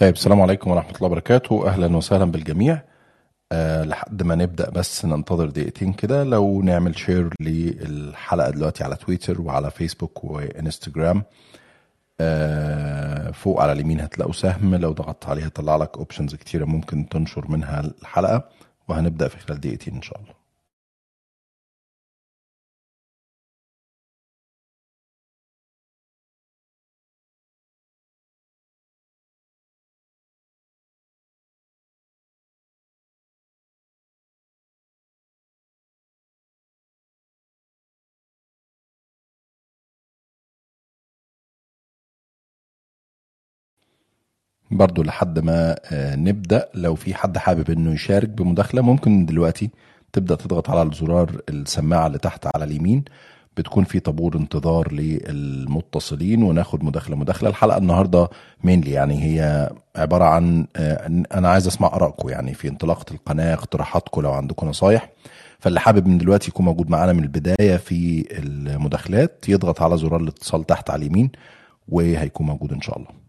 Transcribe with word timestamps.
طيب 0.00 0.14
السلام 0.14 0.40
عليكم 0.40 0.70
ورحمة 0.70 0.96
الله 0.96 1.06
وبركاته. 1.06 1.68
أهلا 1.68 1.96
وسهلا 1.96 2.24
بالجميع. 2.24 2.82
أه 3.52 3.84
لحد 3.84 4.22
ما 4.22 4.34
نبدأ 4.34 4.70
بس 4.70 5.04
ننتظر 5.04 5.46
دقيقتين 5.46 5.92
كده. 5.92 6.24
لو 6.24 6.62
نعمل 6.62 6.98
share 6.98 7.34
للحلقة 7.40 8.50
دلوقتي 8.50 8.84
على 8.84 8.96
تويتر 8.96 9.40
وعلى 9.40 9.70
فيسبوك 9.70 10.24
وإنستجرام 10.24 11.22
أه 12.20 13.30
فوق 13.30 13.60
على 13.62 13.72
اليمين 13.72 14.00
هتلاقوا 14.00 14.32
سهم. 14.32 14.74
لو 14.74 14.92
ضغطت 14.92 15.28
عليه 15.28 15.44
هيطلع 15.44 15.76
لك 15.76 15.96
options 15.98 16.34
كتيرة 16.34 16.64
ممكن 16.64 17.08
تنشر 17.08 17.50
منها 17.50 17.80
الحلقة. 17.80 18.48
وهنبدأ 18.88 19.28
في 19.28 19.38
خلال 19.38 19.60
دقيقتين 19.60 19.94
إن 19.94 20.02
شاء 20.02 20.20
الله. 20.20 20.39
برضو 44.70 45.02
لحد 45.02 45.38
ما 45.38 45.76
آه، 45.92 46.16
نبدأ. 46.16 46.68
لو 46.74 46.94
في 46.94 47.14
حد 47.14 47.38
حابب 47.38 47.70
إنه 47.70 47.92
يشارك 47.92 48.28
بمداخلة 48.28 48.82
ممكن 48.82 49.26
دلوقتي 49.26 49.70
تبدأ 50.12 50.34
تضغط 50.34 50.70
على 50.70 50.82
الزرار 50.82 51.40
السماعة 51.48 52.06
اللي 52.06 52.18
تحت 52.18 52.46
على 52.54 52.64
اليمين. 52.64 53.04
بتكون 53.56 53.84
في 53.84 54.00
طابور 54.00 54.36
انتظار 54.36 54.92
للمتصلين 54.92 56.42
وناخد 56.42 56.84
مداخلة. 56.84 57.16
مداخلة 57.16 57.48
الحلقة 57.50 57.78
النهاردة 57.78 58.28
مينلي 58.64 58.90
يعني 58.90 59.24
هي 59.24 59.70
عبارة 59.96 60.24
عن 60.24 60.66
آه، 60.76 61.24
أنا 61.34 61.48
عايز 61.48 61.66
أسمع 61.66 61.88
آرائكم. 61.88 62.28
يعني 62.28 62.54
في 62.54 62.68
انطلاقة 62.68 63.14
القناة 63.14 63.54
اقتراحاتكم 63.54 64.20
لو 64.22 64.32
عندكم 64.32 64.68
نصايح. 64.68 65.10
فاللي 65.58 65.80
حابب 65.80 66.06
من 66.06 66.18
دلوقتي 66.18 66.48
يكون 66.48 66.66
موجود 66.66 66.90
معانا 66.90 67.12
من 67.12 67.22
البداية 67.22 67.76
في 67.76 68.26
المداخلات 68.38 69.44
يضغط 69.48 69.82
على 69.82 69.98
زرار 69.98 70.20
الاتصال 70.20 70.64
تحت 70.66 70.90
على 70.90 70.98
اليمين 71.00 71.30
وهيكون 71.88 72.46
موجود 72.46 72.72
إن 72.72 72.80
شاء 72.80 72.98
الله. 72.98 73.19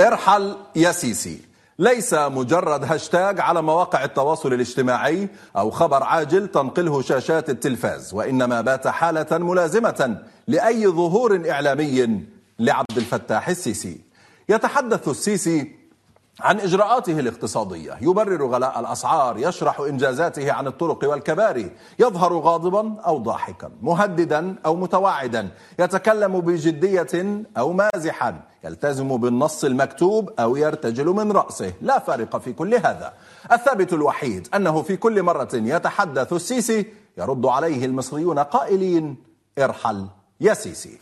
ارحل 0.00 0.56
يا 0.76 0.92
سيسي. 0.92 1.40
ليس 1.78 2.14
مجرد 2.14 2.84
هاشتاج 2.84 3.40
على 3.40 3.62
مواقع 3.62 4.04
التواصل 4.04 4.52
الاجتماعي 4.52 5.28
أو 5.56 5.70
خبر 5.70 6.02
عاجل 6.02 6.48
تنقله 6.48 7.02
شاشات 7.02 7.50
التلفاز 7.50 8.14
وإنما 8.14 8.60
بات 8.60 8.88
حالة 8.88 9.38
ملازمة 9.38 10.18
لأي 10.48 10.86
ظهور 10.86 11.50
إعلامي 11.50 12.20
لعبد 12.58 12.96
الفتاح 12.96 13.48
السيسي. 13.48 14.00
يتحدث 14.48 15.08
السيسي 15.08 15.76
عن 16.40 16.60
إجراءاته 16.60 17.20
الاقتصادية. 17.20 17.98
يبرر 18.00 18.46
غلاء 18.46 18.80
الأسعار 18.80 19.38
يشرح 19.38 19.80
إنجازاته 19.80 20.52
عن 20.52 20.66
الطرق 20.66 21.08
والكباري. 21.10 21.70
يظهر 21.98 22.32
غاضبا 22.32 23.00
أو 23.06 23.18
ضاحكا 23.18 23.70
مهددا 23.82 24.54
أو 24.66 24.76
متوعدا. 24.76 25.48
يتكلم 25.78 26.40
بجدية 26.40 27.42
أو 27.58 27.72
مازحا. 27.72 28.40
يلتزم 28.66 29.16
بالنص 29.16 29.64
المكتوب 29.64 30.30
أو 30.38 30.56
يرتجل 30.56 31.06
من 31.06 31.32
رأسه. 31.32 31.72
لا 31.82 31.98
فارق 31.98 32.36
في 32.36 32.52
كل 32.52 32.74
هذا. 32.74 33.12
الثابت 33.52 33.92
الوحيد 33.92 34.48
أنه 34.54 34.82
في 34.82 34.96
كل 34.96 35.22
مرة 35.22 35.48
يتحدث 35.54 36.32
السيسي 36.32 36.86
يرد 37.18 37.46
عليه 37.46 37.84
المصريون 37.84 38.38
قائلين 38.38 39.16
ارحل 39.58 40.06
يا 40.40 40.54
سيسي. 40.54 40.98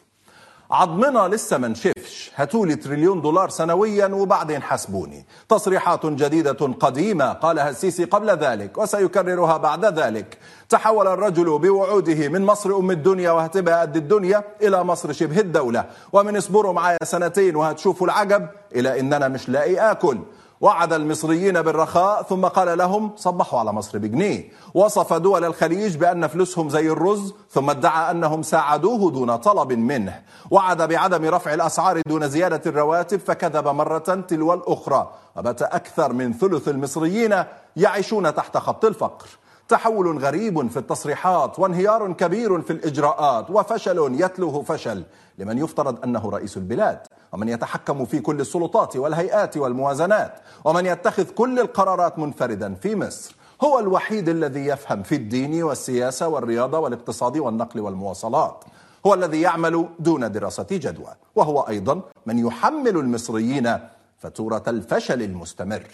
عظمنا 0.70 1.28
لسه 1.28 1.58
ما 1.58 1.68
نشفش. 1.68 2.30
هاتولي 2.36 2.76
تريليون 2.76 3.20
دولار 3.20 3.48
سنويا 3.48 4.06
وبعدين 4.06 4.62
حسبوني 4.62 5.26
تصريحات 5.48 6.06
جديدة 6.06 6.52
قديمة 6.80 7.32
قالها 7.32 7.70
السيسي 7.70 8.04
قبل 8.04 8.30
ذلك 8.30 8.78
وسيكررها 8.78 9.56
بعد 9.56 9.98
ذلك. 9.98 10.38
تحول 10.68 11.08
الرجل 11.08 11.58
بوعوده 11.58 12.28
من 12.28 12.42
مصر 12.42 12.76
أم 12.76 12.90
الدنيا 12.90 13.30
وهتبقى 13.30 13.80
قد 13.80 13.96
الدنيا 13.96 14.44
إلى 14.62 14.84
مصر 14.84 15.12
شبه 15.12 15.40
الدولة. 15.40 15.84
ومن 16.12 16.36
اصبروا 16.36 16.72
معايا 16.72 16.98
سنتين 17.04 17.56
وهتشوفوا 17.56 18.06
العجب 18.06 18.46
إلى 18.74 19.00
إننا 19.00 19.28
مش 19.28 19.48
لاقي 19.48 19.90
آكل. 19.90 20.18
وعد 20.60 20.92
المصريين 20.92 21.62
بالرخاء 21.62 22.22
ثم 22.22 22.46
قال 22.46 22.78
لهم 22.78 23.10
صبحوا 23.16 23.58
على 23.58 23.72
مصر 23.72 23.98
بجنيه. 23.98 24.48
وصف 24.74 25.12
دول 25.12 25.44
الخليج 25.44 25.96
بأن 25.96 26.26
فلوسهم 26.26 26.68
زي 26.68 26.88
الرز 26.90 27.34
ثم 27.50 27.70
ادعى 27.70 28.10
أنهم 28.10 28.42
ساعدوه 28.42 29.10
دون 29.10 29.36
طلب 29.36 29.72
منه. 29.72 30.22
وعد 30.50 30.82
بعدم 30.82 31.24
رفع 31.24 31.54
الأسعار 31.54 32.00
دون 32.06 32.28
زيادة 32.28 32.70
الرواتب 32.70 33.20
فكذب 33.20 33.68
مرة 33.68 34.24
تلو 34.28 34.54
الأخرى. 34.54 35.10
وبات 35.36 35.62
أكثر 35.62 36.12
من 36.12 36.32
ثلث 36.32 36.68
المصريين 36.68 37.44
يعيشون 37.76 38.34
تحت 38.34 38.56
خط 38.56 38.84
الفقر. 38.84 39.26
تحول 39.68 40.18
غريب 40.18 40.70
في 40.70 40.76
التصريحات 40.76 41.58
وانهيار 41.58 42.12
كبير 42.12 42.62
في 42.62 42.72
الإجراءات 42.72 43.50
وفشل 43.50 44.20
يتلوه 44.20 44.62
فشل 44.62 45.04
لمن 45.38 45.58
يفترض 45.58 46.04
أنه 46.04 46.30
رئيس 46.30 46.56
البلاد. 46.56 46.98
ومن 47.34 47.48
يتحكم 47.48 48.04
في 48.04 48.20
كل 48.20 48.40
السلطات 48.40 48.96
والهيئات 48.96 49.56
والموازنات 49.56 50.34
ومن 50.64 50.86
يتخذ 50.86 51.24
كل 51.24 51.60
القرارات 51.60 52.18
منفردا 52.18 52.74
في 52.74 52.96
مصر 52.96 53.34
هو 53.64 53.78
الوحيد 53.78 54.28
الذي 54.28 54.66
يفهم 54.66 55.02
في 55.02 55.14
الدين 55.14 55.62
والسياسة 55.62 56.28
والرياضة 56.28 56.78
والاقتصاد 56.78 57.38
والنقل 57.38 57.80
والمواصلات. 57.80 58.64
هو 59.06 59.14
الذي 59.14 59.40
يعمل 59.40 59.88
دون 59.98 60.32
دراسة 60.32 60.66
جدوى 60.70 61.14
وهو 61.34 61.60
أيضا 61.60 62.00
من 62.26 62.38
يحمل 62.38 62.96
المصريين 62.96 63.78
فاتورة 64.18 64.62
الفشل 64.68 65.22
المستمر. 65.22 65.86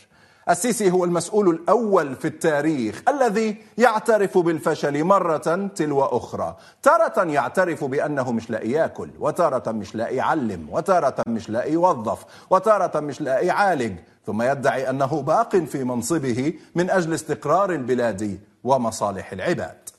السيسي 0.49 0.91
هو 0.91 1.05
المسؤول 1.05 1.49
الأول 1.51 2.17
في 2.17 2.25
التاريخ 2.25 3.03
الذي 3.09 3.57
يعترف 3.79 4.39
بالفشل 4.39 5.05
مرة 5.05 5.69
تلو 5.77 6.01
أخرى. 6.05 6.57
تارة 6.83 7.25
يعترف 7.25 7.85
بأنه 7.85 8.33
مش 8.33 8.51
لاقي 8.51 8.71
ياكل 8.71 9.11
وتارة 9.19 9.73
مش 9.73 9.95
لاقي 9.95 10.17
يعلم 10.17 10.69
وتارة 10.71 11.15
مش 11.27 11.51
لاقي 11.51 11.73
يوظف 11.73 12.25
وتارة 12.51 13.01
مش 13.01 13.21
لاقي 13.21 13.47
يعالج. 13.47 13.97
ثم 14.27 14.43
يدعي 14.43 14.91
أنه 14.91 15.23
باق 15.23 15.57
في 15.57 15.85
منصبه 15.85 16.55
من 16.75 16.91
أجل 16.91 17.15
استقرار 17.15 17.71
البلاد 17.71 18.41
ومصالح 18.65 19.33
العباد. 19.33 19.90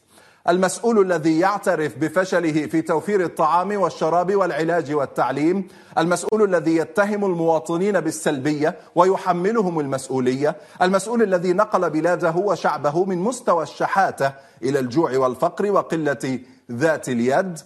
المسؤول 0.49 1.01
الذي 1.01 1.39
يعترف 1.39 1.97
بفشله 1.97 2.67
في 2.67 2.81
توفير 2.81 3.23
الطعام 3.23 3.81
والشراب 3.81 4.35
والعلاج 4.35 4.93
والتعليم 4.93 5.67
المسؤول 5.97 6.43
الذي 6.43 6.75
يتهم 6.75 7.25
المواطنين 7.25 7.99
بالسلبية 7.99 8.77
ويحملهم 8.95 9.79
المسؤولية 9.79 10.55
المسؤول 10.81 11.23
الذي 11.23 11.53
نقل 11.53 11.89
بلاده 11.89 12.35
وشعبه 12.35 13.05
من 13.05 13.17
مستوى 13.17 13.63
الشحاتة 13.63 14.33
إلى 14.63 14.79
الجوع 14.79 15.17
والفقر 15.17 15.71
وقلة 15.71 16.39
ذات 16.71 17.09
اليد. 17.09 17.59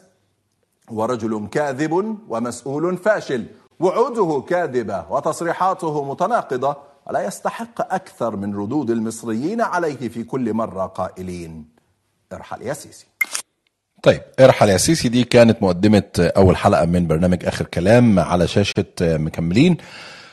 ورجل 0.91 1.47
كاذب 1.51 2.17
ومسؤول 2.29 2.97
فاشل 2.97 3.45
وعوده 3.79 4.43
كاذبة 4.47 5.05
وتصريحاته 5.09 6.03
متناقضة 6.03 6.75
ولا 7.07 7.25
يستحق 7.25 7.93
أكثر 7.93 8.35
من 8.35 8.55
ردود 8.55 8.89
المصريين 8.89 9.61
عليه 9.61 10.09
في 10.09 10.23
كل 10.23 10.53
مرة 10.53 10.85
قائلين. 10.85 11.74
ارحل 12.33 12.61
يا 12.61 12.73
سيسي. 12.73 13.05
طيب 14.03 14.21
ارحل 14.39 14.69
يا 14.69 14.77
سيسي 14.77 15.09
دي 15.09 15.23
كانت 15.23 15.63
مقدمة 15.63 16.03
أول 16.19 16.57
حلقة 16.57 16.85
من 16.85 17.07
برنامج 17.07 17.45
آخر 17.45 17.65
كلام 17.65 18.19
على 18.19 18.47
شاشة 18.47 18.85
مكملين. 19.01 19.77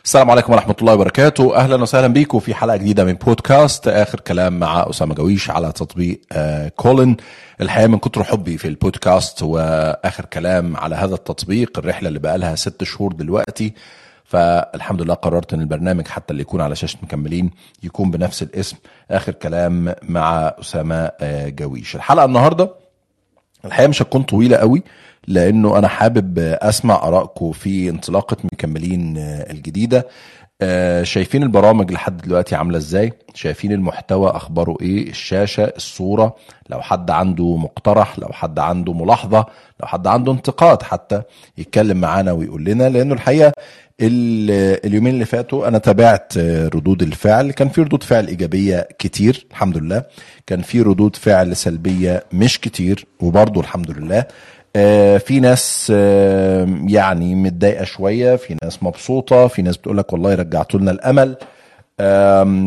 السلام 0.05 0.31
عليكم 0.31 0.53
ورحمة 0.53 0.77
الله 0.81 0.94
وبركاته. 0.94 1.56
أهلا 1.56 1.83
وسهلا 1.83 2.06
بيكم 2.06 2.39
في 2.41 2.55
حلقة 2.55 2.77
جديدة 2.77 3.05
من 3.05 3.12
بودكاست 3.12 3.89
آخر 3.89 4.21
كلام 4.21 4.59
مع 4.59 4.91
أسامة 4.91 5.15
جويش 5.15 5.50
على 5.50 5.73
تطبيق 5.73 6.21
آه، 6.33 6.69
كولن. 6.69 7.17
الحقيقة 7.61 7.87
من 7.89 7.99
كتر 7.99 8.25
حبي 8.25 8.59
في 8.59 8.69
البودكاست 8.69 9.43
وآخر 9.43 10.25
كلام 10.25 10.77
على 10.77 10.97
هذا 10.97 11.15
التطبيق 11.15 11.79
الرحلة 11.79 12.09
اللي 12.09 12.19
بقى 12.19 12.39
لها 12.39 12.55
ست 12.55 12.85
شهور 12.85 13.12
دلوقتي 13.12 13.73
فالحمد 14.32 15.02
لله 15.02 15.14
قررت 15.14 15.55
إن 15.55 15.61
البرنامج 15.61 16.06
حتى 16.08 16.31
اللي 16.32 16.43
يكون 16.43 16.61
على 16.61 16.76
شاشة 16.76 16.99
مكملين 17.02 17.50
يكون 17.82 18.11
بنفس 18.11 18.43
الاسم. 18.43 18.76
آخر 19.11 19.32
كلام 19.32 19.94
مع 20.02 20.55
أسامة 20.61 21.11
آه، 21.20 21.49
جويش. 21.49 21.96
الحلقة 21.96 22.25
النهارده 22.25 22.75
الحقيقة 23.64 23.88
مش 23.88 24.02
هتكون 24.02 24.23
طويلة 24.23 24.56
قوي 24.56 24.82
لأنه 25.29 25.79
أنا 25.79 25.88
حابب 25.88 26.38
أسمع 26.38 26.94
آرائكم 26.94 27.52
في 27.52 27.88
انطلاقة 27.90 28.37
مكملين 28.44 29.14
الجديدة. 29.19 29.99
آه، 29.99 30.06
شايفين 31.03 31.43
البرامج 31.43 31.93
لحد 31.93 32.17
دلوقتي 32.17 32.55
عاملة 32.55 32.79
إزاي؟ 32.79 33.12
شايفين 33.35 33.73
المحتوى 33.73 34.31
أخباره 34.31 34.76
إيه؟ 34.82 35.11
الشاشة 35.11 35.73
الصورة 35.76 36.37
لو 36.70 36.81
حد 36.81 37.11
عنده 37.11 37.56
مقترح 37.56 38.19
لو 38.19 38.29
حد 38.32 38.59
عنده 38.59 38.93
ملاحظة 38.93 39.47
لو 39.81 39.87
حد 39.88 40.06
عنده 40.06 40.32
انتقاد 40.32 40.82
حتى 40.82 41.23
يتكلم 41.59 41.97
معانا 42.00 42.32
ويقول 42.32 42.64
لنا 42.64 42.88
لأنه 42.88 43.14
الحقيقة 43.14 43.53
ال- 44.00 44.87
اليومين 44.87 45.14
اللي 45.14 45.25
فاتوا 45.25 45.69
أنا 45.69 45.79
تابعت 45.79 46.38
ردود 46.75 47.03
الفعل. 47.03 47.50
كان 47.50 47.69
في 47.69 47.82
ردود 47.82 48.03
فعل 48.03 48.26
إيجابية 48.29 48.88
كتير 48.99 49.47
الحمد 49.50 49.79
لله. 49.79 50.03
كان 50.47 50.62
في 50.62 50.81
ردود 50.82 51.17
فعل 51.17 51.56
سلبية 51.56 52.25
مش 52.32 52.61
كتير 52.61 53.05
وبرضه 53.20 53.61
الحمد 53.61 53.91
لله. 53.91 54.19
آه، 54.19 54.26
في 55.19 55.40
ناس 55.40 55.92
آه، 55.94 56.66
يعني 56.86 57.34
متضايقة 57.34 57.84
شوية 57.84 58.36
في 58.36 58.56
ناس 58.64 58.82
مبسوطة 58.82 59.46
في 59.46 59.62
ناس 59.62 59.76
بتقول 59.76 59.98
لك 59.98 60.12
والله 60.12 60.34
رجعتوا 60.34 60.80
لنا 60.80 60.90
الأمل. 60.90 61.36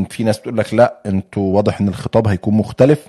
في 0.09 0.23
ناس 0.23 0.39
بتقول 0.39 0.57
لك 0.57 0.73
لا 0.73 1.01
أنتوا 1.05 1.55
واضح 1.55 1.81
إن 1.81 1.87
الخطاب 1.87 2.27
هيكون 2.27 2.53
مختلف. 2.53 3.07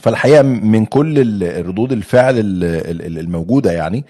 فالحقيقة 0.00 0.42
من 0.42 0.84
كل 0.86 1.42
ردود 1.66 1.92
الفعل 1.92 2.38
ال- 2.38 2.64
ال- 3.00 3.18
الموجودة 3.18 3.72
يعني 3.72 4.04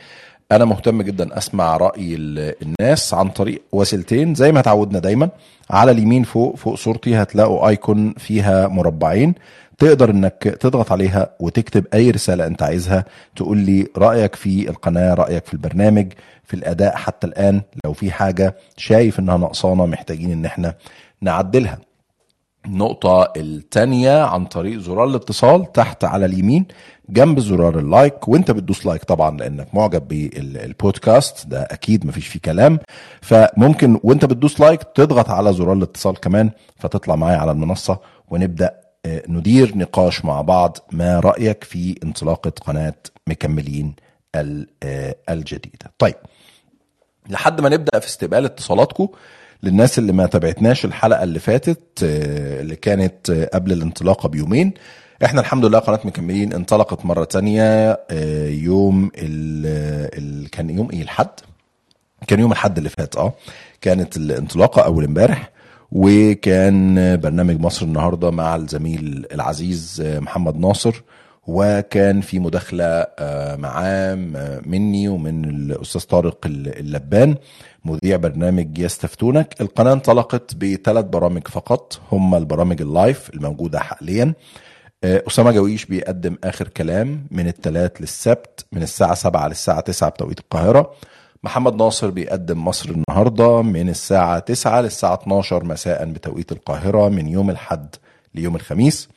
أنا 0.52 0.64
مهتم 0.64 1.02
جدا 1.02 1.38
أسمع 1.38 1.76
رأي 1.76 2.14
ال- 2.14 2.54
الناس 2.62 3.14
عن 3.14 3.28
طريق 3.28 3.62
وسيلتين 3.72 4.34
زي 4.34 4.52
ما 4.52 4.60
اتعودنا 4.60 4.98
دايما 4.98 5.28
على 5.70 5.90
اليمين 5.90 6.22
فوق 6.22 6.56
فوق 6.56 6.74
صورتي 6.74 7.14
هتلاقوا 7.16 7.68
icon 7.68 8.14
فيها 8.18 8.68
مربعين. 8.68 9.34
تقدر 9.78 10.10
إنك 10.10 10.42
تضغط 10.60 10.92
عليها 10.92 11.30
وتكتب 11.40 11.84
أي 11.94 12.10
رسالة 12.10 12.46
أنت 12.46 12.62
عايزها 12.62 13.04
تقول 13.36 13.58
لي 13.58 13.86
رأيك 13.96 14.34
في 14.34 14.70
القناة 14.70 15.14
رأيك 15.14 15.46
في 15.46 15.52
البرنامج 15.54 16.12
في 16.44 16.54
الأداء 16.54 16.96
حتى 16.96 17.26
الآن 17.26 17.62
لو 17.84 17.92
في 17.92 18.10
حاجة 18.10 18.56
شايف 18.76 19.18
إنها 19.20 19.36
نقصانه 19.36 19.86
محتاجين 19.86 20.32
إن 20.32 20.44
إحنا 20.44 20.74
نعدلها. 21.20 21.78
النقطة 22.66 23.32
التانية 23.36 24.22
عن 24.24 24.44
طريق 24.46 24.78
زرار 24.78 25.04
الاتصال 25.04 25.72
تحت 25.72 26.04
على 26.04 26.26
اليمين 26.26 26.66
جنب 27.08 27.40
زرار 27.40 27.78
ال 27.78 27.88
like 27.88 28.28
وإنت 28.28 28.50
بتدوس 28.50 28.86
like 28.86 29.04
طبعا 29.04 29.36
لأنك 29.36 29.74
معجب 29.74 30.08
بالبودكاست 30.08 31.46
ده 31.46 31.62
أكيد 31.62 32.06
مفيش 32.06 32.26
فيه 32.26 32.40
كلام. 32.40 32.78
فممكن 33.20 34.00
وإنت 34.02 34.24
بتدوس 34.24 34.60
لايك 34.60 34.82
تضغط 34.94 35.30
على 35.30 35.52
زرار 35.52 35.72
الاتصال 35.72 36.20
كمان 36.20 36.50
فتطلع 36.76 37.16
معايا 37.16 37.38
على 37.38 37.50
المنصة 37.50 37.98
ونبدأ 38.28 38.83
ندير 39.06 39.76
نقاش 39.78 40.24
مع 40.24 40.40
بعض 40.40 40.78
ما 40.92 41.20
رأيك 41.20 41.64
في 41.64 41.98
انطلاقة 42.04 42.50
قناة 42.50 42.94
مكملين 43.26 43.94
آه، 44.34 45.16
الجديدة؟ 45.30 45.92
طيب 45.98 46.14
لحد 47.28 47.60
ما 47.60 47.68
نبدأ 47.68 47.98
في 47.98 48.06
استقبال 48.06 48.44
اتصالاتكم 48.44 49.08
للناس 49.62 49.98
اللي 49.98 50.12
ما 50.12 50.26
تابعتناش 50.26 50.84
الحلقة 50.84 51.22
اللي 51.22 51.38
فاتت 51.38 52.00
آه، 52.04 52.60
اللي 52.60 52.76
كانت 52.76 53.30
آه، 53.30 53.50
قبل 53.54 53.72
الانطلاقه 53.72 54.28
بيومين 54.28 54.74
إحنا 55.24 55.40
الحمد 55.40 55.64
لله 55.64 55.78
قناة 55.78 56.00
مكملين 56.04 56.52
انطلقت 56.52 57.04
مرة 57.06 57.24
تانية 57.24 57.98
يوم 58.48 59.10
ال 59.18 60.50
كان 60.50 60.70
يوم 60.70 60.90
إيه؟ 60.90 61.02
الحد؟ 61.02 61.40
كان 62.26 62.40
يوم 62.40 62.52
الحد 62.52 62.76
اللي 62.78 62.88
فات 62.88 63.16
آه 63.16 63.34
كانت 63.80 64.16
الانطلاقة 64.16 64.82
أول 64.82 65.04
امبارح. 65.04 65.50
وكان 65.92 67.16
برنامج 67.16 67.60
مصر 67.60 67.86
النهارده 67.86 68.30
مع 68.30 68.56
الزميل 68.56 69.26
العزيز 69.32 70.02
محمد 70.06 70.56
ناصر 70.56 71.02
وكان 71.46 72.20
في 72.20 72.38
مداخلة 72.38 72.84
آه، 73.18 73.56
معاه 73.56 74.14
م- 74.14 74.60
مني 74.66 75.08
ومن 75.08 75.44
الأستاذ 75.44 76.00
طارق 76.02 76.38
اللبان 76.46 77.34
مذيع 77.84 78.16
برنامج 78.16 78.78
يستفتونك. 78.78 79.54
القناة 79.60 79.92
انطلقت 79.92 80.54
بثلاث 80.54 81.04
برامج 81.04 81.48
فقط 81.48 82.00
هم 82.12 82.34
البرامج 82.34 82.82
اللايف 82.82 83.30
الموجودة 83.34 83.78
حاليا. 83.80 84.34
آه، 85.04 85.22
أسامة 85.28 85.52
جويش 85.52 85.84
بيقدم 85.84 86.36
آخر 86.44 86.68
كلام 86.68 87.26
من 87.30 87.48
الثلاث 87.48 87.92
للسبت 88.00 88.66
من 88.72 88.82
الساعة 88.82 89.14
7 89.14 89.48
للساعة 89.48 89.80
9 89.80 90.10
بتوقيت 90.10 90.38
القاهرة. 90.40 90.90
محمد 91.44 91.74
ناصر 91.74 92.10
بيقدم 92.10 92.64
مصر 92.64 92.90
النهاردة 92.90 93.62
من 93.62 93.88
الساعة 93.88 94.38
9 94.38 94.80
للساعة 94.80 95.14
12 95.14 95.64
مساء 95.64 96.04
بتوقيت 96.04 96.52
القاهرة 96.52 97.08
من 97.08 97.28
يوم 97.28 97.50
الحد 97.50 97.94
ليوم 98.34 98.56
الخميس 98.56 99.08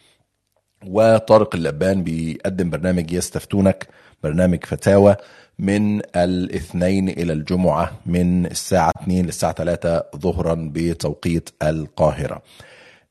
وطارق 0.87 1.55
اللبان 1.55 2.03
بيقدم 2.03 2.69
برنامج 2.69 3.11
يستفتونك 3.11 3.87
برنامج 4.23 4.65
فتاوى 4.65 5.15
من 5.59 6.01
الاثنين 6.15 7.09
إلى 7.09 7.33
الجمعة 7.33 7.91
من 8.05 8.45
الساعة 8.45 8.93
2 9.03 9.25
للساعة 9.25 9.53
3 9.53 10.03
ظهرا 10.15 10.69
بتوقيت 10.73 11.49
القاهرة. 11.63 12.41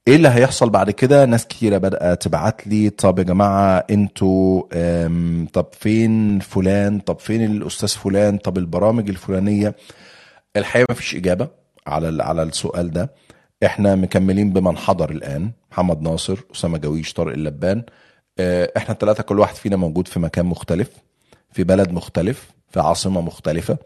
إيه 0.09 0.17
اللي 0.17 0.29
هيحصل 0.29 0.71
بعد 0.71 0.91
كده؟ 0.91 1.25
ناس 1.25 1.47
كتيرة 1.47 1.79
بدأت 1.79 2.23
تبعت 2.23 2.67
لي 2.67 2.91
طب 2.91 3.19
يا 3.19 3.25
جماعة 3.25 3.85
أنتوا 3.91 4.63
طب 5.53 5.67
فين 5.73 6.39
فلان؟ 6.39 6.99
طب 7.01 7.19
فين 7.19 7.45
الأستاذ 7.45 7.89
فلان؟ 7.89 8.39
طب 8.39 8.59
البرامج 8.59 9.09
الفلانية؟ 9.09 9.75
الحقيقة 10.57 10.87
مفيش 10.91 11.15
إجابة 11.15 11.49
على 11.87 12.23
على 12.23 12.43
السؤال 12.43 12.91
ده. 12.91 13.13
إحنا 13.65 13.95
مكملين 13.95 14.53
بمن 14.53 14.77
حضر 14.77 15.11
الآن. 15.11 15.51
محمد 15.73 16.03
ناصر 16.03 16.39
أسامة 16.55 16.79
جويش 16.79 17.13
طارق 17.13 17.33
اللبان. 17.33 17.83
آه، 18.39 18.73
إحنا 18.77 18.95
الثلاثة 18.95 19.23
كل 19.23 19.39
واحد 19.39 19.55
فينا 19.55 19.77
موجود 19.77 20.09
في 20.09 20.21
مكان 20.21 20.47
مختلف 20.47 20.91
في 21.53 21.65
بلد 21.65 21.93
مختلف 21.93 22.51
في 22.71 22.81
عاصمة 22.81 23.21
مختلفة. 23.21 23.79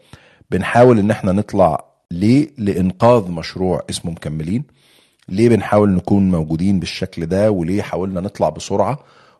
بنحاول 0.51 0.99
إن 0.99 1.11
إحنا 1.11 1.31
نطلع 1.31 1.85
ليه؟ 2.11 2.49
لإنقاذ 2.57 3.31
مشروع 3.31 3.83
اسمه 3.89 4.11
مكملين. 4.11 4.63
ليه 5.29 5.49
بنحاول 5.49 5.89
نكون 5.89 6.31
موجودين 6.31 6.79
بالشكل 6.79 7.25
ده 7.25 7.51
وليه 7.51 7.81
حاولنا 7.81 8.21
نطلع 8.21 8.49
بسرعة 8.49 8.99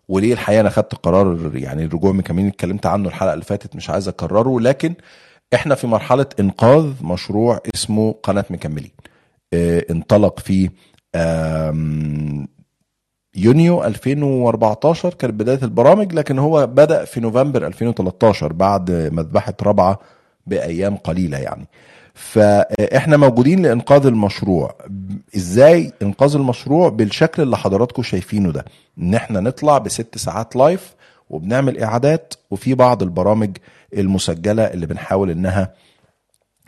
وليه 0.10 0.34
الحقيقة 0.34 0.62
أنا 0.62 0.70
خدت 0.70 0.96
قرار 0.96 1.52
يعني 1.56 1.84
الرجوع 1.86 2.12
مكملين 2.12 2.48
اتكلمت 2.48 2.86
عنه 2.86 3.08
الحلقة 3.10 3.34
اللي 3.34 3.46
فاتت 3.46 3.76
مش 3.76 3.90
عايز 3.90 4.08
أكرره 4.08 4.60
لكن 4.60 4.94
إحنا 5.54 5.76
في 5.76 5.88
مرحلة 5.88 6.26
إنقاذ 6.40 6.94
مشروع 7.04 7.60
اسمه 7.76 8.12
قناة 8.24 8.46
مكملين. 8.50 8.92
آه 9.54 9.86
انطلق 9.92 10.40
في 10.40 10.70
يونيو 13.36 13.84
2014 13.84 15.14
كانت 15.14 15.34
بداية 15.34 15.60
البرامج 15.64 16.14
لكن 16.14 16.40
هو 16.40 16.68
بدأ 16.68 17.06
في 17.06 17.20
نوفمبر 17.20 17.68
2013 17.68 18.54
بعد 18.54 18.92
مذبحة 18.92 19.54
رابعه 19.64 20.00
بأيام 20.48 20.96
قليلة 20.98 21.38
يعني. 21.38 21.68
فاحنا 22.14 23.18
موجودين 23.18 23.62
لإنقاذ 23.62 24.06
المشروع. 24.06 24.76
إزاي 25.36 25.92
إنقاذ 26.02 26.36
المشروع؟ 26.36 26.90
بالشكل 26.90 27.42
اللي 27.44 27.58
حضراتكم 27.58 28.04
شايفينه 28.04 28.52
ده. 28.52 28.66
إن 28.98 29.14
إحنا 29.16 29.40
نطلع 29.40 29.78
بست 29.78 30.18
ساعات 30.18 30.56
لايف 30.56 30.94
وبنعمل 31.30 31.80
إعادات 31.80 32.34
وفي 32.52 32.74
بعض 32.74 33.04
البرامج 33.04 33.58
المسجلة 33.98 34.64
اللي 34.64 34.86
بنحاول 34.86 35.30
إنها 35.30 35.74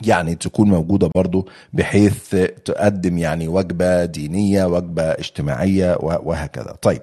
يعني 0.01 0.35
تكون 0.35 0.69
موجودة 0.69 1.09
برضو 1.15 1.47
بحيث 1.73 2.35
تقدم 2.65 3.17
يعني 3.17 3.47
وجبة 3.47 4.05
دينية 4.05 4.65
وجبة 4.65 5.03
اجتماعية 5.03 5.95
و- 5.99 6.19
وهكذا. 6.29 6.75
طيب 6.81 7.01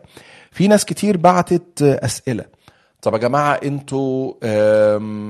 في 0.51 0.69
ناس 0.69 0.85
كتير 0.85 1.17
بعتت 1.17 1.83
أسئلة. 1.83 2.45
طب 3.03 3.13
يا 3.13 3.19
جماعة 3.19 3.53
أنتوا 3.55 4.35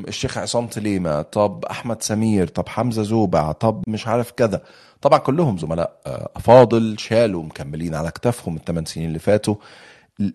الشيخ 0.08 0.38
عصام 0.38 0.66
تليمة 0.66 1.22
طب 1.22 1.64
أحمد 1.64 2.02
سمير 2.02 2.46
طب 2.46 2.68
حمزة 2.68 3.02
زوبع 3.02 3.52
طب 3.52 3.82
مش 3.88 4.06
عارف 4.06 4.30
كذا. 4.30 4.62
طبعا 5.00 5.18
كلهم 5.18 5.58
زملاء 5.58 6.00
آه، 6.06 6.28
أفاضل 6.36 6.96
شالوا 6.98 7.42
مكملين 7.42 7.94
على 7.94 8.10
كتافهم 8.10 8.56
الثمان 8.56 8.84
سنين 8.84 9.08
اللي 9.08 9.18
فاتوا. 9.18 9.54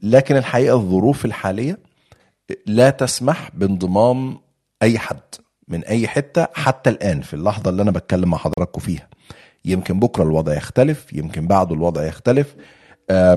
لكن 0.04 0.38
الحقيقة 0.38 0.76
الظروف 0.76 1.26
الحالية 1.26 1.80
لا 2.66 2.90
تسمح 2.90 3.50
بانضمام 3.54 4.38
أي 4.82 5.00
حد 5.00 5.20
من 5.68 5.84
أي 5.84 6.08
حتة 6.08 6.48
حتى 6.54 6.90
الآن 6.90 7.22
في 7.22 7.34
اللحظة 7.34 7.70
اللي 7.70 7.82
أنا 7.82 7.92
بتكلم 7.92 8.30
مع 8.30 8.38
حضراتكم 8.38 8.82
فيها. 8.82 9.08
يمكن 9.66 10.00
بكرة 10.00 10.24
الوضع 10.24 10.54
يختلف 10.54 11.14
يمكن 11.14 11.48
بعده 11.48 11.76
الوضع 11.76 12.04
يختلف. 12.04 12.56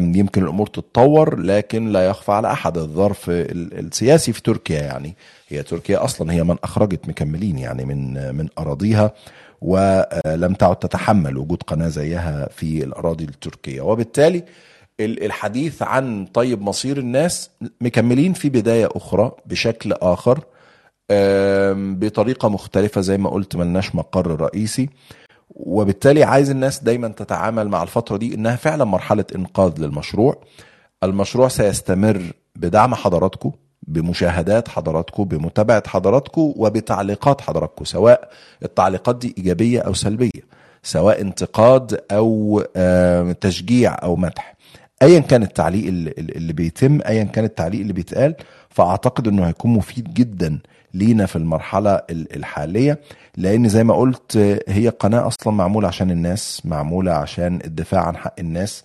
يمكن 0.01 0.43
الأمور 0.43 0.67
تتطور 0.67 1.39
لكن 1.41 1.89
لا 1.93 2.07
يخفى 2.07 2.33
على 2.33 2.53
أحد 2.53 2.79
الظرف 2.79 3.31
ال- 3.31 3.79
السياسي 3.87 4.33
في 4.33 4.43
تركيا 4.43 4.81
يعني. 4.81 5.17
هي 5.49 5.63
تركيا 5.63 6.05
أصلا 6.05 6.33
هي 6.33 6.43
من 6.45 6.57
أخرجت 6.65 7.09
مكملين 7.09 7.59
يعني 7.59 7.85
من 7.85 8.35
من 8.37 8.49
أراضيها 8.59 9.13
ولم 9.63 10.55
تعد 10.59 10.77
تتحمل 10.77 11.37
وجود 11.39 11.63
قناة 11.63 11.89
زيها 11.89 12.49
في 12.53 12.85
الأراضي 12.85 13.25
التركية. 13.25 13.81
وبالتالي 13.81 14.45
ال- 15.01 15.25
الحديث 15.25 15.83
عن 15.83 16.27
طيب 16.27 16.63
مصير 16.63 16.99
الناس 16.99 17.51
مكملين 17.81 18.33
في 18.33 18.49
بداية 18.49 18.89
أخرى 18.93 19.33
بشكل 19.47 19.93
آخر 19.93 20.41
بطريقة 21.75 22.49
مختلفة 22.49 23.01
زي 23.01 23.19
ما 23.19 23.31
قلت 23.31 23.57
ملناش 23.57 23.95
مقر 23.95 24.41
رئيسي. 24.41 24.89
وبالتالي 25.51 26.25
عايز 26.25 26.51
الناس 26.51 26.85
دايما 26.85 27.09
تتعامل 27.09 27.69
مع 27.69 27.83
الفترة 27.83 28.17
دي 28.17 28.35
إنها 28.35 28.57
فعلا 28.57 28.85
مرحلة 28.85 29.25
إنقاذ 29.35 29.73
للمشروع. 29.79 30.43
المشروع 31.03 31.49
سيستمر 31.49 32.23
بدعم 32.57 32.95
حضراتكم 32.95 33.53
بمشاهدات 33.83 34.69
حضراتكم 34.69 35.25
بمتابعة 35.25 35.83
حضراتكم 35.89 36.53
وبتعليقات 36.57 37.41
حضراتكم 37.41 37.85
سواء 37.85 38.31
التعليقات 38.63 39.17
دي 39.17 39.35
إيجابية 39.39 39.81
أو 39.81 39.95
سلبية 39.95 40.59
سواء 40.83 41.21
انتقاد 41.21 42.01
أو 42.13 42.63
آه، 42.77 43.33
تشجيع 43.33 43.97
أو 44.03 44.17
مدح. 44.17 44.55
ايا 45.03 45.21
كان 45.21 45.43
التعليق 45.43 45.87
اللي 46.19 46.53
بيتم 46.53 47.01
ايا 47.07 47.25
كان 47.25 47.45
التعليق 47.45 47.81
اللي 47.81 47.93
بيتقال 47.93 48.35
فأعتقد 48.71 49.29
إنه 49.29 49.49
هيكون 49.49 49.71
مفيد 49.71 50.15
جدا 50.15 50.59
لينا 50.95 51.27
في 51.27 51.37
المرحلة 51.37 51.91
ال- 51.95 52.37
الحالية 52.37 53.01
لأن 53.37 53.69
زي 53.69 53.85
ما 53.85 53.95
قلت 53.95 54.37
هي 54.69 54.89
قناة 54.89 55.27
أصلا 55.27 55.53
معمولة 55.53 55.89
عشان 55.89 56.11
الناس 56.11 56.63
معمولة 56.67 57.13
عشان 57.13 57.61
الدفاع 57.65 58.01
عن 58.07 58.17
حق 58.17 58.35
الناس 58.41 58.83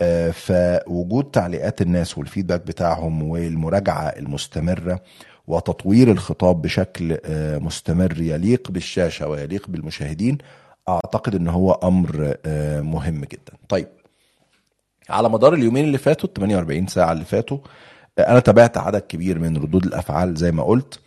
آه، 0.00 0.30
فوجود 0.30 1.24
تعليقات 1.30 1.82
الناس 1.82 2.18
والفيدباك 2.18 2.60
بتاعهم 2.66 3.22
والمراجعة 3.22 4.02
المستمرة 4.08 5.00
وتطوير 5.46 6.10
الخطاب 6.10 6.62
بشكل 6.62 7.18
آه، 7.24 7.58
مستمر 7.58 8.20
يليق 8.20 8.70
بالشاشة 8.70 9.28
ويليق 9.28 9.68
بالمشاهدين 9.68 10.38
أعتقد 10.88 11.34
إن 11.34 11.48
هو 11.48 11.72
أمر 11.72 12.34
آه، 12.46 12.80
مهم 12.80 13.20
جدا. 13.24 13.52
طيب 13.68 13.88
على 15.10 15.28
مدار 15.28 15.54
اليومين 15.54 15.84
اللي 15.84 15.98
فاتوا 15.98 16.28
ال 16.28 16.34
48 16.34 16.86
ساعة 16.86 17.12
اللي 17.12 17.24
فاتوا 17.24 17.58
أنا 18.18 18.40
تابعت 18.40 18.78
عدد 18.78 19.00
كبير 19.00 19.38
من 19.38 19.56
ردود 19.56 19.84
الأفعال 19.86 20.34
زي 20.34 20.52
ما 20.52 20.62
قلت 20.62 21.00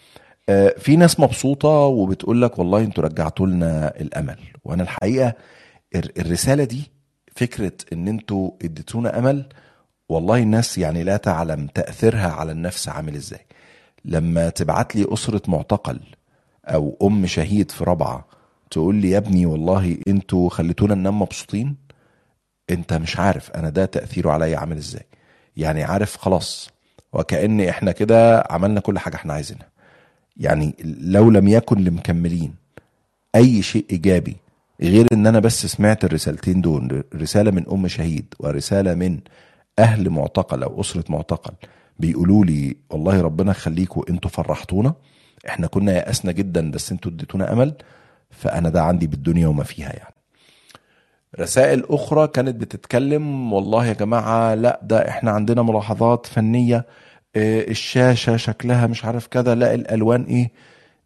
في 0.77 0.95
ناس 0.95 1.19
مبسوطة 1.19 1.69
وبتقول 1.69 2.41
لك 2.41 2.59
والله 2.59 2.79
أنتوا 2.79 3.03
رجعتوا 3.03 3.47
لنا 3.47 3.93
الأمل. 4.01 4.37
وأنا 4.63 4.83
الحقيقة 4.83 5.33
الر- 5.95 6.11
الرسالة 6.19 6.63
دي 6.63 6.91
فكرة 7.35 7.71
إن 7.93 8.07
أنتوا 8.07 8.51
اديتونا 8.63 9.19
أمل 9.19 9.45
والله 10.09 10.37
الناس 10.37 10.77
يعني 10.77 11.03
لا 11.03 11.17
تعلم 11.17 11.67
تأثيرها 11.67 12.31
على 12.31 12.51
النفس 12.51 12.89
عامل 12.89 13.15
إزاي. 13.15 13.45
لما 14.05 14.49
تبعت 14.49 14.95
لي 14.95 15.05
أسرة 15.13 15.41
معتقل 15.47 15.99
أو 16.65 16.97
أم 17.03 17.25
شهيد 17.27 17.71
في 17.71 17.83
رابعة 17.83 18.27
تقول 18.71 18.95
لي 18.95 19.09
يا 19.09 19.17
ابني 19.17 19.45
والله 19.45 19.97
أنتوا 20.07 20.49
خليتونا 20.49 20.95
ننام 20.95 21.21
مبسوطين 21.21 21.75
انت 22.69 22.93
مش 22.93 23.17
عارف 23.17 23.51
أنا 23.51 23.69
ده 23.69 23.85
تأثيره 23.85 24.31
عليا 24.31 24.57
عامل 24.57 24.77
إزاي. 24.77 25.05
يعني 25.57 25.83
عارف 25.83 26.17
خلاص 26.17 26.69
وكأن 27.13 27.61
إحنا 27.61 27.91
كده 27.91 28.43
عملنا 28.49 28.79
كل 28.79 28.99
حاجة 28.99 29.15
إحنا 29.15 29.33
عايزينها. 29.33 29.70
يعني 30.37 30.75
لو 31.01 31.29
لم 31.29 31.47
يكن 31.47 31.77
لمكملين 31.83 32.53
أي 33.35 33.61
شيء 33.61 33.85
إيجابي 33.91 34.35
غير 34.81 35.07
إن 35.13 35.27
أنا 35.27 35.39
بس 35.39 35.65
سمعت 35.65 36.03
الرسالتين 36.05 36.61
دول 36.61 37.03
رسالة 37.15 37.51
من 37.51 37.65
أم 37.71 37.87
شهيد 37.87 38.33
ورسالة 38.39 38.93
من 38.93 39.19
أهل 39.79 40.09
معتقل 40.09 40.63
أو 40.63 40.81
أسرة 40.81 41.03
معتقل 41.09 41.53
بيقولوا 41.99 42.45
لي 42.45 42.75
والله 42.89 43.21
ربنا 43.21 43.51
يخليكم 43.51 44.01
أنتوا 44.09 44.29
فرحتونا 44.29 44.93
إحنا 45.47 45.67
كنا 45.67 45.91
يأسنا 45.93 46.31
جدا 46.31 46.71
بس 46.71 46.91
أنتوا 46.91 47.11
اديتونا 47.11 47.53
أمل 47.53 47.73
فأنا 48.29 48.69
ده 48.69 48.83
عندي 48.83 49.07
بالدنيا 49.07 49.47
وما 49.47 49.63
فيها 49.63 49.89
يعني. 49.93 50.13
رسائل 51.39 51.83
أخرى 51.89 52.27
كانت 52.27 52.55
بتتكلم 52.55 53.53
والله 53.53 53.85
يا 53.85 53.93
جماعة 53.93 54.55
لأ 54.55 54.79
ده 54.83 55.09
إحنا 55.09 55.31
عندنا 55.31 55.61
ملاحظات 55.61 56.25
فنية 56.25 56.85
الشاشة 57.35 58.37
شكلها 58.37 58.87
مش 58.87 59.05
عارف 59.05 59.27
كذا 59.27 59.55
لا 59.55 59.73
الألوان 59.73 60.23
إيه؟ 60.23 60.51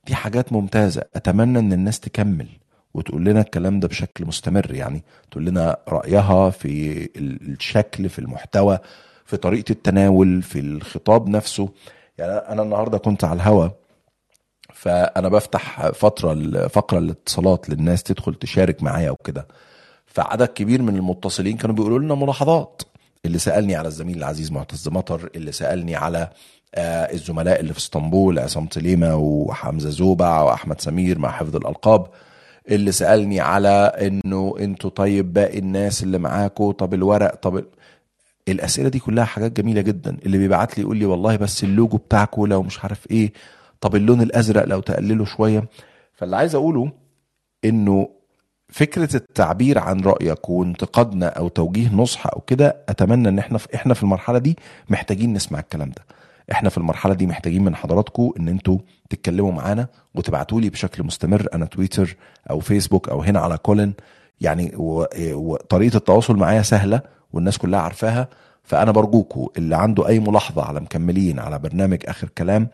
دي 0.07 0.15
حاجات 0.15 0.53
ممتازة. 0.53 1.03
أتمنى 1.15 1.59
إن 1.59 1.73
الناس 1.73 1.99
تكمل 1.99 2.47
وتقول 2.93 3.25
لنا 3.25 3.41
الكلام 3.41 3.79
ده 3.79 3.87
بشكل 3.87 4.25
مستمر 4.25 4.73
يعني 4.73 5.03
تقول 5.31 5.45
لنا 5.45 5.77
رأيها 5.89 6.49
في 6.49 7.03
ال- 7.15 7.53
الشكل 7.53 8.09
في 8.09 8.19
المحتوى 8.19 8.79
في 9.25 9.37
طريقة 9.37 9.71
التناول 9.71 10.41
في 10.41 10.59
الخطاب 10.59 11.27
نفسه. 11.29 11.69
يعني 12.17 12.31
أنا 12.31 12.61
النهارده 12.61 12.97
كنت 12.97 13.23
على 13.23 13.33
الهوا 13.41 13.67
فأنا 14.73 15.29
بفتح 15.29 15.87
فترة 15.89 16.67
فقرة 16.67 16.97
الاتصالات 16.99 17.69
للناس 17.69 18.03
تدخل 18.03 18.35
تشارك 18.35 18.83
معايا 18.83 19.11
وكده. 19.11 19.47
فعدد 20.05 20.47
كبير 20.47 20.81
من 20.81 20.95
المتصلين 20.95 21.57
كانوا 21.57 21.75
بيقولوا 21.75 21.99
لنا 21.99 22.15
ملاحظات. 22.15 22.81
اللي 23.25 23.37
سألني 23.39 23.75
على 23.75 23.87
الزميل 23.87 24.17
العزيز 24.17 24.51
معتز 24.51 24.89
مطر 24.89 25.29
اللي 25.35 25.51
سألني 25.51 25.95
على 25.95 26.29
آه، 26.75 27.13
الزملاء 27.13 27.59
اللي 27.59 27.73
في 27.73 27.79
اسطنبول 27.79 28.39
عصام 28.39 28.65
تليمه 28.67 29.15
وحمزة 29.15 29.89
زوبع 29.89 30.41
وأحمد 30.41 30.81
سمير 30.81 31.19
مع 31.19 31.31
حفظ 31.31 31.55
الألقاب 31.55 32.07
اللي 32.69 32.91
سألني 32.91 33.39
على 33.39 33.69
إنه 34.01 34.55
أنتوا 34.59 34.89
طيب 34.89 35.33
باقي 35.33 35.59
الناس 35.59 36.03
اللي 36.03 36.17
معاكوا 36.17 36.71
طب 36.73 36.93
الورق 36.93 37.35
طب 37.35 37.57
ال- 37.57 37.67
الأسئلة 38.47 38.89
دي 38.89 38.99
كلها 38.99 39.23
حاجات 39.25 39.51
جميلة 39.51 39.81
جدا. 39.81 40.17
اللي 40.25 40.37
بيبعت 40.37 40.77
لي 40.77 40.83
يقول 40.83 40.97
لي 40.97 41.05
والله 41.05 41.35
بس 41.35 41.63
اللوجو 41.63 41.97
بتاعكوا 41.97 42.47
لو 42.47 42.63
مش 42.63 42.79
عارف 42.83 43.11
إيه 43.11 43.33
طب 43.81 43.95
اللون 43.95 44.21
الأزرق 44.21 44.65
لو 44.65 44.79
تقلله 44.79 45.25
شوية. 45.25 45.63
فاللي 46.13 46.35
عايز 46.35 46.55
أقوله 46.55 46.91
إنه 47.65 48.09
فكرة 48.69 49.15
التعبير 49.15 49.79
عن 49.79 49.99
رايك 50.01 50.49
وانتقادنا 50.49 51.27
أو 51.27 51.47
توجيه 51.47 51.89
نصح 51.95 52.27
أو 52.27 52.41
كده 52.41 52.77
أتمنى 52.89 53.29
إن 53.29 53.39
إحنا 53.39 53.57
في 53.57 53.75
إحنا 53.75 53.93
في 53.93 54.03
المرحلة 54.03 54.37
دي 54.39 54.57
محتاجين 54.89 55.33
نسمع 55.33 55.59
الكلام 55.59 55.89
ده. 55.89 56.05
إحنا 56.51 56.69
في 56.69 56.77
المرحلة 56.77 57.13
دي 57.13 57.27
محتاجين 57.27 57.63
من 57.63 57.75
حضراتكم 57.75 58.31
إن 58.39 58.47
أنتوا 58.47 58.77
تتكلموا 59.09 59.51
معانا 59.51 59.87
وتبعتوا 60.15 60.61
لي 60.61 60.69
بشكل 60.69 61.03
مستمر 61.03 61.47
أنا 61.53 61.65
تويتر 61.65 62.15
أو 62.49 62.59
فيسبوك 62.59 63.09
أو 63.09 63.21
هنا 63.21 63.39
على 63.39 63.57
كولن. 63.57 63.93
يعني 64.41 64.71
وطريقه 65.33 65.97
التواصل 65.97 66.35
معايا 66.35 66.61
سهلة 66.61 67.01
والناس 67.33 67.57
كلها 67.57 67.79
عارفاها 67.79 68.27
فأنا 68.63 68.91
برجوكوا 68.91 69.49
اللي 69.57 69.75
عنده 69.75 70.07
أي 70.07 70.19
ملاحظة 70.19 70.63
على 70.63 70.79
مكملين 70.79 71.39
على 71.39 71.59
برنامج 71.59 71.99
آخر 72.05 72.29
كلام 72.37 72.67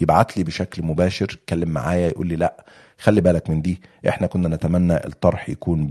يبعت 0.00 0.36
لي 0.36 0.44
بشكل 0.44 0.82
مباشر 0.82 1.24
يتكلم 1.32 1.68
معايا 1.68 2.08
يقول 2.08 2.26
لي 2.26 2.36
لأ 2.36 2.64
خلي 2.98 3.20
بالك 3.20 3.50
من 3.50 3.62
دي 3.62 3.80
إحنا 4.08 4.26
كنا 4.26 4.48
نتمنى 4.48 4.96
الطرح 5.06 5.48
يكون 5.48 5.88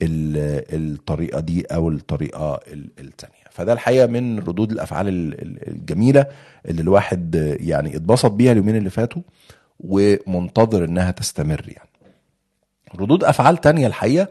بالطريقة 0.00 1.40
دي 1.40 1.62
أو 1.66 1.88
الطريقة 1.88 2.60
ال- 2.66 2.90
التانية. 2.98 3.34
فده 3.50 3.72
الحقيقة 3.72 4.06
من 4.06 4.38
ردود 4.38 4.72
الأفعال 4.72 5.08
ال- 5.08 5.42
ال- 5.42 5.68
الجميلة 5.68 6.26
اللي 6.66 6.82
الواحد 6.82 7.56
يعني 7.60 7.96
اتبسط 7.96 8.30
بيها 8.30 8.52
اليومين 8.52 8.76
اللي 8.76 8.90
فاتوا 8.90 9.22
ومنتظر 9.80 10.84
إنها 10.84 11.10
تستمر 11.10 11.64
يعني. 11.68 11.88
ردود 13.00 13.24
أفعال 13.24 13.56
تانية 13.56 13.86
الحقيقة 13.86 14.28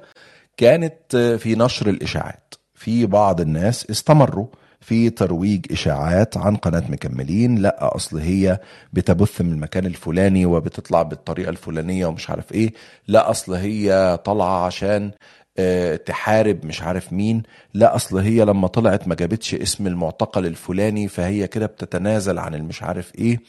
كانت 0.58 1.16
في 1.40 1.56
نشر 1.56 1.90
الإشاعات. 1.90 2.54
في 2.76 3.06
بعض 3.06 3.42
الناس 3.42 3.90
استمروا 3.90 4.48
في 4.80 5.10
ترويج 5.10 5.66
إشاعات 5.72 6.38
عن 6.38 6.56
قناة 6.56 6.84
مكملين. 6.92 7.56
لا 7.56 7.96
أصل 7.96 8.18
هي 8.18 8.60
بتبث 8.94 9.42
من 9.42 9.52
المكان 9.52 9.86
الفلاني 9.86 10.46
وبتطلع 10.46 11.02
بالطريقة 11.02 11.50
الفلانية 11.50 12.06
ومش 12.06 12.30
عارف 12.30 12.52
إيه. 12.52 12.74
لا 13.08 13.30
أصل 13.30 13.54
هي 13.54 14.18
طالعة 14.26 14.66
عشان 14.66 15.12
آه، 15.60 15.96
تحارب 15.96 16.66
مش 16.66 16.82
عارف 16.82 17.14
مين. 17.14 17.44
لا 17.74 17.96
أصل 17.96 18.18
هي 18.18 18.46
لما 18.46 18.68
طلعت 18.68 19.08
ما 19.08 19.16
جابتش 19.16 19.56
اسم 19.56 19.88
المعتقل 19.88 20.46
الفلاني 20.46 21.08
فهي 21.08 21.48
كده 21.48 21.66
بتتنازل 21.66 22.40
عن 22.40 22.56
المش 22.56 22.84
عارف 22.84 23.16
إيه. 23.16 23.40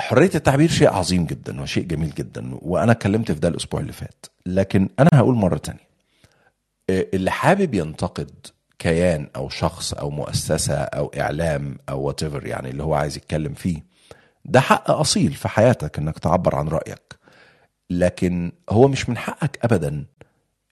حرية 0.00 0.30
التعبير 0.34 0.68
شيء 0.70 0.88
عظيم 0.92 1.24
جدا 1.26 1.60
وشيء 1.60 1.84
جميل 1.84 2.10
جدا 2.14 2.50
وأنا 2.62 2.92
اتكلمت 2.92 3.32
في 3.32 3.40
ده 3.40 3.48
الأسبوع 3.48 3.80
اللي 3.80 3.92
فات. 3.92 4.26
لكن 4.46 4.88
أنا 4.98 5.10
هقول 5.14 5.34
مرة 5.34 5.56
تانية. 5.56 5.88
آه، 6.90 7.06
اللي 7.14 7.30
حابب 7.30 7.74
ينتقد 7.74 8.30
كيان 8.84 9.28
أو 9.36 9.48
شخص 9.48 9.92
أو 9.92 10.10
مؤسسة 10.10 10.74
أو 10.74 11.12
إعلام 11.20 11.78
أو 11.88 12.00
وات 12.00 12.22
يعني 12.22 12.70
اللي 12.70 12.82
هو 12.82 12.94
عايز 12.94 13.16
يتكلم 13.16 13.54
فيه. 13.54 13.84
ده 14.44 14.60
حق 14.60 14.90
أصيل 14.90 15.32
في 15.32 15.48
حياتك 15.48 15.98
إنك 15.98 16.18
تعبر 16.18 16.56
عن 16.56 16.68
رأيك. 16.68 17.18
لكن 17.90 18.52
هو 18.70 18.88
مش 18.88 19.08
من 19.08 19.18
حقك 19.18 19.58
ابدا 19.64 20.04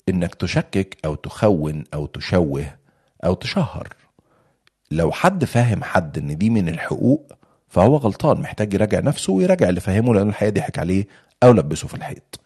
إنك 0.08 0.34
تشكك 0.34 0.96
أو 1.04 1.14
تخون 1.14 1.84
أو 1.94 2.06
تشوه 2.06 2.64
أو 3.24 3.34
تشهر. 3.34 3.88
لو 4.90 5.12
حد 5.12 5.44
فاهم 5.44 5.84
حد 5.84 6.18
إن 6.18 6.38
دي 6.38 6.50
من 6.50 6.68
الحقوق 6.68 7.32
فهو 7.68 7.96
غلطان 7.96 8.40
محتاج 8.40 8.74
يراجع 8.74 9.00
نفسه 9.00 9.32
ويراجع 9.32 9.68
اللي 9.68 9.80
فاهمه 9.80 10.14
لأن 10.14 10.28
الحقيقة 10.28 10.54
ضحك 10.54 10.78
عليه 10.78 11.06
أو 11.42 11.52
لبسه 11.52 11.88
في 11.88 11.94
الحيط. 11.94 12.40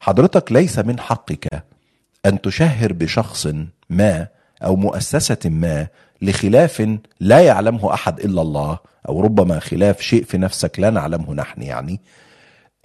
حضرتك 0.00 0.52
ليس 0.52 0.78
من 0.78 1.00
حقك 1.00 1.64
أن 2.26 2.40
تشهر 2.40 2.92
بشخص 2.92 3.48
ما 3.90 4.33
أو 4.64 4.76
مؤسسة 4.76 5.38
ما 5.44 5.86
لخلاف 6.22 6.98
لا 7.20 7.40
يعلمه 7.40 7.94
أحد 7.94 8.20
إلا 8.20 8.42
الله 8.42 8.78
أو 9.08 9.20
ربما 9.20 9.60
خلاف 9.60 10.00
شيء 10.00 10.24
في 10.24 10.38
نفسك 10.38 10.80
لا 10.80 10.90
نعلمه 10.90 11.34
نحن 11.34 11.62
يعني. 11.62 12.00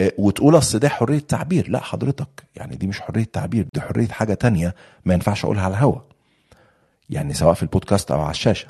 آه، 0.00 0.12
وتقول 0.18 0.58
أصل 0.58 0.78
ده 0.78 0.88
حرية 0.88 1.18
تعبير. 1.18 1.70
لا 1.70 1.80
حضرتك. 1.80 2.42
يعني 2.56 2.76
دي 2.76 2.86
مش 2.86 3.00
حرية 3.00 3.24
تعبير 3.24 3.66
دي 3.74 3.80
حرية 3.80 4.08
حاجة 4.08 4.34
تانية 4.34 4.74
ما 5.04 5.14
ينفعش 5.14 5.44
أقولها 5.44 5.64
على 5.64 5.74
الهوا. 5.74 5.98
يعني 7.10 7.34
سواء 7.34 7.54
في 7.54 7.62
البودكاست 7.62 8.10
أو 8.10 8.20
على 8.20 8.30
الشاشة. 8.30 8.68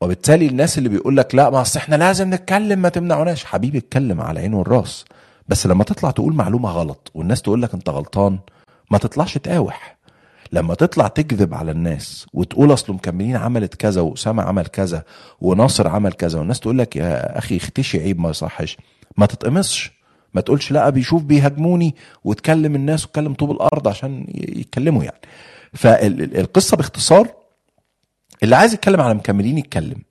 وبالتالي 0.00 0.46
الناس 0.46 0.78
اللي 0.78 0.88
بيقول 0.88 1.16
لك 1.16 1.34
لا 1.34 1.50
ما 1.50 1.60
أصل 1.60 1.78
إحنا 1.78 1.96
لازم 1.96 2.34
نتكلم 2.34 2.78
ما 2.78 2.88
تمنعوناش 2.88 3.44
حبيبي 3.44 3.78
اتكلم 3.78 4.20
على 4.20 4.40
عين 4.40 4.54
والراس. 4.54 5.04
بس 5.48 5.66
لما 5.66 5.84
تطلع 5.84 6.10
تقول 6.10 6.34
معلومة 6.34 6.70
غلط 6.70 7.10
والناس 7.14 7.42
تقول 7.42 7.62
لك 7.62 7.74
أنت 7.74 7.88
غلطان 7.88 8.38
ما 8.90 8.98
تطلعش 8.98 9.38
تقاوح. 9.38 9.96
لما 10.52 10.74
تطلع 10.74 11.08
تكذب 11.08 11.54
على 11.54 11.70
الناس 11.70 12.26
وتقول 12.32 12.72
اصل 12.72 12.92
مكملين 12.92 13.36
عملت 13.36 13.74
كذا 13.74 14.00
واسامه 14.00 14.42
عمل 14.42 14.66
كذا 14.66 15.04
وناصر 15.40 15.88
عمل 15.88 16.12
كذا 16.12 16.38
والناس 16.38 16.60
تقول 16.60 16.78
لك 16.78 16.96
يا 16.96 17.38
أخي 17.38 17.56
اختشي 17.56 17.98
عيب 17.98 18.20
ما 18.20 18.30
يصحش. 18.30 18.76
ما 19.16 19.26
تتقمصش. 19.26 19.90
ما 20.34 20.40
تقولش 20.40 20.72
لا 20.72 20.90
بيشوف 20.90 21.22
بيهاجموني 21.22 21.94
وتكلم 22.24 22.74
الناس 22.74 23.04
وتكلم 23.04 23.34
طوب 23.34 23.50
الأرض 23.50 23.88
عشان 23.88 24.26
يتكلموا 24.34 25.04
يعني. 25.04 25.20
فالقصة 25.74 26.76
باختصار 26.76 27.28
اللي 28.42 28.56
عايز 28.56 28.74
يتكلم 28.74 29.00
على 29.00 29.14
مكملين 29.14 29.58
يتكلم. 29.58 30.02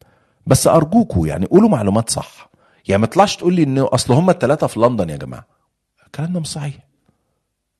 بس 0.48 0.68
أرجوكوا 0.68 1.28
يعني 1.28 1.46
قولوا 1.46 1.70
معلومات 1.70 2.10
صح. 2.10 2.50
يعني 2.88 3.02
ما 3.02 3.08
تطلعش 3.08 3.36
تقول 3.36 3.54
لي 3.54 3.64
إن 3.64 3.80
أصل 3.80 4.14
هم 4.14 4.30
الثلاثه 4.30 4.68
في 4.68 4.80
لندن 4.80 5.10
يا 5.10 5.18
جماعة. 5.18 5.46
الكلام 6.06 6.34
ده 6.34 6.40
مش 6.40 6.48
صحيح. 6.48 6.76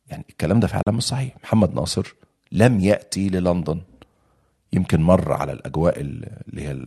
يعني 0.08 0.26
الكلام 0.30 0.60
ده 0.60 0.68
فعلا 0.68 0.84
مش 0.88 1.04
صحيح. 1.04 1.36
محمد 1.44 1.76
ناصر 1.76 2.16
لم 2.52 2.80
يأتي 2.80 3.30
للندن. 3.30 3.82
يمكن 4.74 5.02
مر 5.02 5.34
على 5.34 5.52
الأجواء 5.52 6.00
اللي 6.02 6.28
هي 6.58 6.86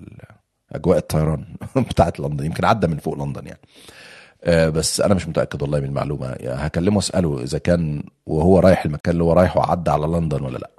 أجواء 0.73 0.99
الطيران 0.99 1.45
بتاعت 1.91 2.21
لندن. 2.21 2.45
يمكن 2.45 2.65
عدى 2.65 2.87
من 2.87 2.97
فوق 2.99 3.19
لندن 3.19 3.47
يعني. 3.47 3.61
آه، 4.45 4.69
بس 4.69 5.01
أنا 5.01 5.15
مش 5.15 5.29
متأكد 5.29 5.63
والله 5.63 5.81
من 5.81 5.87
المعلومة. 5.87 6.27
يعني 6.27 6.67
هكلمه 6.67 6.99
أسأله 6.99 7.43
إذا 7.43 7.59
كان 7.59 8.03
وهو 8.27 8.59
رايح 8.59 8.85
المكان 8.85 9.13
اللي 9.13 9.25
هو 9.25 9.33
رايحه 9.33 9.71
عدى 9.71 9.91
على 9.91 10.07
لندن 10.07 10.43
ولا 10.43 10.59
لأ. 10.59 10.71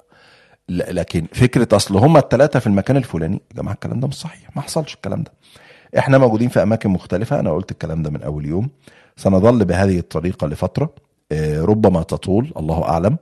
لكن 0.68 1.26
فكرة 1.32 1.76
أصل 1.76 1.96
هم 1.96 2.16
الثلاثه 2.16 2.58
في 2.60 2.66
المكان 2.66 2.96
الفلاني 2.96 3.34
يا 3.50 3.56
جماعة 3.56 3.74
الكلام 3.74 4.00
ده 4.00 4.08
مش 4.08 4.14
صحيح. 4.14 4.56
ما 4.56 4.62
حصلش 4.62 4.94
الكلام 4.94 5.22
ده. 5.22 5.32
إحنا 5.98 6.18
موجودين 6.18 6.48
في 6.48 6.62
أماكن 6.62 6.90
مختلفة. 6.90 7.40
أنا 7.40 7.52
قلت 7.52 7.70
الكلام 7.70 8.02
ده 8.02 8.10
من 8.10 8.22
أول 8.22 8.46
يوم. 8.46 8.68
سنظل 9.16 9.64
بهذه 9.64 9.98
الطريقة 9.98 10.46
لفترة. 10.46 10.94
آه، 11.32 11.62
ربما 11.62 12.02
تطول. 12.02 12.52
الله 12.56 12.84
أعلم. 12.84 13.16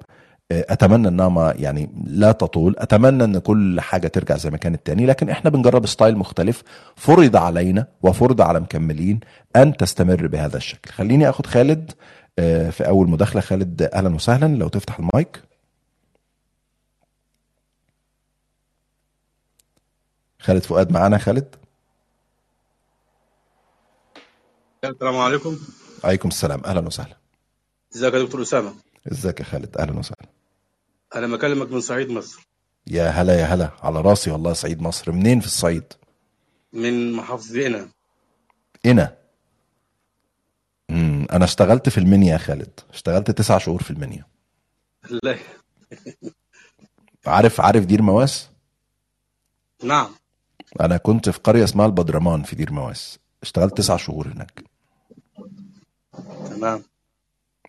أتمنى 0.50 1.08
إنها 1.08 1.28
ما 1.28 1.54
يعني 1.56 1.90
لا 2.06 2.32
تطول. 2.32 2.74
أتمنى 2.78 3.24
إن 3.24 3.38
كل 3.38 3.80
حاجة 3.80 4.08
ترجع 4.08 4.36
زي 4.36 4.50
ما 4.50 4.56
كانت 4.56 4.86
تاني 4.86 5.06
لكن 5.06 5.28
إحنا 5.28 5.50
بنجرب 5.50 5.86
style 5.86 6.16
مختلف 6.18 6.62
فرض 6.96 7.36
علينا 7.36 7.86
وفرض 8.02 8.40
على 8.40 8.60
مكملين 8.60 9.20
أن 9.56 9.76
تستمر 9.76 10.26
بهذا 10.26 10.56
الشكل. 10.56 10.90
خليني 10.90 11.28
آخد 11.28 11.46
خالد 11.46 11.92
آه، 12.38 12.70
في 12.70 12.86
أول 12.88 13.10
مداخلة. 13.10 13.40
خالد 13.40 13.82
أهلا 13.82 14.14
وسهلا. 14.14 14.56
لو 14.56 14.68
تفتح 14.68 14.98
المايك. 14.98 15.42
خالد 20.40 20.62
فؤاد 20.62 20.92
معانا. 20.92 21.18
خالد. 21.18 21.54
السلام 24.84 25.16
عليكم. 25.16 25.56
عليكم 26.04 26.28
السلام. 26.28 26.62
أهلا 26.64 26.80
وسهلا. 26.80 27.16
إزيك 27.96 28.14
يا 28.14 28.18
دكتور 28.22 28.42
أسامة؟ 28.42 28.72
إزيك 29.12 29.40
يا 29.40 29.44
خالد. 29.44 29.76
أهلا 29.76 29.98
وسهلا. 29.98 30.41
أنا 31.14 31.26
بكلمك 31.26 31.72
من 31.72 31.80
صعيد 31.80 32.10
مصر. 32.10 32.48
يا 32.86 33.08
هلا 33.08 33.40
يا 33.40 33.44
هلا. 33.44 33.70
على 33.82 34.00
راسي 34.00 34.30
والله 34.30 34.52
صعيد 34.52 34.82
مصر. 34.82 35.12
منين 35.12 35.40
في 35.40 35.46
الصعيد؟ 35.46 35.84
من 36.72 37.12
محافظة 37.12 37.64
قنا 37.64 37.88
قنا 38.84 39.16
امم 40.90 41.26
أنا 41.32 41.44
اشتغلت 41.44 41.88
في 41.88 41.98
المنيا 41.98 42.32
يا 42.32 42.38
خالد. 42.38 42.80
اشتغلت 42.92 43.30
تسع 43.30 43.58
شهور 43.58 43.82
في 43.82 43.90
المنيا. 43.90 44.24
لا. 45.22 45.38
عارف 47.26 47.60
عارف 47.60 47.84
دير 47.84 48.02
مواس؟ 48.02 48.50
نعم. 49.84 50.10
أنا 50.80 50.96
كنت 50.96 51.28
في 51.28 51.38
قرية 51.38 51.64
اسمها 51.64 51.86
البدرمان 51.86 52.42
في 52.42 52.56
دير 52.56 52.72
مواس. 52.72 53.18
اشتغلت 53.42 53.76
تسع 53.78 53.96
شهور 53.96 54.28
هناك. 54.28 54.64
تمام. 56.50 56.82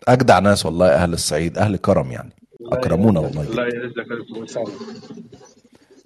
أجدع 0.08 0.38
ناس 0.38 0.66
والله 0.66 0.86
أهل 0.86 1.12
الصعيد 1.12 1.58
أهل 1.58 1.76
كرم 1.76 2.12
يعني. 2.12 2.32
أكرمونا 2.72 3.20
والله. 3.20 3.42
الله 3.42 3.62
يا 3.66 3.86
دكتور 3.86 4.44
اسامه 4.44 4.72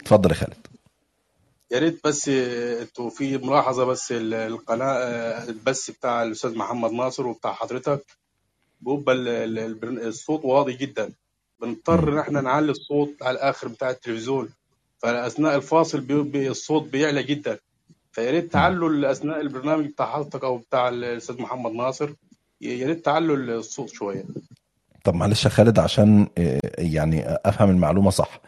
اتفضل 0.01 0.31
يا 0.31 0.35
خالد. 0.35 0.67
يا 1.71 1.79
ريت 1.79 2.01
بس 2.05 2.29
أنتوا 2.29 3.11
في 3.11 3.39
ملاحظة 3.39 3.85
بس 3.85 4.13
ال- 4.13 4.35
القناة 4.35 4.95
البث 5.49 5.91
بتاع 5.91 6.23
الأستاذ 6.23 6.55
محمد 6.59 6.93
ناصر 6.93 7.27
وبتاع 7.27 7.53
حضرتك. 7.53 8.05
بيبقى 8.81 9.15
الصوت 10.09 10.45
واضح 10.45 10.75
جدا. 10.75 11.13
بنضطر 11.61 12.13
ان 12.13 12.19
إحنا 12.19 12.41
نعلي 12.41 12.71
الصوت 12.71 13.15
على 13.23 13.35
الآخر 13.35 13.69
بتاع 13.69 13.91
التلفزيون. 13.91 14.49
فأثناء 14.99 15.57
الفاصل 15.57 16.01
بيبقى 16.01 16.49
الصوت 16.49 16.83
بيعلى 16.83 17.23
جدا. 17.23 17.59
فيا 18.13 18.31
ريت 18.31 18.53
تعلوا 18.53 19.11
أثناء 19.11 19.41
البرنامج 19.41 19.87
بتاع 19.87 20.07
حضرتك 20.07 20.45
أو 20.45 20.57
بتاع 20.59 20.89
الأستاذ 20.89 21.43
محمد 21.43 21.73
ناصر. 21.73 22.11
يا 22.61 22.87
ريت 22.87 23.05
تعلوا 23.05 23.37
الصوت 23.37 23.89
شوية. 23.89 24.25
طب 25.09 25.15
معلش 25.15 25.45
يا 25.45 25.51
خالد 25.51 25.79
عشان 25.79 26.29
آه، 26.39 26.61
يعني 26.79 27.25
افهم 27.29 27.71
المعلومة 27.71 28.11
صح. 28.11 28.41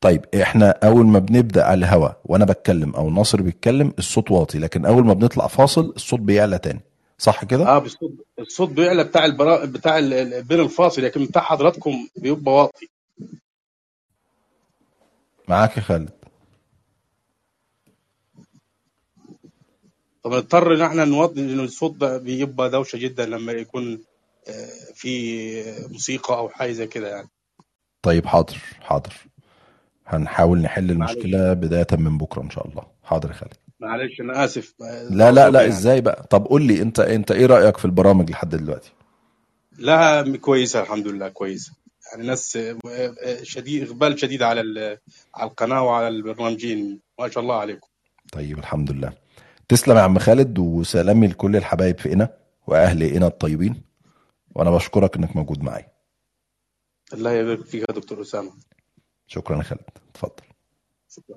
طيب 0.00 0.24
إحنا 0.42 0.70
اول 0.70 1.06
ما 1.06 1.18
بنبدأ 1.18 1.64
على 1.64 1.78
الهوا 1.78 2.08
وأنا 2.24 2.44
بتكلم 2.44 2.94
أو 2.94 3.10
ناصر 3.10 3.42
بيتكلم 3.42 3.92
الصوت 3.98 4.30
واطي 4.30 4.58
لكن 4.58 4.86
اول 4.86 5.04
ما 5.04 5.14
بنطلع 5.14 5.46
فاصل 5.46 5.92
الصوت 5.96 6.20
بيعلى 6.20 6.58
تاني. 6.58 6.80
صح 7.18 7.44
كده؟ 7.44 7.66
آه 7.66 7.78
بالصوت 7.78 8.10
الصوت 8.38 8.68
بيعلى 8.70 9.04
بتاع 9.04 9.24
البرا... 9.24 9.64
بتاع 9.64 9.98
ال- 9.98 10.12
ال- 10.12 10.42
بين 10.42 10.60
الفاصل 10.60 11.02
لكن 11.02 11.24
بتاع 11.24 11.42
حضراتكم 11.42 12.08
بيبقى 12.16 12.54
واطي. 12.54 12.88
معاك 15.48 15.76
يا 15.76 15.82
خالد. 15.82 16.10
فبنضطر 20.24 20.74
إن 20.74 20.82
إحنا 20.82 21.04
نوضي 21.04 21.40
ان 21.40 21.60
الصوت 21.60 21.96
ده 21.96 22.18
بيبقى 22.18 22.70
دوشة 22.70 22.96
جدا 22.98 23.26
لما 23.26 23.52
يكون 23.52 23.98
في 24.94 25.86
موسيقى 25.92 26.36
أو 26.36 26.48
حاجة 26.48 26.72
زي 26.72 26.86
كده 26.86 27.08
يعني. 27.08 27.28
طيب 28.02 28.26
حاضر 28.26 28.56
حاضر. 28.80 29.12
هنحاول 30.06 30.58
نحل 30.58 30.94
معلش. 30.94 31.12
المشكلة 31.12 31.52
بداية 31.52 31.86
من 31.92 32.18
بكرة 32.18 32.42
إن 32.42 32.50
شاء 32.50 32.68
الله. 32.68 32.82
حاضر 33.02 33.28
يا 33.28 33.34
خالد. 33.34 33.54
معلش 33.80 34.20
أنا 34.20 34.44
آسف. 34.44 34.74
لا 35.10 35.32
لا 35.32 35.50
لا 35.50 35.60
يعني. 35.60 35.72
إزاي 35.72 36.00
بقى؟ 36.00 36.26
طب 36.30 36.44
قول 36.46 36.62
لي 36.62 36.82
أنت 36.82 37.00
أنت 37.00 37.30
إيه 37.30 37.46
رأيك 37.46 37.76
في 37.76 37.84
البرامج 37.84 38.30
لحد 38.30 38.48
دلوقتي؟ 38.48 38.92
لا 39.78 40.36
كويسة 40.36 40.80
الحمد 40.80 41.08
لله 41.08 41.28
كويسة. 41.28 41.72
يعني 42.12 42.26
ناس 42.26 42.58
شديد 43.42 43.82
إقبال 43.88 44.18
شديد 44.20 44.42
على 44.42 44.98
على 45.34 45.50
القناة 45.50 45.82
وعلى 45.82 46.08
البرنامجين. 46.08 47.00
ما 47.20 47.28
شاء 47.28 47.42
الله 47.42 47.54
عليكم. 47.54 47.88
طيب 48.32 48.58
الحمد 48.58 48.90
لله. 48.90 49.12
تسلم 49.68 49.96
يا 49.96 50.02
عم 50.02 50.18
خالد 50.18 50.58
وسلامي 50.58 51.26
لكل 51.26 51.56
الحبايب 51.56 51.98
في 51.98 52.10
قنا 52.10 52.28
وأهل 52.66 53.14
قنا 53.14 53.26
الطيبين. 53.26 53.82
وأنا 54.54 54.70
بشكرك 54.70 55.16
إنك 55.16 55.36
موجود 55.36 55.62
معايا. 55.62 55.88
الله 57.12 57.32
يبارك 57.32 57.64
فيك 57.64 57.80
يا 57.88 57.94
دكتور 57.94 58.20
أسامة. 58.22 58.50
شكرا 59.26 59.56
يا 59.56 59.62
خالد. 59.62 59.80
اتفضل. 60.10 60.42
شكرا. 61.08 61.36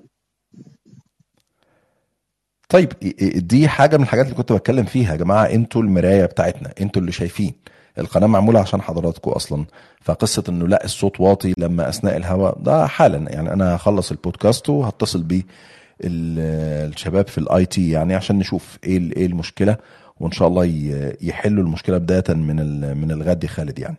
طيب 2.68 2.92
دي 3.36 3.68
حاجة 3.68 3.96
من 3.96 4.02
الحاجات 4.02 4.24
اللي 4.24 4.36
كنت 4.36 4.52
بتكلم 4.52 4.84
فيها. 4.84 5.12
يا 5.12 5.16
جماعة 5.16 5.44
أنتوا 5.44 5.82
المراية 5.82 6.24
بتاعتنا 6.24 6.72
أنتوا 6.80 7.00
اللي 7.02 7.12
شايفين. 7.12 7.54
القناة 7.98 8.26
معمولة 8.26 8.60
عشان 8.60 8.82
حضراتكم 8.82 9.30
أصلا. 9.30 9.64
فقصة 10.00 10.44
إنه 10.48 10.68
لا 10.68 10.84
الصوت 10.84 11.20
واطي 11.20 11.54
لما 11.58 11.88
أثناء 11.88 12.16
الهواء 12.16 12.58
ده 12.58 12.86
حالا. 12.86 13.32
يعني 13.32 13.52
أنا 13.52 13.76
هخلص 13.76 14.10
البودكاست 14.10 14.68
وهتصل 14.68 15.22
بيه 15.22 15.42
ال- 16.04 16.88
الشباب 16.92 17.28
في 17.28 17.38
ال 17.38 17.66
IT 17.66 17.90
يعني 17.90 18.14
عشان 18.14 18.38
نشوف 18.38 18.78
إيه 18.84 19.12
إيه 19.16 19.26
المشكلة. 19.26 19.76
وإن 20.20 20.30
شاء 20.32 20.48
الله 20.48 20.64
يحلوا 21.20 21.64
المشكلة 21.64 21.98
بداية 21.98 22.24
من 22.34 22.56
من 22.98 23.10
الغد 23.10 23.46
خالد 23.46 23.78
يعني 23.78 23.96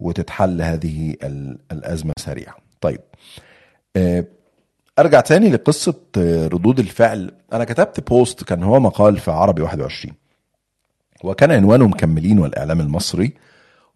وتتحل 0.00 0.62
هذه 0.62 1.14
ال- 1.22 1.58
الأزمة 1.72 2.12
سريعا. 2.18 2.54
طيب 2.80 3.00
آه، 3.96 4.24
أرجع 4.98 5.20
تاني 5.20 5.50
لقصة 5.50 5.94
ردود 6.52 6.78
الفعل. 6.78 7.30
أنا 7.52 7.64
كتبت 7.64 8.08
post 8.08 8.44
كان 8.44 8.62
هو 8.62 8.80
مقال 8.80 9.18
في 9.18 9.30
عربي 9.30 9.62
21 9.62 10.14
وكان 11.24 11.50
عنوانه 11.50 11.86
مكملين 11.88 12.38
والإعلام 12.38 12.80
المصري 12.80 13.32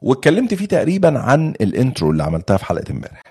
واتكلمت 0.02 0.54
فيه 0.54 0.66
تقريبا 0.66 1.18
عن 1.18 1.50
ال 1.60 1.69
intro 1.69 2.10
اللي 2.10 2.22
عملتها 2.22 2.56
في 2.56 2.64
حلقة 2.64 2.84
امبارح 2.90 3.22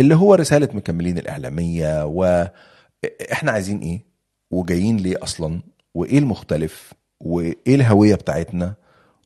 اللي 0.00 0.14
هو 0.16 0.34
رسالة 0.34 0.68
مكملين 0.74 1.18
الإعلامية 1.18 2.04
وإحنا 2.04 3.52
عايزين 3.52 3.78
إيه؟ 3.78 4.04
وجايين 4.50 4.96
ليه 4.96 5.16
أصلا؟ 5.22 5.60
وإيه 5.94 6.18
المختلف 6.18 6.92
وإيه 7.20 7.56
الهوية 7.74 8.14
بتاعتنا. 8.14 8.74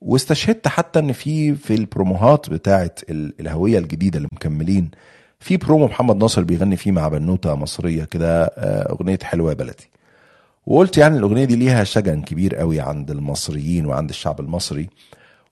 واستشهدت 0.03 0.69
حتى 0.69 0.99
إن 0.99 1.13
في 1.13 1.55
في 1.55 1.75
البروموهات 1.75 2.51
بتاعت 2.51 3.01
ال- 3.11 3.33
الهوية 3.41 3.79
الجديدة 3.79 4.17
اللي 4.17 4.29
مكملين. 4.33 4.91
في 5.41 5.57
برومو 5.57 5.87
محمد 5.87 6.17
ناصر 6.17 6.43
بيغني 6.45 6.77
فيه 6.77 6.93
مع 6.93 7.09
بنوتة 7.09 7.55
مصرية 7.55 8.05
كده 8.05 8.45
آه، 8.45 8.93
أغنية 8.93 9.19
حلوة 9.23 9.51
يا 9.51 9.55
بلدي. 9.55 9.91
وقلت 10.67 10.99
يعني 10.99 11.19
الأغنية 11.19 11.45
دي 11.45 11.57
ليها 11.57 11.85
شجن 11.85 12.23
كبير 12.23 12.57
قوي 12.57 12.81
عند 12.81 13.11
المصريين 13.11 13.87
وعند 13.87 14.09
الشعب 14.11 14.41
المصري. 14.41 14.89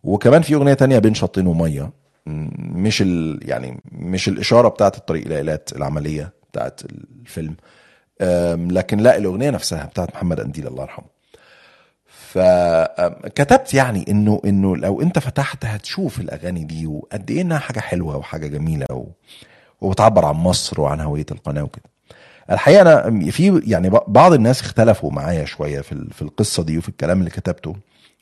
وكمان 0.04 0.42
في 0.42 0.54
أغنية 0.54 0.74
تانية 0.74 0.98
بين 0.98 1.14
شطين 1.14 1.46
ومية. 1.46 1.90
مش 2.26 3.02
ال 3.02 3.40
يعني 3.42 3.80
مش 3.92 4.28
الإشارة 4.28 4.68
بتاعت 4.68 4.96
الطريق 4.96 5.26
إلى 5.26 5.58
العملية 5.76 6.32
بتاعت 6.52 6.80
الفيلم. 7.24 7.56
لكن 8.70 8.98
لا 8.98 9.16
الأغنية 9.16 9.50
نفسها 9.50 9.84
بتاعت 9.84 10.14
محمد 10.14 10.40
قنديل 10.40 10.66
الله 10.66 10.82
يرحمه. 10.82 11.06
فكتبت 12.06 13.74
يعني 13.74 14.04
إنه 14.08 14.40
إنه 14.44 14.76
لو 14.76 15.02
أنت 15.02 15.18
فتحت 15.18 15.64
هتشوف 15.64 16.20
الأغاني 16.20 16.64
دي 16.64 16.86
وقد 16.86 17.30
إيه 17.30 17.42
إنها 17.42 17.58
حاجة 17.58 17.80
حلوة 17.80 18.16
وحاجة 18.16 18.46
جميلة 18.46 18.86
و... 18.90 19.06
وبتعبر 19.80 20.24
عن 20.24 20.34
مصر 20.34 20.80
وعن 20.80 21.00
هوية 21.00 21.26
القناة 21.30 21.62
وكده. 21.62 21.84
الحقيقة 22.50 22.82
أنا 22.82 23.30
في 23.30 23.62
يعني 23.66 23.90
بعض 24.08 24.32
الناس 24.32 24.60
اختلفوا 24.60 25.10
معايا 25.10 25.44
شوية 25.44 25.80
في 25.80 26.08
في 26.12 26.22
القصة 26.22 26.62
دي 26.62 26.78
وفي 26.78 26.88
الكلام 26.88 27.18
اللي 27.18 27.30
كتبته. 27.30 27.76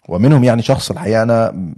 ومنهم 0.09 0.45
يعني 0.45 0.63
شخص 0.63 0.91
الحقيقة 0.91 1.23
أنا 1.23 1.71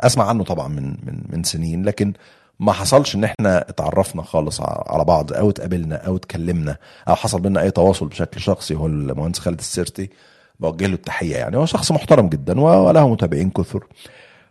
أسمع 0.00 0.24
عنه 0.28 0.44
طبعا 0.44 0.68
من 0.68 0.84
من 0.84 1.22
من 1.28 1.42
سنين 1.42 1.84
لكن 1.84 2.12
ما 2.60 2.72
حصلش 2.72 3.14
إن 3.14 3.24
إحنا 3.24 3.58
اتعرفنا 3.68 4.22
خالص 4.22 4.60
على 4.62 5.04
بعض 5.04 5.32
أو 5.32 5.50
اتقابلنا 5.50 5.96
أو 5.96 6.16
اتكلمنا 6.16 6.76
أو 7.08 7.14
حصل 7.14 7.40
بينا 7.40 7.62
أي 7.62 7.70
تواصل 7.70 8.06
بشكل 8.08 8.40
شخصي 8.40 8.74
هو 8.74 8.86
المهندس 8.86 9.38
خالد 9.38 9.58
السيرتي 9.58 10.10
بوجه 10.60 10.86
له 10.86 10.94
التحية 10.94 11.36
يعني. 11.36 11.56
هو 11.56 11.66
شخص 11.66 11.92
محترم 11.92 12.28
جدا 12.28 12.60
وله 12.60 13.08
متابعين 13.08 13.50
كثر. 13.50 13.86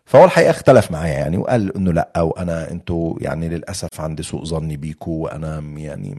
فهو 0.05 0.25
الحقيقة 0.25 0.49
اختلف 0.49 0.91
معايا 0.91 1.13
يعني 1.13 1.37
وقال 1.37 1.75
إنه 1.75 1.93
لأ 1.93 2.09
أو 2.17 2.31
أنا 2.31 2.71
أنتوا 2.71 3.15
يعني 3.21 3.49
للأسف 3.49 4.01
عندي 4.01 4.23
سوء 4.23 4.45
ظني 4.45 4.77
بيكوا 4.77 5.23
وأنا 5.23 5.59
يعني 5.77 6.17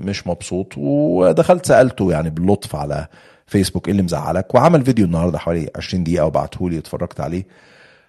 مش 0.00 0.26
مبسوط 0.26 0.72
ودخلت 0.76 1.66
سألته 1.66 2.12
يعني 2.12 2.30
باللطف 2.30 2.76
على 2.76 3.06
فيسبوك 3.46 3.86
إيه 3.88 3.92
اللي 3.92 4.02
مزعلك 4.02 4.54
وعمل 4.54 4.84
فيديو 4.84 5.06
النهارده 5.06 5.38
حوالي 5.38 5.70
20 5.76 6.04
دقيقة 6.04 6.24
وبعته 6.26 6.70
لي 6.70 6.78
اتفرجت 6.78 7.20
عليه. 7.20 7.46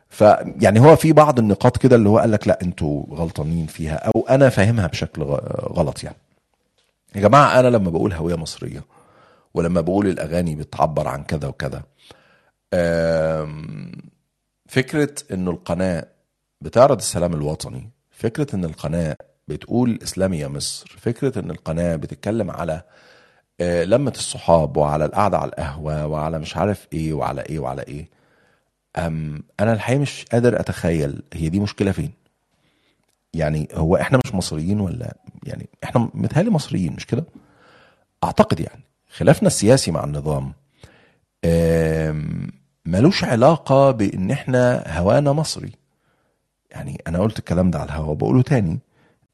فيعني 0.10 0.80
هو 0.80 0.96
في 0.96 1.14
بعض 1.14 1.40
النقاط 1.40 1.78
كده 1.78 1.96
اللي 1.96 2.10
هو 2.10 2.20
قال 2.20 2.32
لك 2.32 2.48
لا 2.48 2.62
أنتوا 2.62 3.04
غلطانين 3.10 3.66
فيها 3.66 3.96
أو 3.96 4.28
أنا 4.30 4.50
فاهمها 4.50 4.88
بشكل 4.88 5.22
غلط 5.64 6.04
يعني. 6.04 6.18
يا 7.16 7.22
جماعة 7.22 7.60
أنا 7.60 7.68
لما 7.68 7.90
بقول 7.90 8.14
هوية 8.14 8.36
مصرية 8.36 8.84
ولما 9.54 9.82
بقول 9.82 10.08
الأغاني 10.08 10.56
بتعبر 10.56 11.08
عن 11.08 11.24
كذا 11.24 11.48
وكذا 11.48 11.84
فكرة 14.68 15.16
إنه 15.34 15.52
القناة 15.52 16.08
بتعرض 16.62 16.98
السلام 16.98 17.34
الوطني 17.34 17.90
فكرة 18.12 18.56
إن 18.56 18.66
القناة 18.66 19.18
بتقول 19.48 20.00
اسلامي 20.04 20.38
يا 20.40 20.48
مصر 20.48 20.96
فكرة 21.02 21.40
إن 21.40 21.52
القناة 21.52 21.96
بتتكلم 21.96 22.52
على 22.52 22.82
آه، 23.62 23.84
لمة 23.84 24.14
الصحاب 24.16 24.78
وعلى 24.78 25.06
القعدة 25.06 25.38
على 25.38 25.50
القهوة 25.50 26.06
وعلى 26.08 26.40
مش 26.40 26.58
عارف 26.58 26.88
إيه 26.94 27.14
وعلى 27.14 27.42
إيه 27.42 27.60
وعلى 27.60 27.82
إيه 27.82 28.10
أم 28.98 29.44
أنا 29.60 29.74
الحقيقة 29.74 30.00
مش 30.02 30.26
قادر 30.32 30.60
أتخيل 30.60 31.22
هي 31.34 31.50
دي 31.50 31.60
مشكلة 31.60 31.92
فين. 31.92 32.12
يعني 33.34 33.68
هو 33.74 33.96
إحنا 33.96 34.20
مش 34.26 34.36
مصريين 34.36 34.80
ولا 34.80 35.18
يعني 35.44 35.70
إحنا 35.84 36.10
متهيألي 36.14 36.50
مصريين 36.50 36.94
مش 36.94 37.06
كده؟ 37.06 37.26
أعتقد 38.24 38.60
يعني 38.60 38.82
خلافنا 39.18 39.48
السياسي 39.48 39.92
مع 39.92 40.04
النظام 40.04 40.54
ملوش 42.86 43.24
علاقة 43.24 43.92
بإن 43.92 44.32
إحنا 44.32 44.84
هوانا 45.00 45.34
مصري. 45.34 45.72
يعني 46.72 47.02
أنا 47.08 47.20
قلت 47.20 47.40
الكلام 47.40 47.72
ده 47.72 47.80
على 47.80 47.86
الهوا 47.90 48.16
بقوله 48.16 48.42
تاني 48.42 48.80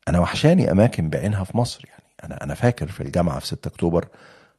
أنا 0.08 0.20
وحشاني 0.20 0.72
أماكن 0.72 1.10
بعينها 1.10 1.44
في 1.44 1.58
مصر. 1.58 1.86
يعني 1.90 2.04
أنا 2.24 2.44
أنا 2.44 2.54
فاكر 2.54 2.88
في 2.88 3.04
الجامعة 3.04 3.40
في 3.40 3.48
6 3.48 3.68
أكتوبر 3.68 4.08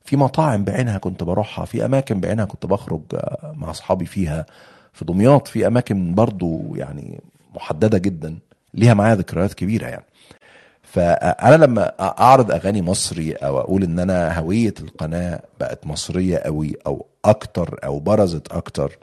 في 0.05 0.17
مطاعم 0.17 0.65
بعينها 0.65 0.99
كنت 0.99 1.23
بروحها 1.23 1.65
في 1.65 1.85
أماكن 1.85 2.21
بعينها 2.21 2.45
كنت 2.45 2.67
بخرج 2.67 3.03
آه، 3.15 3.55
مع 3.57 3.71
أصحابي 3.71 4.07
فيها. 4.07 4.47
في 4.95 5.05
دمياط 5.05 5.49
في 5.49 5.67
أماكن 5.67 6.15
برضو 6.15 6.75
يعني 6.77 7.21
محددة 7.55 7.99
جدا 7.99 8.39
ليها 8.75 8.95
معايا 8.95 9.15
ذكريات 9.15 9.55
كبيرة 9.55 9.87
يعني. 9.87 10.05
فأنا 10.83 11.65
لما 11.65 11.93
أعرض 12.01 12.51
أغاني 12.51 12.83
مصري 12.83 13.33
أو 13.33 13.61
أقول 13.61 13.83
إن 13.83 13.99
أنا 13.99 14.39
هوية 14.39 14.75
القناة 14.81 15.41
بقت 15.61 15.87
مصرية 15.87 16.39
قوي 16.39 16.73
أو 16.87 17.07
أكتر 17.25 17.79
أو 17.85 17.99
برزت 17.99 18.53
أكتر 18.53 18.99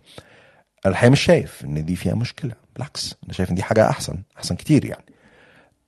الحقيقة 0.85 1.11
مش 1.11 1.21
شايف 1.21 1.65
إن 1.65 1.85
دي 1.85 1.95
فيها 1.95 2.15
مشكلة 2.15 2.51
بالعكس 2.75 3.15
أنا 3.23 3.33
شايف 3.33 3.49
إن 3.49 3.55
دي 3.55 3.63
حاجة 3.63 3.89
أحسن 3.89 4.15
أحسن 4.37 4.55
كتير 4.55 4.85
يعني. 4.85 5.03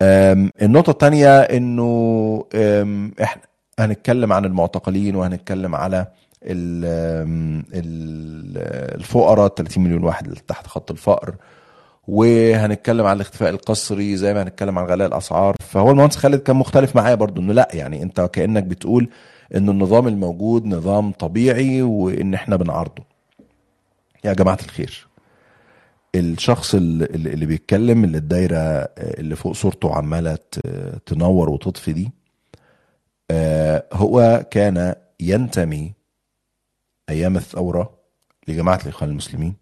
أم، 0.02 0.52
النقطة 0.62 0.92
التانية 0.92 1.40
إنه 1.42 2.46
إحنا 3.24 3.42
هنتكلم 3.80 4.34
عن 4.34 4.46
المعتقلين 4.46 5.16
وهنتكلم 5.16 5.76
على 5.76 6.08
الفقراء 8.96 9.48
30 9.48 9.84
مليون 9.84 10.04
واحد 10.04 10.28
اللي 10.28 10.40
تحت 10.48 10.68
خط 10.68 10.92
الفقر 10.92 11.36
وهنتكلم 12.08 13.06
عن 13.06 13.16
الاختفاء 13.16 13.50
القسري 13.50 14.18
زي 14.18 14.34
ما 14.34 14.44
هنتكلم 14.44 14.80
عن 14.80 14.86
غلاء 14.86 15.08
الأسعار. 15.08 15.56
فهو 15.60 15.92
المهندس 15.92 16.16
خالد 16.16 16.40
كان 16.40 16.56
مختلف 16.56 16.96
معايا 16.96 17.16
برضو 17.16 17.42
إنه 17.42 17.54
لأ 17.54 17.68
يعني 17.74 18.04
أنت 18.04 18.22
كأنك 18.22 18.64
بتقول 18.64 19.10
ان 19.56 19.70
النظام 19.70 20.08
الموجود 20.08 20.66
نظام 20.66 21.12
طبيعي 21.12 21.82
وإن 21.82 22.34
إحنا 22.34 22.56
بنعارضه. 22.56 23.04
يا 24.26 24.34
جماعة 24.34 24.58
الخير 24.66 25.08
الشخص 26.16 26.76
اللي, 26.76 27.06
اللي 27.06 27.46
بيتكلم 27.46 28.04
اللي 28.04 28.18
الدايرة 28.18 28.58
اللي 28.98 29.36
فوق 29.36 29.52
صورته 29.54 29.96
عمالة 29.96 30.38
تنور 31.06 31.50
وتطفي 31.50 31.94
دي 31.94 32.12
آه، 33.32 33.84
هو 33.94 34.46
كان 34.52 34.96
ينتمي 35.20 35.94
أيام 37.10 37.36
الثورة 37.38 37.94
لجماعة 38.48 38.80
الإخوان 38.84 39.10
المسلمين 39.10 39.56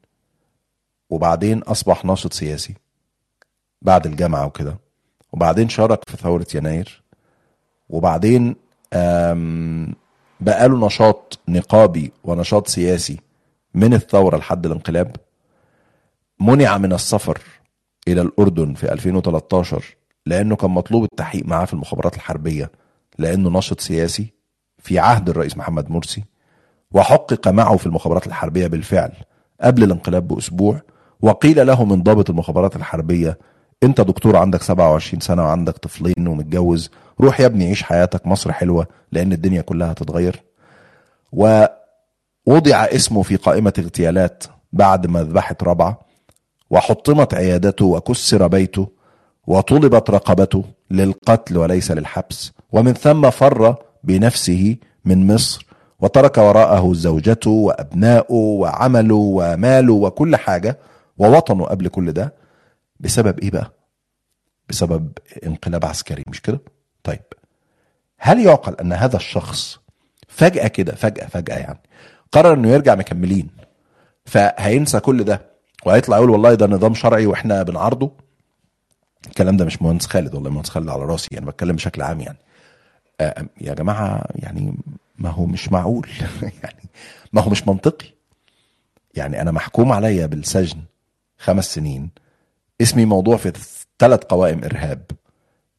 وبعدين 1.10 1.60
أصبح 1.60 2.06
ناشط 2.06 2.34
سياسي 2.34 2.76
بعد 3.82 4.06
الجامعة 4.08 4.46
وكده 4.46 4.78
وبعدين 5.32 5.70
شارك 5.70 6.10
في 6.10 6.18
ثورة 6.18 6.48
يناير 6.56 7.04
وبعدين 7.90 8.56
بقى 10.40 10.70
له 10.70 10.86
نشاط 10.86 11.40
نقابي 11.48 12.12
ونشاط 12.24 12.68
سياسي 12.68 13.20
من 13.74 13.94
الثورة 13.94 14.38
لحد 14.38 14.66
الانقلاب. 14.66 15.16
منع 16.40 16.78
من 16.78 16.94
السفر 16.94 17.42
إلى 18.08 18.22
الأردن 18.22 18.74
في 18.74 18.92
2013 18.94 19.84
لأنه 20.26 20.56
كان 20.56 20.72
مطلوب 20.72 21.04
التحقيق 21.04 21.46
معاه 21.46 21.66
في 21.66 21.74
المخابرات 21.74 22.16
الحربية 22.16 22.72
لأنه 23.20 23.50
ناشط 23.50 23.80
سياسي 23.80 24.34
في 24.78 25.00
عهد 25.00 25.30
الرئيس 25.30 25.58
محمد 25.58 25.92
مرسي. 25.92 26.24
وحقق 26.94 27.48
معه 27.48 27.78
في 27.78 27.86
المخابرات 27.86 28.28
الحربية 28.28 28.68
بالفعل 28.68 29.12
قبل 29.62 29.84
الانقلاب 29.84 30.28
بأسبوع 30.28 30.82
وقيل 31.22 31.68
له 31.68 31.86
من 31.86 32.04
ضابط 32.04 32.30
المخابرات 32.30 32.76
الحربية 32.76 33.38
أنت 33.84 34.02
دكتور 34.02 34.38
عندك 34.38 34.62
27 34.62 35.20
سنة 35.22 35.44
وعندك 35.44 35.78
طفلين 35.78 36.28
ومتجوز 36.28 36.90
روح 37.22 37.40
يا 37.40 37.46
ابني 37.46 37.68
عيش 37.68 37.84
حياتك 37.84 38.28
مصر 38.28 38.52
حلوة 38.52 38.88
لأن 39.12 39.34
الدنيا 39.34 39.62
كلها 39.62 39.92
هتتغير. 39.92 40.42
ووضع 41.32 42.76
اسمه 42.84 43.22
في 43.22 43.36
قائمة 43.36 43.74
اغتيالات 43.80 44.44
بعد 44.74 45.08
مذبحه 45.08 45.56
رابعه 45.64 46.00
وحطمت 46.70 47.34
عيادته 47.34 47.86
وكسر 47.86 48.48
بيته 48.48 48.88
وطلبت 49.48 50.10
رقبته 50.10 50.64
للقتل 50.92 51.58
وليس 51.58 51.92
للحبس 51.92 52.52
ومن 52.72 52.94
ثم 52.94 53.30
فر 53.30 53.76
بنفسه 54.04 54.76
من 55.06 55.34
مصر 55.34 55.66
وترك 56.02 56.38
وراءه 56.38 56.94
زوجته 56.94 57.50
وابنائه 57.52 58.34
وعمله 58.34 59.16
وماله 59.16 59.94
وكل 59.94 60.36
حاجة 60.36 60.80
ووطنه 61.18 61.66
قبل 61.66 61.88
كل 61.88 62.12
ده 62.12 62.34
بسبب 63.00 63.40
إيه 63.40 63.52
بقى؟ 63.52 63.72
بسبب 64.70 65.12
انقلاب 65.46 65.86
عسكري 65.86 66.24
مش 66.28 66.42
كده؟ 66.42 66.60
طيب 67.04 67.22
هل 68.18 68.40
يعقل 68.46 68.76
أن 68.76 68.94
هذا 68.94 69.16
الشخص 69.16 69.80
فجأة 70.28 70.68
كده 70.68 70.96
فجأة 70.96 71.28
فجأة 71.28 71.58
يعني 71.58 71.80
قرر 72.32 72.54
إنه 72.54 72.68
يرجع 72.70 72.96
مكملين 72.96 73.48
فهينسى 74.26 75.00
كل 75.00 75.24
ده 75.24 75.42
وهيطلع 75.86 76.18
يقول 76.18 76.30
والله 76.30 76.54
ده 76.54 76.68
نظام 76.68 76.94
شرعي 76.94 77.26
وإحنا 77.26 77.64
بنعارضه 77.64 78.12
الكلام 79.28 79.58
ده 79.58 79.66
مش 79.66 79.82
مهندس 79.82 80.06
خالد 80.08 80.36
والله 80.36 80.50
مهندس 80.50 80.70
خالد 80.70 80.90
على 80.90 81.04
راسي 81.04 81.28
يعني 81.32 81.46
بتكلم 81.46 81.76
بشكل 81.76 82.02
عام 82.02 82.22
يعني 82.22 82.38
آه، 83.22 83.46
يا 83.62 83.74
جماعة 83.74 84.24
يعني 84.36 84.74
ما 85.22 85.30
هو 85.30 85.46
مش 85.46 85.72
معقول. 85.72 86.08
يعني 86.64 86.90
ما 87.34 87.42
هو 87.42 87.50
مش 87.50 87.68
منطقي. 87.68 88.06
يعني 89.16 89.42
أنا 89.42 89.52
محكوم 89.52 89.92
عليا 89.92 90.26
بالسجن 90.26 90.78
خمس 91.38 91.74
سنين. 91.76 92.10
اسمي 92.82 93.06
موضوع 93.06 93.38
في 93.38 93.54
ثلاث 94.00 94.20
قوائم 94.24 94.64
إرهاب. 94.64 95.02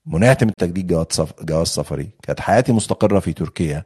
منعت 0.06 0.44
من 0.44 0.52
تجديد 0.58 0.86
جواز 0.86 1.06
سف- 1.10 1.42
جواز 1.44 1.66
سفري. 1.66 2.08
كانت 2.22 2.40
حياتي 2.40 2.72
مستقرة 2.72 3.18
في 3.18 3.32
تركيا. 3.32 3.84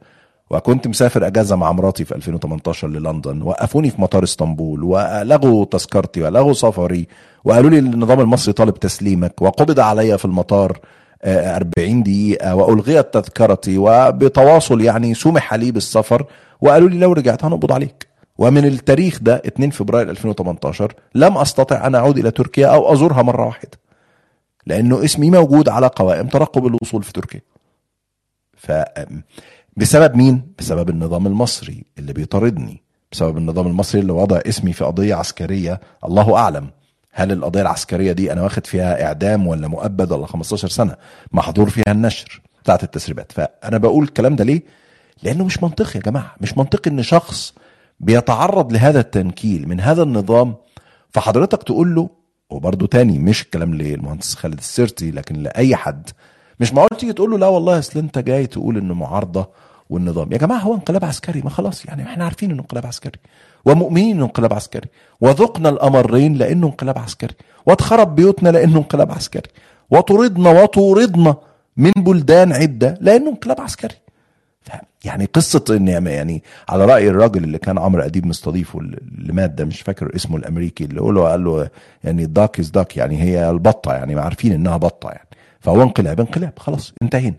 وكنت 0.49 0.87
مسافر 0.87 1.27
أجازة 1.27 1.55
مع 1.55 1.71
مراتي 1.71 2.05
في 2.05 2.15
2018 2.15 2.87
للندن. 2.87 3.41
وقفوني 3.41 3.89
في 3.89 4.01
مطار 4.01 4.23
إسطنبول. 4.23 4.83
ولغوا 4.83 5.65
تذكرتي 5.65 6.21
ولغوا 6.21 6.53
سفري. 6.53 7.07
وقالوا 7.43 7.69
لي 7.69 7.79
النظام 7.79 8.19
المصري 8.19 8.53
طالب 8.53 8.73
تسليمك. 8.79 9.41
وقبض 9.41 9.79
عليا 9.79 10.17
في 10.17 10.25
المطار. 10.25 10.79
40 11.25 12.03
دقيقة 12.03 12.55
وألغيت 12.55 13.13
تذكرتي 13.13 13.77
وبتواصل 13.77 14.81
يعني 14.81 15.13
سمح 15.13 15.53
لي 15.53 15.71
بالسفر 15.71 16.25
وقالوا 16.61 16.89
لي 16.89 16.97
لو 16.97 17.13
رجعت 17.13 17.43
هنقبض 17.45 17.71
عليك. 17.71 18.07
ومن 18.37 18.65
التاريخ 18.65 19.19
ده 19.21 19.35
2 19.45 19.69
فبراير 19.69 20.09
2018 20.09 20.93
لم 21.15 21.37
أستطع 21.37 21.87
أن 21.87 21.95
أعود 21.95 22.17
إلى 22.17 22.31
تركيا 22.31 22.67
أو 22.67 22.93
أزورها 22.93 23.21
مرة 23.21 23.45
واحدة 23.45 23.71
لأنه 24.65 25.05
اسمي 25.05 25.29
موجود 25.31 25.69
على 25.69 25.87
قوائم 25.87 26.27
ترقب 26.27 26.65
الوصول 26.65 27.03
في 27.03 27.13
تركيا. 27.13 27.41
ف 28.57 28.71
بسبب 29.77 30.15
مين؟ 30.15 30.41
بسبب 30.59 30.89
النظام 30.89 31.27
المصري 31.27 31.83
اللي 31.99 32.13
بيطاردني 32.13 32.81
بسبب 33.11 33.37
النظام 33.37 33.67
المصري 33.67 34.01
اللي 34.01 34.13
وضع 34.13 34.39
اسمي 34.47 34.73
في 34.73 34.83
قضية 34.85 35.15
عسكرية 35.15 35.79
الله 36.05 36.37
أعلم. 36.37 36.69
هل 37.19 37.31
القضية 37.31 37.61
العسكرية 37.61 38.11
دي 38.11 38.31
أنا 38.33 38.41
واخد 38.43 38.65
فيها 38.67 39.03
إعدام 39.03 39.47
ولا 39.47 39.67
مؤبد 39.67 40.11
ولا 40.11 40.27
15 40.27 40.67
سنة؟ 40.67 40.95
محظور 41.31 41.69
فيها 41.69 41.91
النشر 41.91 42.41
بتاعت 42.63 42.83
التسريبات. 42.83 43.31
فأنا 43.31 43.77
بقول 43.77 44.03
الكلام 44.03 44.35
ده 44.35 44.43
ليه؟ 44.43 44.63
لأنه 45.23 45.45
مش 45.45 45.63
منطقي 45.63 45.99
يا 45.99 46.03
جماعة. 46.03 46.35
مش 46.41 46.57
منطقي 46.57 46.91
إن 46.91 47.03
شخص 47.03 47.53
بيتعرض 47.99 48.73
لهذا 48.73 48.99
التنكيل 48.99 49.67
من 49.69 49.79
هذا 49.81 50.03
النظام 50.03 50.55
فحضرتك 51.09 51.63
تقول 51.63 51.95
له 51.95 52.09
وبرضه 52.49 52.87
تاني 52.87 53.19
مش 53.19 53.41
الكلام 53.41 53.73
للمهندس 53.73 54.35
خالد 54.35 54.57
السرتي 54.57 55.11
لكن 55.11 55.35
لأي 55.35 55.75
حد 55.75 56.09
مش 56.59 56.73
معقول 56.73 56.97
تيجي 56.99 57.13
تقول 57.13 57.31
له 57.31 57.37
لا 57.37 57.47
والله 57.47 57.79
أصل 57.79 57.99
أنت 57.99 58.19
جاي 58.19 58.47
تقول 58.47 58.77
إنه 58.77 58.93
معارضة 58.93 59.49
والنظام. 59.89 60.31
يا 60.33 60.37
جماعة 60.37 60.59
هو 60.59 60.73
انقلاب 60.73 61.05
عسكري؟ 61.05 61.41
ما 61.41 61.49
خلاص 61.49 61.85
يعني 61.85 62.03
إحنا 62.03 62.23
عارفين 62.25 62.51
إنه 62.51 62.61
انقلاب 62.61 62.85
عسكري. 62.85 63.19
ومؤمنين 63.65 64.21
انقلاب 64.21 64.53
عسكري 64.53 64.87
وذقنا 65.21 65.69
الأمرين 65.69 66.33
لأنه 66.33 66.67
انقلاب 66.67 66.97
عسكري 66.97 67.33
واتخرب 67.65 68.15
بيوتنا 68.15 68.49
لأنه 68.49 68.77
انقلاب 68.77 69.11
عسكري 69.11 69.49
وطردنا 69.91 70.61
وطوردنا 70.63 71.35
من 71.77 71.91
بلدان 71.97 72.53
عدة 72.53 72.97
لأنه 73.01 73.29
انقلاب 73.29 73.61
عسكري. 73.61 73.95
يعني 75.05 75.25
قصة 75.25 75.63
إن 75.69 75.87
يعني 75.87 76.43
على 76.69 76.85
رأي 76.85 77.09
الراجل 77.09 77.43
اللي 77.43 77.57
كان 77.57 77.77
عمرو 77.77 78.01
أديب 78.01 78.25
مستضيفه 78.25 78.79
اللي 78.79 79.33
مات 79.33 79.49
ده 79.49 79.65
مش 79.65 79.81
فاكر 79.81 80.15
اسمه 80.15 80.37
الأمريكي 80.37 80.83
اللي 80.83 81.01
قال 81.01 81.13
له 81.13 81.29
قال 81.29 81.43
له 81.43 81.69
يعني 82.03 82.25
داك 82.25 82.59
از 82.59 82.69
داك 82.69 82.97
يعني 82.97 83.21
هي 83.21 83.49
البطة 83.49 83.93
يعني 83.93 84.19
عارفين 84.19 84.51
إنها 84.51 84.77
بطة 84.77 85.09
يعني 85.09 85.27
فهو 85.59 85.81
انقلاب 85.83 86.19
انقلاب 86.19 86.53
خلاص 86.59 86.93
انتهينا. 87.01 87.35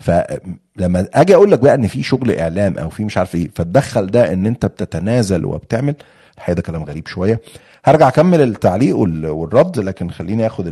فلما 0.00 1.08
أجي 1.14 1.34
أقول 1.34 1.50
لك 1.52 1.58
بقى 1.58 1.74
ان 1.74 1.86
في 1.86 2.02
شغل 2.02 2.30
اعلام 2.38 2.78
أو 2.78 2.90
في 2.90 3.04
مش 3.04 3.16
عارف 3.18 3.34
إيه 3.34 3.50
فتدخل 3.54 4.06
ده 4.06 4.32
ان 4.32 4.46
انت 4.46 4.66
بتتنازل 4.66 5.44
وبتعمل 5.44 5.94
الحقيقة 6.36 6.56
ده 6.56 6.62
كلام 6.62 6.84
غريب 6.84 7.06
شوية. 7.06 7.40
هرجع 7.84 8.08
اكمل 8.08 8.40
التعليق 8.40 8.96
وال- 8.96 9.26
والرد 9.26 9.78
لكن 9.78 10.10
خليني 10.10 10.46
اخد 10.46 10.66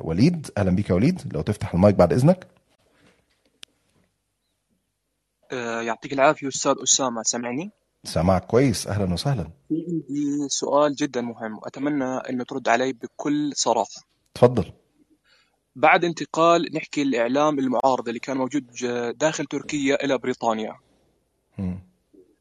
وليد. 0.00 0.50
أهلا 0.58 0.70
بيك 0.70 0.90
يا 0.90 0.94
وليد. 0.94 1.22
لو 1.34 1.40
تفتح 1.40 1.74
المايك 1.74 1.94
بعد 1.94 2.12
إذنك. 2.12 2.46
آه، 5.52 5.80
يعطيك 5.82 6.12
العافية 6.12 6.48
أستاذ 6.48 6.74
أسامة. 6.82 7.22
سامعني؟ 7.22 7.70
سامعك 8.04 8.44
كويس. 8.46 8.86
أهلا 8.86 9.12
وسهلا. 9.12 9.50
عندي 9.70 10.48
سؤال 10.48 10.94
جدا 10.94 11.20
مهم 11.20 11.58
وأتمنى 11.58 12.04
أنه 12.04 12.44
ترد 12.44 12.68
علي 12.68 12.92
بكل 12.92 13.52
صراحة. 13.54 14.02
اتفضل 14.36 14.72
بعد 15.76 16.04
انتقال 16.04 16.74
نحكي 16.74 17.02
الإعلام 17.02 17.58
المعارض 17.58 18.08
اللي 18.08 18.20
كان 18.20 18.36
موجود 18.36 18.66
داخل 19.18 19.46
تركيا 19.46 20.04
إلى 20.04 20.18
بريطانيا. 20.18 20.76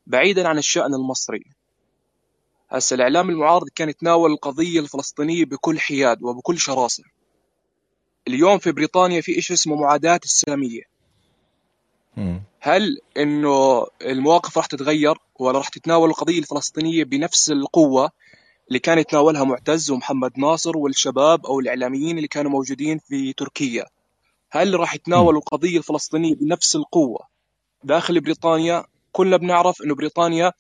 بعيدا 0.08 0.48
عن 0.48 0.58
الشأن 0.58 0.94
المصري. 0.94 1.44
هسه 2.70 2.94
الإعلام 2.94 3.30
المعارض 3.30 3.70
كان 3.76 3.90
يتناول 3.90 4.32
القضية 4.32 4.80
الفلسطينية 4.80 5.46
بكل 5.46 5.80
حياد 5.80 6.24
وبكل 6.24 6.60
شراسة. 6.60 7.04
اليوم 8.28 8.58
في 8.60 8.72
بريطانيا 8.72 9.22
في 9.22 9.40
إشي 9.40 9.54
اسمه 9.54 9.76
معاداة 9.76 10.20
السامية. 10.24 10.82
هل 12.60 13.00
إنه 13.18 13.86
المواقف 14.02 14.58
راح 14.58 14.66
تتغير 14.66 15.18
ولا 15.40 15.58
راح 15.58 15.70
تتناول 15.70 16.10
القضية 16.10 16.40
الفلسطينية 16.40 17.04
بنفس 17.04 17.52
القوة؟ 17.52 18.12
اللي 18.70 18.80
كان 18.80 18.98
يتناولها 19.00 19.44
معتز 19.44 19.92
ومحمد 19.92 20.32
ناصر 20.40 20.78
والشباب 20.78 21.46
أو 21.46 21.60
الإعلاميين 21.60 22.18
اللي 22.18 22.28
كانوا 22.28 22.52
موجودين 22.52 23.00
في 23.00 23.34
تركيا. 23.34 23.86
هل 24.52 24.80
راح 24.80 24.96
يتناولوا 24.96 25.40
القضية 25.40 25.78
الفلسطينية 25.78 26.36
بنفس 26.36 26.76
القوة 26.76 27.20
داخل 27.84 28.20
بريطانيا؟ 28.22 28.84
كلنا 29.12 29.38
بنعرف 29.38 29.82
إنه 29.82 29.96
بريطانيا 29.96 30.52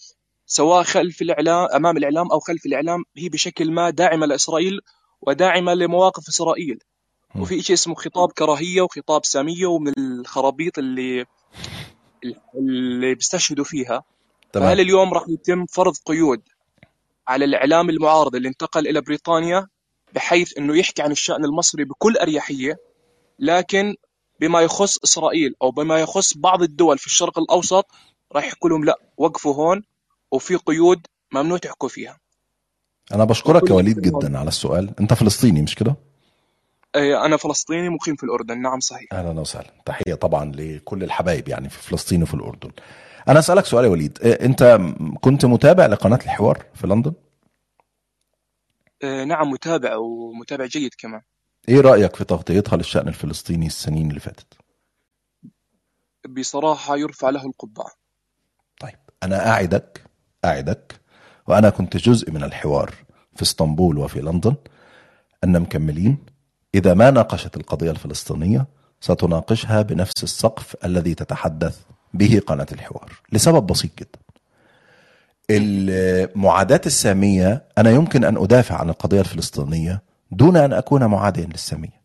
سواء 0.46 0.84
خلف 0.84 1.22
الإعلام 1.22 1.68
أمام 1.76 1.98
الإعلام 1.98 2.32
أو 2.32 2.40
خلف 2.40 2.66
الإعلام 2.66 3.04
هي 3.18 3.30
بشكل 3.30 3.72
ما 3.72 3.90
داعمة 3.90 4.26
لإسرائيل 4.26 4.82
وداعمة 5.22 5.74
لمواقف 5.74 6.28
إسرائيل. 6.28 6.80
وفي 7.40 7.62
شيء 7.62 7.74
اسمه 7.74 7.96
خطاب 7.96 8.32
كراهية 8.32 8.82
وخطاب 8.82 9.26
سامية 9.26 9.66
ومن 9.66 9.94
الخرابيط 9.98 10.78
اللي 10.80 11.26
اللي 12.56 13.16
بيستشهدوا 13.16 13.66
فيها. 13.66 14.04
تمام. 14.54 14.68
فهل 14.68 14.80
اليوم 14.80 15.14
راح 15.14 15.24
يتم 15.28 15.66
فرض 15.66 15.94
قيود 16.06 16.42
على 17.30 17.46
الإعلام 17.46 17.90
المعارض 17.90 18.36
اللي 18.36 18.48
انتقل 18.48 18.88
إلى 18.88 19.02
بريطانيا 19.02 19.68
بحيث 20.16 20.58
إنه 20.58 20.78
يحكي 20.78 21.02
عن 21.02 21.12
الشأن 21.12 21.46
المصري 21.46 21.84
بكل 21.84 22.18
أريحية 22.18 22.78
لكن 23.40 23.96
بما 24.40 24.62
يخص 24.62 24.98
إسرائيل 25.04 25.56
أو 25.62 25.72
بما 25.72 26.00
يخص 26.00 26.38
بعض 26.38 26.62
الدول 26.62 26.98
في 26.98 27.06
الشرق 27.06 27.40
الأوسط 27.40 27.86
راح 28.32 28.46
يحكوا 28.46 28.70
لهم 28.70 28.86
لا 28.86 29.00
وقفوا 29.18 29.56
هون 29.56 29.84
وفي 30.32 30.56
قيود 30.56 31.08
ممنوع 31.34 31.58
تحكوا 31.58 31.90
فيها. 31.90 32.18
أنا 33.14 33.24
بشكرك 33.24 33.70
يا 33.70 33.76
وليد. 33.76 34.00
جدا 34.02 34.38
على 34.38 34.48
السؤال. 34.48 34.94
أنت 35.00 35.14
فلسطيني 35.14 35.62
مش 35.62 35.76
كده؟ 35.76 35.96
آه، 36.96 37.26
أنا 37.26 37.38
فلسطيني 37.38 37.90
مقيم 37.90 38.16
في 38.16 38.24
الأردن. 38.24 38.62
نعم 38.62 38.80
صحيح. 38.80 39.14
أهلا 39.14 39.40
وسهلا. 39.40 39.74
تحية 39.86 40.14
طبعا 40.14 40.52
لكل 40.56 41.04
الحبايب 41.04 41.48
يعني 41.48 41.70
في 41.70 41.78
فلسطين 41.90 42.24
وفي 42.24 42.34
الأردن. 42.34 42.72
أنا 43.30 43.40
أسألك 43.40 43.66
سؤال 43.66 43.86
يا 43.86 43.90
وليد. 43.90 44.20
إيه، 44.22 44.46
أنت 44.46 44.80
كنت 45.22 45.46
متابع 45.46 45.86
لقناة 45.86 46.20
الحوار 46.24 46.66
في 46.74 46.88
لندن؟ 46.88 47.14
آه، 49.04 49.24
نعم 49.24 49.50
متابع 49.50 49.96
ومتابع 49.96 50.66
جيد 50.66 50.92
كمان. 50.98 51.22
إيه 51.70 51.82
رأيك 51.82 52.16
في 52.16 52.24
تغطيتها 52.24 52.78
للشأن 52.78 53.08
الفلسطيني 53.08 53.68
السنين 53.68 54.10
اللي 54.10 54.20
فاتت؟ 54.20 54.54
بصراحة 56.30 56.98
يرفع 56.98 57.30
له 57.30 57.46
القبعة. 57.46 57.92
طيب 58.80 59.00
أنا 59.24 59.50
أعدك 59.50 60.04
أعدك 60.46 61.02
وأنا 61.48 61.70
كنت 61.70 61.98
جزء 61.98 62.32
من 62.32 62.44
الحوار 62.44 62.94
في 63.36 63.42
اسطنبول 63.42 63.98
وفي 63.98 64.22
لندن. 64.22 64.56
أن 65.44 65.62
مكملين 65.62 66.18
إذا 66.76 66.94
ما 66.94 67.12
ناقشت 67.12 67.58
القضية 67.58 67.92
الفلسطينية 67.92 68.68
ستناقشها 69.02 69.82
بنفس 69.82 70.24
السقف 70.24 70.86
الذي 70.86 71.16
تتحدث 71.16 71.80
به 72.14 72.42
قناة 72.48 72.68
الحوار. 72.72 73.12
لسبب 73.32 73.68
بسيط 73.68 73.92
جدا. 74.00 74.20
المعاداة 75.52 76.82
السامية 76.86 77.64
أنا 77.78 77.90
يمكن 77.92 78.24
أن 78.24 78.38
أدافع 78.38 78.76
عن 78.76 78.90
القضية 78.90 79.20
الفلسطينية 79.20 80.02
دون 80.32 80.58
أن 80.58 80.74
أكون 80.74 81.06
معاديا 81.06 81.46
للسامية. 81.46 82.00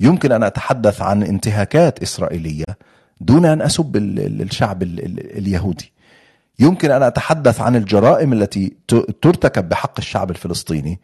يمكن 0.00 0.32
أن 0.32 0.42
أتحدث 0.42 1.02
عن 1.02 1.22
انتهاكات 1.22 2.02
إسرائيلية 2.02 2.64
دون 3.20 3.44
أن 3.44 3.62
أسب 3.62 3.96
ال- 3.96 4.20
ال- 4.20 4.42
الشعب 4.42 4.82
ال- 4.82 5.04
ال- 5.04 5.38
اليهودي. 5.38 5.92
يمكن 6.58 6.90
أن 6.90 7.02
أتحدث 7.02 7.60
عن 7.60 7.76
الجرائم 7.76 8.32
التي 8.32 8.76
ترتكب 9.22 9.68
بحق 9.68 9.92
الشعب 9.98 10.30
الفلسطيني 10.30 11.00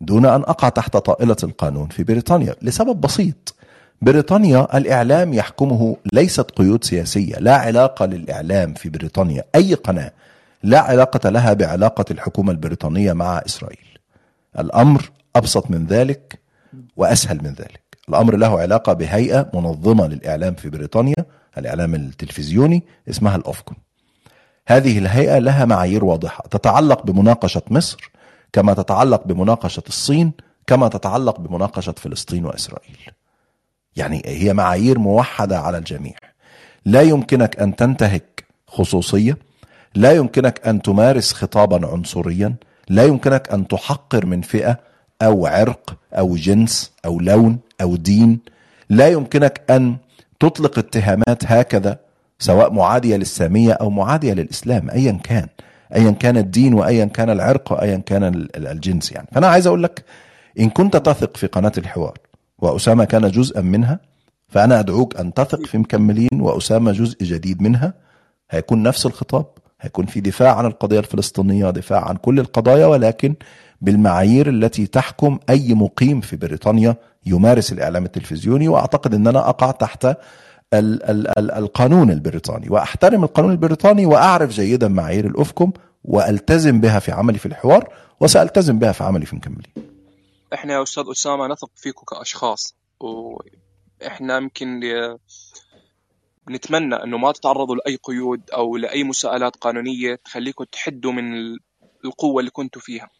دون 0.00 0.26
أن 0.26 0.40
أقع 0.40 0.68
تحت 0.68 0.96
طائلة 0.96 1.36
القانون 1.42 1.88
في 1.88 2.04
بريطانيا. 2.04 2.54
لسبب 2.62 3.00
بسيط. 3.00 3.55
بريطانيا 4.02 4.76
الإعلام 4.76 5.34
يحكمه 5.34 5.96
ليست 6.12 6.50
قيود 6.50 6.84
سياسية 6.84 7.36
لا 7.36 7.56
علاقة 7.56 8.06
للإعلام 8.06 8.74
في 8.74 8.88
بريطانيا 8.88 9.44
أي 9.54 9.74
قناة 9.74 10.12
لا 10.62 10.80
علاقة 10.80 11.30
لها 11.30 11.52
بعلاقة 11.52 12.04
الحكومة 12.10 12.52
البريطانية 12.52 13.12
مع 13.12 13.42
إسرائيل. 13.46 13.98
الأمر 14.58 15.10
أبسط 15.36 15.70
من 15.70 15.86
ذلك 15.86 16.38
وأسهل 16.96 17.36
من 17.36 17.50
ذلك. 17.50 17.80
الأمر 18.08 18.36
له 18.36 18.60
علاقة 18.60 18.92
بهيئة 18.92 19.50
منظمة 19.54 20.06
للإعلام 20.06 20.54
في 20.54 20.70
بريطانيا 20.70 21.24
الإعلام 21.58 21.94
التلفزيوني 21.94 22.82
اسمها 23.10 23.36
الأوفكون 23.36 23.76
هذه 24.68 24.98
الهيئة 24.98 25.38
لها 25.38 25.64
معايير 25.64 26.04
واضحة 26.04 26.44
تتعلق 26.50 27.06
بمناقشة 27.06 27.62
مصر 27.70 28.10
كما 28.52 28.74
تتعلق 28.74 29.26
بمناقشة 29.26 29.82
الصين 29.88 30.32
كما 30.66 30.88
تتعلق 30.88 31.40
بمناقشة 31.40 31.94
فلسطين 31.96 32.44
وإسرائيل. 32.44 32.98
يعني 33.96 34.22
هي 34.26 34.52
معايير 34.54 34.98
موحدة 34.98 35.58
على 35.58 35.78
الجميع. 35.78 36.14
لا 36.84 37.02
يمكنك 37.02 37.60
أن 37.60 37.76
تنتهك 37.76 38.44
خصوصية 38.66 39.38
لا 39.94 40.12
يمكنك 40.12 40.66
أن 40.66 40.82
تمارس 40.82 41.32
خطابا 41.32 41.86
عنصريا 41.88 42.54
لا 42.88 43.04
يمكنك 43.04 43.52
أن 43.52 43.68
تحقر 43.68 44.26
من 44.26 44.40
فئة 44.42 44.78
أو 45.22 45.46
عرق 45.46 45.96
أو 46.14 46.36
جنس 46.36 46.92
أو 47.04 47.20
لون 47.20 47.58
أو 47.80 47.96
دين 47.96 48.38
لا 48.90 49.08
يمكنك 49.08 49.60
أن 49.70 49.96
تطلق 50.40 50.78
اتهامات 50.78 51.44
هكذا 51.46 51.98
سواء 52.38 52.72
معادية 52.72 53.16
للسامية 53.16 53.72
أو 53.72 53.90
معادية 53.90 54.32
للإسلام 54.32 54.90
ايا 54.90 55.18
كان 55.24 55.46
ايا 55.94 56.10
كان 56.10 56.36
الدين 56.36 56.74
وايا 56.74 57.04
كان 57.04 57.30
العرق 57.30 57.72
وايا 57.72 57.96
كان 57.96 58.24
ال- 58.24 58.56
ال- 58.56 58.66
الجنس 58.66 59.12
يعني. 59.12 59.28
فأنا 59.32 59.46
عايز 59.46 59.66
أقول 59.66 59.82
لك 59.82 60.04
إن 60.60 60.70
كنت 60.70 60.96
تثق 60.96 61.36
في 61.36 61.46
قناة 61.46 61.72
الحوار 61.78 62.18
وأسامة 62.58 63.04
كان 63.04 63.30
جزءا 63.30 63.60
منها 63.60 64.00
فأنا 64.48 64.80
أدعوك 64.80 65.16
أن 65.16 65.34
تثق 65.34 65.66
في 65.66 65.78
مكملين 65.78 66.28
وأسامة 66.40 66.92
جزء 66.92 67.24
جديد 67.24 67.62
منها. 67.62 67.94
هيكون 68.50 68.82
نفس 68.82 69.06
الخطاب 69.06 69.46
هيكون 69.80 70.06
في 70.06 70.20
دفاع 70.20 70.54
عن 70.56 70.66
القضية 70.66 70.98
الفلسطينية 70.98 71.66
ودفاع 71.66 72.08
عن 72.08 72.16
كل 72.16 72.40
القضايا 72.40 72.86
ولكن 72.86 73.34
بالمعايير 73.80 74.48
التي 74.48 74.86
تحكم 74.86 75.38
أي 75.50 75.74
مقيم 75.74 76.20
في 76.20 76.36
بريطانيا 76.36 76.96
يمارس 77.26 77.72
الإعلام 77.72 78.04
التلفزيوني. 78.04 78.68
وأعتقد 78.68 79.14
ان 79.14 79.26
أنا 79.26 79.48
أقع 79.48 79.70
تحت 79.70 80.04
ال 80.04 80.16
ال 80.74 81.38
ال 81.38 81.50
القانون 81.50 82.10
البريطاني. 82.10 82.68
وأحترم 82.70 83.24
القانون 83.24 83.52
البريطاني 83.52 84.06
وأعرف 84.06 84.50
جيدا 84.50 84.88
معايير 84.88 85.26
الافكم 85.26 85.72
وألتزم 86.04 86.80
بها 86.80 86.98
في 86.98 87.12
عملي 87.12 87.38
في 87.38 87.46
الحوار 87.46 87.88
وسألتزم 88.20 88.78
بها 88.78 88.92
في 88.92 89.04
عملي 89.04 89.26
في 89.26 89.36
مكملين 89.36 89.95
إحنا 90.54 90.72
يا 90.74 90.82
أستاذ 90.82 91.04
أسامة 91.10 91.46
نثق 91.46 91.70
فيكم 91.76 92.04
كأشخاص 92.04 92.74
وإحنا 93.00 94.36
يمكن 94.36 94.80
نتمنى 96.50 96.94
إنه 96.94 97.18
ما 97.18 97.32
تتعرضوا 97.32 97.76
لأي 97.76 97.98
قيود 98.02 98.50
أو 98.50 98.76
لأي 98.76 99.04
مساءلات 99.04 99.56
قانونية 99.56 100.14
تخليكم 100.24 100.64
تحدوا 100.64 101.12
من 101.12 101.32
ال- 101.34 101.58
القوة 102.04 102.40
اللي 102.40 102.50
كنتوا 102.50 102.82
فيها. 102.82 103.10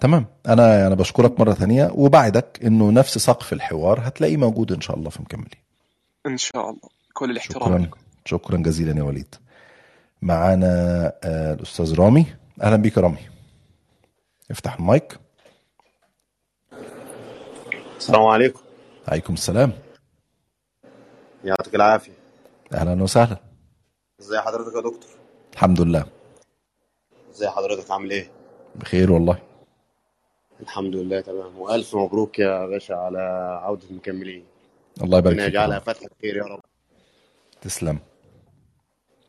تمام. 0.00 0.26
أنا 0.46 0.86
أنا 0.86 0.94
بشكرك 0.94 1.40
مرة 1.40 1.52
ثانية 1.54 1.90
وبعدك 1.94 2.60
إنه 2.64 2.90
نفس 2.90 3.18
سقف 3.18 3.52
الحوار 3.52 4.00
هتلاقيه 4.08 4.36
موجود 4.36 4.72
إن 4.72 4.80
شاء 4.80 4.96
الله 4.96 5.10
في 5.10 5.22
مكملين. 5.22 5.64
إن 6.26 6.36
شاء 6.36 6.70
الله. 6.70 6.88
كل 7.12 7.30
الاحترام 7.30 7.62
شكرا. 7.68 7.78
لكم. 7.78 8.00
شكرا 8.24 8.56
جزيلا 8.56 8.98
يا 8.98 9.02
وليد. 9.02 9.34
معانا 10.22 10.66
آه، 11.24 11.54
الأستاذ 11.54 11.94
رامي. 11.94 12.26
أهلا 12.62 12.76
بيك 12.76 12.96
يا 12.96 13.02
رامي. 13.02 13.18
افتح 14.50 14.74
المايك. 14.74 15.18
السلام 18.04 18.26
عليكم. 18.26 18.60
عليكم 19.08 19.34
السلام. 19.34 19.72
يعطيك 21.44 21.74
العافية. 21.74 22.12
أهلا 22.72 23.02
وسهلا. 23.02 23.36
ازي 24.20 24.38
حضرتك 24.40 24.76
يا 24.76 24.80
دكتور؟ 24.80 25.10
الحمد 25.52 25.80
لله. 25.80 26.06
ازي 27.30 27.48
حضرتك؟ 27.48 27.90
عامل 27.90 28.10
إيه؟ 28.10 28.30
بخير 28.74 29.12
والله. 29.12 29.38
الحمد 30.60 30.96
لله 30.96 31.20
تمام. 31.20 31.58
وألف 31.58 31.96
مبروك 31.96 32.38
يا 32.38 32.66
باشا 32.66 32.94
على 32.94 33.18
عودة 33.62 33.86
المكملين. 33.90 34.44
الله 35.02 35.18
يبارك 35.18 35.36
فيك 35.36 35.48
يجعلها. 35.48 35.78
فتحة 35.78 36.08
خير 36.22 36.36
يا 36.36 36.44
رب. 36.44 36.60
تسلم. 37.60 37.98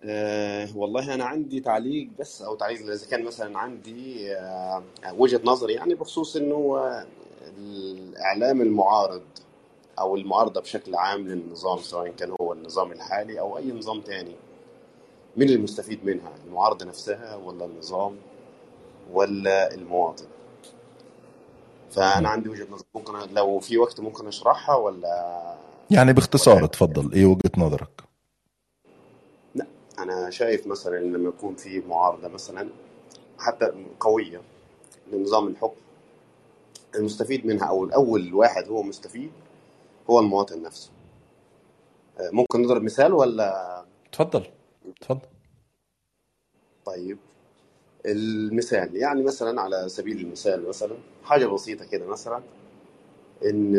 أه 0.04 0.78
والله 0.78 1.14
أنا 1.14 1.26
عندي 1.26 1.60
تعليق 1.60 2.10
بس 2.20 2.42
أو 2.42 2.56
تعليق 2.56 2.82
إذا 2.82 3.10
كان 3.10 3.24
مثلا 3.26 3.60
عندي 3.60 4.36
أه 4.36 4.84
وجهة 5.14 5.42
نظر 5.44 5.70
يعني 5.70 5.96
بخصوص 5.96 6.36
إنه 6.36 6.90
الإعلام 7.58 8.62
المعارض 8.62 9.24
أو 10.00 10.16
المعارضة 10.16 10.62
بشكل 10.62 10.96
عام 10.96 11.28
للنظام 11.28 11.78
سواء 11.78 12.10
كان 12.10 12.36
هو 12.42 12.54
النظام 12.54 12.92
الحالي 12.92 13.40
أو 13.40 13.58
أي 13.58 13.72
نظام 13.72 14.02
تاني 14.02 14.36
مين 15.38 15.50
المستفيد 15.50 16.06
منها؟ 16.06 16.32
المعارضة 16.48 16.86
نفسها 16.86 17.36
ولا 17.36 17.66
النظام 17.66 18.18
ولا 19.14 19.74
المواطن؟ 19.74 20.26
فأنا 21.92 22.30
عندي 22.30 22.50
وجهة 22.50 22.68
نظر. 22.72 22.86
ممكن 22.96 23.14
لو 23.34 23.60
في 23.60 23.78
وقت 23.78 24.00
ممكن 24.00 24.28
أشرحها 24.28 24.76
ولا؟ 24.76 25.56
يعني 25.92 26.14
باختصار 26.14 26.56
ولا 26.56 26.66
اتفضل. 26.66 27.14
إيه 27.14 27.26
وجهة 27.26 27.52
نظرك؟ 27.58 28.04
لا 29.56 29.66
أنا 30.00 30.30
شايف 30.30 30.68
مثلا 30.68 31.00
لما 31.00 31.30
يكون 31.30 31.56
في 31.56 31.80
معارضة 31.80 32.28
مثلا 32.28 32.70
حتى 33.40 33.72
قوية 34.00 34.42
لنظام 35.12 35.48
الحكم 35.48 35.76
المستفيد 36.96 37.46
منها 37.46 37.66
أو 37.66 37.84
الأول 37.84 38.34
واحد 38.34 38.68
هو 38.68 38.84
مستفيد 38.84 39.32
هو 40.10 40.20
المواطن 40.20 40.62
نفسه. 40.62 40.92
آه، 42.20 42.30
ممكن 42.32 42.62
نضرب 42.62 42.84
مثال 42.84 43.14
ولا؟ 43.14 43.86
اتفضل 44.10 44.44
اتفضل 44.90 45.28
طيب 46.86 47.18
المثال 48.06 48.96
يعني 48.96 49.24
مثلا 49.24 49.62
على 49.62 49.90
سبيل 49.90 50.18
المثال 50.20 50.68
مثلا 50.68 50.96
حاجة 51.24 51.46
بسيطة 51.46 51.86
كده 51.86 52.06
مثلا 52.06 52.42
إن 53.46 53.74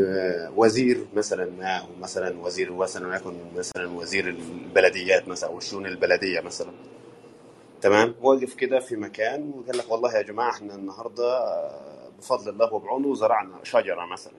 وزير 0.56 1.06
مثلا 1.14 1.50
ما 1.58 1.76
أو 1.76 1.86
مثلا 2.00 2.40
وزير 2.40 2.72
مثلا 2.72 3.16
يكون 3.16 3.34
مثلا 3.56 3.88
وزير 3.88 4.28
البلديات 4.28 5.28
مثلا 5.28 5.50
أو 5.50 5.58
الشؤون 5.58 5.86
البلدية 5.86 6.40
مثلا. 6.40 6.70
تمام؟ 7.86 8.14
واقف 8.22 8.54
كده 8.54 8.80
في 8.80 8.96
مكان 8.96 9.52
وقال 9.56 9.78
لك 9.78 9.90
والله 9.92 10.16
يا 10.16 10.22
جماعة 10.22 10.50
إحنا 10.50 10.74
النهارده 10.74 11.38
آه، 11.38 12.08
بفضل 12.18 12.48
الله 12.52 12.74
وبعونه 12.74 13.14
زرعنا 13.14 13.58
شجرة 13.62 14.04
مثلا. 14.06 14.32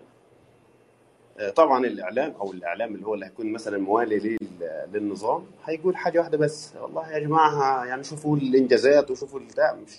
آه، 1.40 1.50
طبعا 1.50 1.86
الإعلام 1.86 2.34
أو 2.42 2.52
الإعلام 2.52 2.96
اللي 2.96 3.06
هو 3.08 3.14
اللي 3.14 3.26
هيكون 3.26 3.52
مثلا 3.52 3.78
موالي 3.78 4.20
لل- 4.20 4.38
للنظام 4.94 5.46
هيقول 5.66 5.98
حاجة 5.98 6.20
واحدة 6.20 6.38
بس 6.38 6.74
والله 6.82 7.12
يا 7.12 7.20
جماعة 7.20 7.86
يعني 7.86 8.04
شوفوا 8.04 8.38
الإنجازات 8.38 9.12
وشوفوا 9.12 9.40
البتاع 9.40 9.74
مش 9.74 9.92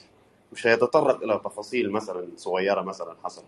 مش 0.53 0.67
هيتطرق 0.67 1.23
إلى 1.23 1.41
تفاصيل 1.45 1.91
مثلا 1.93 2.29
صغيرة 2.37 2.81
مثلا 2.83 3.15
حصلت. 3.25 3.45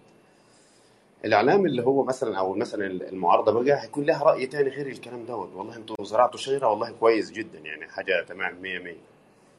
الإعلام 1.24 1.66
اللي 1.66 1.82
هو 1.82 2.04
مثلا 2.04 2.38
أو 2.38 2.54
مثلا 2.54 2.86
المعارضة 2.86 3.52
بقى 3.62 3.82
هيكون 3.82 4.04
لها 4.04 4.24
رأي 4.24 4.46
تاني 4.46 4.68
غير 4.68 4.86
الكلام 4.86 5.24
دوت. 5.24 5.48
والله 5.54 5.76
أنتوا 5.76 5.96
زرعتوا 6.04 6.38
شجرة 6.38 6.66
والله 6.70 6.90
كويس 6.90 7.30
جدا 7.30 7.58
يعني 7.58 7.88
حاجة 7.88 8.24
تمام 8.28 8.62
100 8.62 8.78
100 8.78 8.94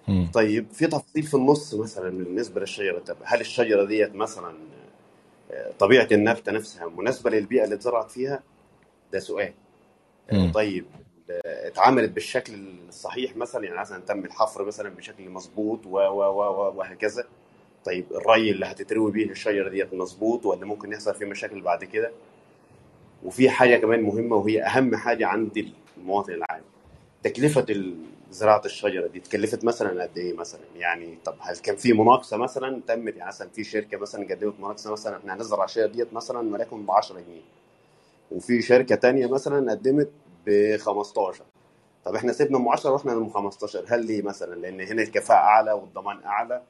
مم. 0.08 0.32
طيب 0.34 0.66
في 0.74 0.88
تفاصيل 0.88 1.24
في 1.24 1.34
النص 1.34 1.74
مثلا 1.74 2.10
بالنسبة 2.10 2.60
للشجرة؟ 2.62 3.00
طب 3.00 3.16
هل 3.24 3.42
الشجرة 3.42 3.86
ديت 3.86 4.16
مثلا 4.16 4.54
آه، 5.52 5.72
طبيعة 5.80 6.08
النبته 6.12 6.52
نفسها 6.52 6.88
مناسبة 6.90 7.30
للبيئة 7.30 7.64
اللي 7.64 7.76
اتزرعت 7.76 8.12
فيها؟ 8.12 8.44
ده 9.14 9.20
سؤال. 9.20 9.54
آه، 10.32 10.36
مم. 10.36 10.52
طيب 10.52 10.86
آه، 11.32 11.68
اتعملت 11.68 12.12
بالشكل 12.12 12.54
الصحيح 12.90 13.36
مثلا؟ 13.36 13.64
يعني 13.66 13.80
مثلا 13.80 14.02
تم 14.02 14.26
الحفر 14.26 14.66
مثلا 14.66 14.90
بشكل 14.90 15.30
مظبوط 15.30 15.86
و 15.86 15.90
و 15.98 16.22
و 16.24 16.42
و- 16.42 16.74
وهكذا. 16.78 17.24
طيب 17.86 18.06
الري 18.12 18.52
اللي 18.52 18.66
هتتروي 18.66 19.12
بيه 19.12 19.26
الشجرة 19.32 19.70
ديت 19.70 19.94
مظبوط 19.94 20.46
ولا 20.46 20.66
ممكن 20.66 20.92
يحصل 20.94 21.16
فيه 21.16 21.26
مشاكل 21.26 21.62
بعد 21.62 21.84
كده؟ 21.84 22.12
وفي 23.24 23.50
حاجة 23.50 23.78
كمان 23.78 24.02
مهمة 24.02 24.36
وهي 24.36 24.64
أهم 24.64 24.96
حاجة 24.96 25.28
عند 25.28 25.74
المواطن 25.98 26.34
العادي 26.34 26.64
تكلفة 27.24 27.66
زراعة 28.32 28.62
الشجرة 28.65 29.08
دي 29.08 29.20
تكلفت 29.20 29.63
مثلا 29.65 30.04
قد 30.04 30.17
إيه 30.17 30.34
مثلا؟ 30.34 30.62
يعني 30.76 31.17
طب 31.26 31.36
هل 31.41 31.58
كان 31.58 31.76
في 31.76 31.94
مناقصة 31.94 32.38
مثلا 32.38 32.82
تمت؟ 32.88 33.15
يعني 33.15 33.28
مثلا 33.28 33.50
في 33.50 33.63
شركة 33.63 33.98
مثلا 33.98 34.28
قدمت 34.36 34.60
مناقصة 34.60 34.91
مثلا 34.91 35.17
إحنا 35.17 35.34
هنزرع 35.36 35.63
الشجره 35.63 35.88
ديت 35.88 36.13
مثلا 36.13 36.54
ولكن 36.54 36.86
ب 36.86 36.91
10 36.91 37.20
جنيه. 37.20 37.41
وفي 38.32 38.62
شركة 38.62 38.96
تانية 38.96 39.28
مثلا 39.28 39.72
قدمت 39.72 40.10
ب 40.46 40.78
15 40.78 41.44
طب 42.06 42.15
إحنا 42.15 42.34
سيبنا 42.34 42.58
أم 42.58 42.70
10 42.70 42.91
وإحنا 42.91 43.13
أم 43.13 43.30
15 43.30 43.84
هل 43.88 44.06
ليه 44.06 44.22
مثلا؟ 44.22 44.56
لأن 44.56 44.82
هنا 44.82 45.02
الكفاءة 45.02 45.38
أعلى 45.38 45.72
والضمان 45.72 46.24
أعلى؟ 46.24 46.62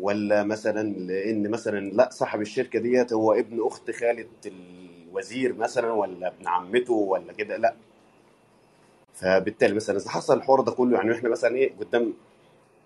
ولا 0.00 0.42
مثلا 0.44 0.88
لأن 0.88 1.50
مثلا 1.50 1.80
لا 1.90 2.08
صاحب 2.12 2.40
الشركة 2.40 2.78
ديت 2.78 3.12
هو 3.12 3.32
ابن 3.32 3.66
أخت 3.66 3.90
خالة 3.90 4.26
الوزير 4.46 5.52
مثلا 5.54 5.92
ولا 5.92 6.28
ابن 6.28 6.48
عمته 6.48 6.92
ولا 6.94 7.32
كده؟ 7.32 7.56
لا. 7.56 7.74
فبالتالي 9.20 9.74
مثلا 9.74 9.96
إذا 9.96 10.10
حصل 10.10 10.36
الحوار 10.36 10.60
ده 10.60 10.72
كله 10.72 10.96
يعني 10.98 11.12
إحنا 11.12 11.28
مثلا 11.28 11.56
إيه 11.56 11.72
قدام 11.80 12.12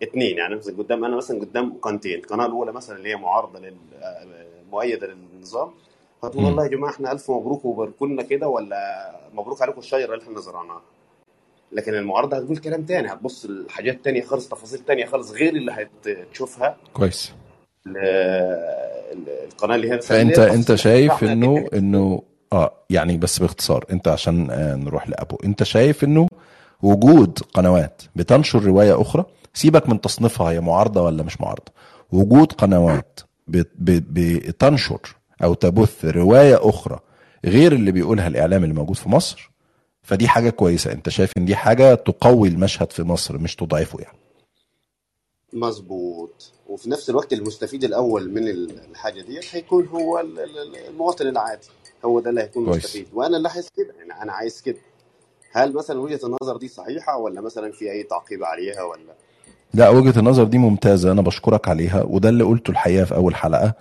اثنين 0.02 0.38
يعني 0.38 0.56
مثلا 0.56 0.76
قدام 0.78 1.04
أنا 1.04 1.16
مثلا 1.16 1.40
قدام 1.40 1.72
قناتين 1.82 2.18
القناه 2.18 2.46
الأولى 2.46 2.72
مثلا 2.72 2.96
اللي 2.96 3.08
هي 3.08 3.16
معارضة 3.16 3.58
لل 3.58 3.76
آه، 4.02 4.26
مؤيدة 4.70 5.06
للنظام 5.06 5.70
هتقول. 6.24 6.44
والله 6.44 6.64
يا 6.64 6.68
جماعة 6.68 6.90
إحنا 6.90 7.12
ألف 7.12 7.30
مبروك 7.30 7.64
وباركوا 7.64 8.22
كده 8.22 8.48
ولا 8.48 9.10
مبروك 9.34 9.62
عليكم 9.62 9.78
الشجره 9.78 10.14
اللي 10.14 10.24
إحنا 10.24 10.40
زرعناها 10.40 10.82
لكن 11.72 11.94
المعارضة 11.94 12.36
هتقول 12.36 12.56
كلام 12.56 12.82
تاني 12.84 13.08
هتبص 13.12 13.46
لحاجات 13.46 14.04
تانية 14.04 14.22
خالص 14.22 14.48
تفاصيل 14.48 14.78
تانية 14.78 15.06
خالص 15.06 15.32
غير 15.32 15.56
اللي 15.56 15.88
هتشوفها 16.06 16.76
كويس 16.92 17.32
ال- 17.86 17.96
ال- 19.12 19.28
القناة 19.52 19.74
اللي 19.74 19.90
هي 19.92 20.00
فأنت 20.00 20.38
أنت 20.38 20.74
شايف 20.74 21.24
إنه. 21.24 21.68
إنه 21.74 22.22
آه 22.54 22.72
يعني 22.90 23.16
بس 23.16 23.38
باختصار 23.38 23.84
انت 23.92 24.08
عشان 24.08 24.50
آه 24.50 24.74
نروح 24.76 25.08
لأبو. 25.08 25.36
انت 25.44 25.62
شايف 25.62 26.04
انه 26.04 26.28
وجود 26.82 27.38
قنوات 27.54 28.02
بتنشر 28.16 28.62
رواية 28.64 29.00
أخرى؟ 29.00 29.24
سيبك 29.54 29.88
من 29.88 30.00
تصنيفها 30.00 30.50
هي 30.50 30.60
معارضة 30.60 31.02
ولا 31.02 31.22
مش 31.22 31.40
معارضة. 31.40 31.72
وجود 32.12 32.52
قنوات 32.52 33.20
بتنشر 33.48 35.00
أو 35.44 35.54
تبث 35.54 36.04
رواية 36.04 36.58
أخرى 36.68 36.98
غير 37.44 37.72
اللي 37.72 37.92
بيقولها 37.92 38.28
الإعلام 38.28 38.62
اللي 38.64 38.74
موجود 38.74 38.96
في 38.96 39.08
مصر 39.08 39.50
فدي 40.02 40.28
حاجة 40.28 40.50
كويسة. 40.50 40.92
انت 40.92 41.08
شايف 41.08 41.32
ان 41.36 41.44
دي 41.44 41.56
حاجة 41.56 41.94
تقوي 41.94 42.48
المشهد 42.48 42.92
في 42.92 43.02
مصر 43.02 43.38
مش 43.38 43.56
تضعفه 43.56 43.98
يعني. 44.00 44.18
مظبوط. 45.52 46.52
وفي 46.68 46.90
نفس 46.90 47.10
الوقت 47.10 47.32
المستفيد 47.32 47.84
الأول 47.84 48.30
من 48.30 48.48
الحاجة 48.48 49.20
دي 49.22 49.40
هيكون 49.52 49.86
هو 49.86 50.18
ال- 50.20 50.38
ال- 50.40 50.86
المواطن 50.88 51.26
العادي. 51.26 51.66
هو 52.04 52.20
ده 52.20 52.30
اللي 52.30 52.40
هيكون 52.42 52.64
كويس. 52.66 52.84
مستفيد. 52.84 53.06
وأنا 53.14 53.36
اللي 53.36 53.48
عايز 53.48 53.68
كده 53.76 53.94
يعني 53.98 54.22
أنا 54.22 54.32
عايز 54.32 54.60
كده. 54.60 54.76
هل 55.52 55.72
مثلا 55.74 56.00
وجهة 56.00 56.20
النظر 56.24 56.56
دي 56.56 56.68
صحيحة 56.68 57.16
ولا 57.16 57.40
مثلا 57.40 57.72
في 57.72 57.90
أي 57.92 58.02
تعقيب 58.02 58.44
عليها 58.44 58.82
ولا؟ 58.82 59.14
لا 59.74 59.88
وجهة 59.88 60.18
النظر 60.18 60.44
دي 60.44 60.58
ممتازة 60.58 61.12
أنا 61.12 61.22
بشكرك 61.22 61.68
عليها. 61.68 62.02
وده 62.02 62.28
اللي 62.28 62.44
قلته 62.44 62.70
الحقيقة 62.70 63.04
في 63.04 63.14
أول 63.14 63.34
حلقة 63.34 63.74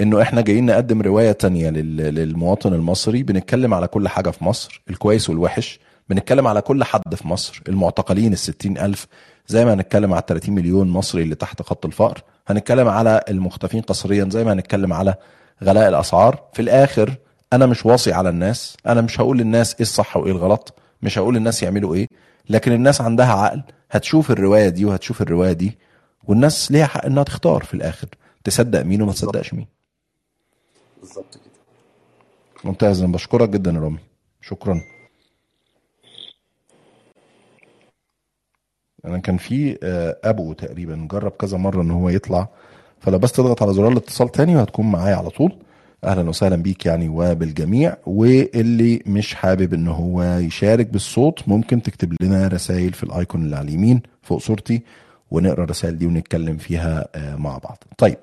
إنه 0.00 0.22
إحنا 0.22 0.40
جايين 0.40 0.66
نقدم 0.66 1.02
رواية 1.02 1.32
تانية 1.32 1.70
لل- 1.70 1.96
للمواطن 2.14 2.74
المصري. 2.74 3.22
بنتكلم 3.22 3.74
على 3.74 3.86
كل 3.86 4.08
حاجة 4.08 4.30
في 4.30 4.44
مصر 4.44 4.82
الكويس 4.90 5.30
والوحش. 5.30 5.80
بنتكلم 6.08 6.46
على 6.46 6.60
كل 6.60 6.84
حد 6.84 7.14
في 7.14 7.28
مصر 7.28 7.62
المعتقلين 7.68 8.32
الستين 8.32 8.78
ألف. 8.78 9.06
زي 9.46 9.64
ما 9.64 9.74
هنتكلم 9.74 10.12
على 10.12 10.22
30 10.28 10.54
مليون 10.54 10.88
مصري 10.88 11.22
اللي 11.22 11.34
تحت 11.34 11.62
خط 11.62 11.86
الفقر. 11.86 12.22
هنتكلم 12.46 12.88
على 12.88 13.24
المختفين 13.28 13.80
قسريا 13.80 14.28
زي 14.30 14.44
ما 14.44 14.52
هنتكلم 14.52 14.92
على 14.92 15.14
غلاء 15.64 15.88
الأسعار. 15.88 16.42
في 16.52 16.62
الآخر 16.62 17.14
أنا 17.54 17.66
مش 17.66 17.86
واصي 17.86 18.12
على 18.12 18.28
الناس 18.28 18.76
أنا 18.86 19.00
مش 19.00 19.20
هقول 19.20 19.38
للناس 19.38 19.74
إيه 19.74 19.80
الصح 19.80 20.16
وإيه 20.16 20.32
الغلط 20.32 20.74
مش 21.02 21.18
هقول 21.18 21.34
للناس 21.34 21.62
يعملوا 21.62 21.94
إيه 21.94 22.08
لكن 22.50 22.72
الناس 22.72 23.00
عندها 23.00 23.32
عقل 23.32 23.62
هتشوف 23.90 24.30
الرواية 24.30 24.68
دي 24.68 24.84
وهتشوف 24.84 25.22
الرواية 25.22 25.52
دي 25.52 25.78
والناس 26.24 26.72
ليها 26.72 26.86
حق 26.86 27.04
إنها 27.04 27.22
تختار 27.22 27.64
في 27.64 27.74
الآخر 27.74 28.08
تصدق 28.44 28.82
مين 28.82 29.02
وما 29.02 29.12
تصدقش 29.12 29.54
مين. 29.54 29.66
بالظبط 31.00 31.34
كده. 31.34 31.54
ممتاز 32.64 33.02
أنا 33.02 33.12
بشكرك 33.12 33.48
جدا 33.48 33.70
يا 33.70 33.78
رامي. 33.80 33.98
شكرا. 34.40 34.80
أنا 39.04 39.18
كان 39.18 39.36
في 39.36 39.78
آه، 39.82 40.18
أبو 40.24 40.52
تقريبا 40.52 41.08
جرب 41.10 41.30
كذا 41.32 41.58
مرة 41.58 41.82
إن 41.82 41.90
هو 41.90 42.08
يطلع 42.08 42.48
فلو 43.00 43.18
بس 43.18 43.32
تضغط 43.32 43.62
على 43.62 43.74
زرار 43.74 43.92
الاتصال 43.92 44.28
تاني 44.28 44.56
وهتكون 44.56 44.90
معايا 44.92 45.16
على 45.16 45.30
طول. 45.30 45.58
أهلا 46.04 46.28
وسهلا 46.28 46.56
بيك 46.56 46.86
يعني 46.86 47.08
وبالجميع. 47.08 47.96
واللي 48.06 49.02
مش 49.06 49.34
حابب 49.34 49.74
إن 49.74 49.88
هو 49.88 50.22
يشارك 50.22 50.86
بالصوت 50.86 51.48
ممكن 51.48 51.82
تكتب 51.82 52.14
لنا 52.22 52.48
رسائل 52.48 52.92
في 52.92 53.02
الأيكون 53.02 53.42
اللي 53.42 53.56
على 53.56 53.68
اليمين 53.68 54.02
فوق 54.22 54.38
صورتي 54.40 54.82
ونقرأ 55.30 55.64
الرسائل 55.64 55.98
دي 55.98 56.06
ونتكلم 56.06 56.56
فيها 56.56 57.08
آه، 57.14 57.36
مع 57.36 57.58
بعض. 57.58 57.84
طيب 57.98 58.16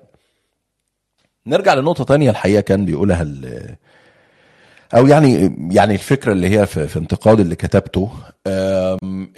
نرجع 1.48 1.74
لنقطة 1.74 2.04
تانية 2.04 2.30
الحقيقة 2.30 2.62
كان 2.62 2.86
بيقولها 2.86 3.28
أو 4.94 5.08
يعني 5.08 5.56
يعني 5.72 5.94
الفكرة 5.94 6.32
اللي 6.32 6.50
هي 6.60 6.66
في, 6.66 6.88
في 6.88 7.00
انتقاد 7.00 7.40
اللي 7.40 7.56
كتبته 7.56 8.12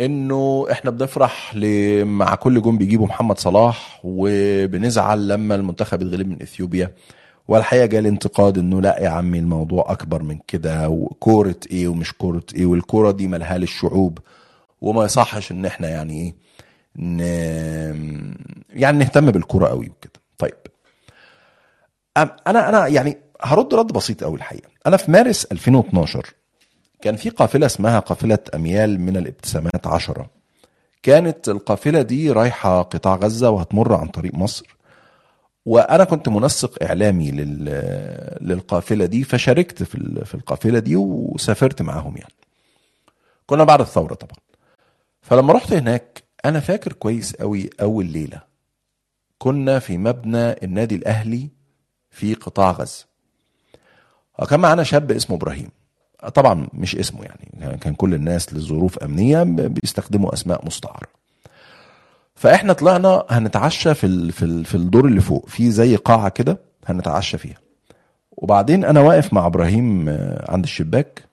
إنه 0.01 0.67
إحنا 0.71 0.91
بنفرح 0.91 1.55
مع 2.03 2.35
كل 2.35 2.61
جون 2.61 2.77
بيجيبه 2.77 3.05
محمد 3.05 3.39
صلاح 3.39 4.01
وبنزعل 4.03 5.27
لما 5.27 5.55
المنتخب 5.55 6.01
يتغلب 6.01 6.27
من 6.27 6.41
إثيوبيا. 6.41 6.91
والحقيقة 7.47 7.85
جالي 7.85 8.09
انتقاد 8.09 8.57
إنه 8.57 8.81
لا 8.81 8.99
يا 8.99 9.09
عمي 9.09 9.39
الموضوع 9.39 9.91
أكبر 9.91 10.23
من 10.23 10.39
كده 10.47 10.89
وكورة 10.89 11.55
إيه 11.71 11.87
ومش 11.87 12.13
كورة 12.13 12.43
إيه 12.55 12.65
والكورة 12.65 13.11
دي 13.11 13.27
مالها 13.27 13.57
للشعوب 13.57 14.19
وما 14.81 15.05
يصحش 15.05 15.51
إن 15.51 15.65
إحنا 15.65 15.89
يعني 15.89 16.21
إيه 16.21 16.35
ن... 16.95 17.19
يعني 18.69 18.97
نهتم 18.97 19.31
بالكورة 19.31 19.67
قوي 19.67 19.89
وكده. 19.89 20.11
طيب. 20.37 20.53
أنا 22.17 22.69
أنا 22.69 22.87
يعني 22.87 23.17
هرد 23.41 23.73
رد 23.73 23.93
بسيط 23.93 24.23
قوي 24.23 24.35
الحقيقة. 24.35 24.69
أنا 24.87 24.97
في 24.97 25.11
مارس 25.11 25.45
2012 25.45 26.33
كان 27.01 27.15
في 27.15 27.29
قافلة 27.29 27.65
اسمها 27.65 27.99
قافلة 27.99 28.39
أميال 28.55 28.99
من 29.01 29.17
الابتسامات 29.17 29.87
عشرة. 29.87 30.29
كانت 31.03 31.49
القافلة 31.49 32.01
دي 32.01 32.31
رايحة 32.31 32.81
قطاع 32.81 33.15
غزة 33.15 33.49
وهتمر 33.49 33.93
عن 33.95 34.07
طريق 34.07 34.33
مصر. 34.35 34.75
وأنا 35.65 36.03
كنت 36.03 36.29
منسق 36.29 36.83
إعلامي 36.83 37.31
لل... 37.31 37.65
للقافلة 38.41 39.05
دي 39.05 39.23
فشاركت 39.23 39.83
في 39.83 40.25
في 40.25 40.35
القافلة 40.35 40.79
دي 40.79 40.95
وسافرت 40.95 41.81
معاهم 41.81 42.17
يعني. 42.17 42.33
كنا 43.45 43.63
بعد 43.63 43.81
الثورة 43.81 44.13
طبعا. 44.13 44.37
فلما 45.21 45.53
رحت 45.53 45.73
هناك 45.73 46.23
أنا 46.45 46.59
فاكر 46.59 46.93
كويس 46.93 47.35
قوي 47.35 47.69
أول 47.81 48.05
ليلة. 48.05 48.41
كنا 49.37 49.79
في 49.79 49.97
مبنى 49.97 50.51
النادي 50.63 50.95
الأهلي 50.95 51.49
في 52.11 52.33
قطاع 52.33 52.71
غزة. 52.71 53.05
وكان 54.39 54.59
معانا 54.59 54.83
شاب 54.83 55.11
اسمه 55.11 55.35
إبراهيم. 55.35 55.69
طبعا 56.35 56.67
مش 56.73 56.95
اسمه 56.95 57.23
يعني 57.23 57.77
كان 57.77 57.93
كل 57.93 58.13
الناس 58.13 58.53
لظروف 58.53 58.99
أمنية 58.99 59.43
بيستخدموا 59.43 60.33
أسماء 60.33 60.65
مستعارة. 60.65 61.07
فاحنا 62.35 62.73
طلعنا 62.73 63.23
هنتعشى 63.29 63.93
في 63.93 64.03
ال- 64.05 64.31
في 64.31 64.45
ال- 64.45 64.65
في 64.65 64.75
الدور 64.75 65.05
اللي 65.05 65.21
فوق. 65.21 65.45
في 65.49 65.71
زي 65.71 65.95
قاعة 65.95 66.29
كده 66.29 66.57
هنتعشى 66.85 67.37
فيها. 67.37 67.57
وبعدين 68.31 68.85
أنا 68.85 68.99
واقف 68.99 69.33
مع 69.33 69.45
إبراهيم 69.47 70.09
آه، 70.09 70.51
عند 70.51 70.63
الشباك 70.63 71.23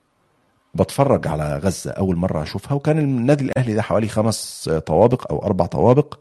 بتفرج 0.75 1.27
على 1.27 1.57
غزة 1.57 1.91
أول 1.91 2.15
مرة 2.15 2.43
أشوفها. 2.43 2.73
وكان 2.73 2.99
النادي 2.99 3.43
الأهلي 3.43 3.73
ده 3.73 3.81
حوالي 3.81 4.07
خمس 4.07 4.69
طوابق 4.85 5.31
أو 5.31 5.45
أربع 5.45 5.65
طوابق 5.65 6.17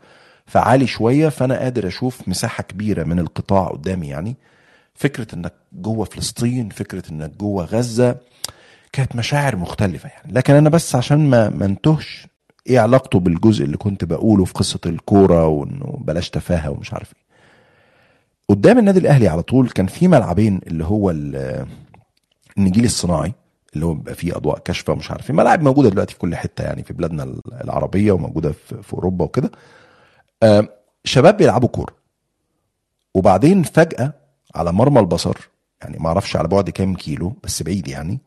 فعالي 0.46 0.86
شوية 0.86 1.28
فأنا 1.28 1.58
قادر 1.58 1.86
أشوف 1.86 2.28
مساحة 2.28 2.62
كبيرة 2.62 3.04
من 3.04 3.18
القطاع 3.18 3.68
قدامي 3.68 4.08
يعني. 4.08 4.36
فكرة 4.94 5.34
إنك 5.34 5.52
جوه 5.72 6.04
فلسطين 6.04 6.68
فكرة 6.68 7.02
إنك 7.10 7.30
جوه 7.36 7.64
غزة 7.64 8.16
كانت 8.92 9.16
مشاعر 9.16 9.56
مختلفة 9.56 10.08
يعني. 10.08 10.32
لكن 10.32 10.54
أنا 10.54 10.68
بس 10.68 10.94
عشان 10.94 11.30
ما 11.30 11.48
ما 11.48 11.64
انتهش 11.66 12.26
إيه 12.70 12.80
علاقته 12.80 13.20
بالجزء 13.20 13.64
اللي 13.64 13.76
كنت 13.76 14.04
بقوله 14.04 14.44
في 14.44 14.52
قصة 14.52 14.80
الكورة 14.86 15.46
وانه 15.46 15.98
بلاش 16.00 16.30
تفاهة 16.30 16.70
ومش 16.70 16.92
عارف 16.94 17.12
إيه. 17.14 17.20
قدام 18.48 18.78
النادي 18.78 18.98
الأهلي 18.98 19.28
على 19.28 19.42
طول 19.42 19.68
كان 19.70 19.86
في 19.86 20.08
ملعبين 20.08 20.60
اللي 20.66 20.84
هو 20.84 21.10
ال- 21.10 21.66
النجيل 22.58 22.84
الصناعي 22.84 23.32
اللي 23.74 23.86
هو 23.86 23.94
بيبقى 23.94 24.14
فيه 24.14 24.36
أضواء 24.36 24.58
كاشفه 24.58 24.92
ومش 24.92 25.10
عارف 25.10 25.30
إيه. 25.30 25.36
ملاعب 25.36 25.62
موجودة 25.62 25.88
دلوقتي 25.88 26.12
في 26.12 26.18
كل 26.18 26.36
حتة 26.36 26.64
يعني 26.64 26.82
في 26.82 26.92
بلادنا 26.92 27.34
العربية 27.64 28.12
وموجودة 28.12 28.52
في, 28.52 28.82
في 28.82 28.94
أوروبا 28.94 29.24
وكده. 29.24 29.50
آه، 30.42 30.68
شباب 31.04 31.36
بيلعبوا 31.36 31.68
كورة. 31.68 31.94
وبعدين 33.14 33.62
فجأة 33.62 34.12
على 34.54 34.72
مرمى 34.72 35.00
البصر 35.00 35.36
يعني 35.82 35.98
ما 35.98 36.08
أعرفش 36.08 36.36
على 36.36 36.48
بعد 36.48 36.70
كام 36.70 36.94
كيلو 36.94 37.32
بس 37.44 37.62
بعيد 37.62 37.88
يعني 37.88 38.18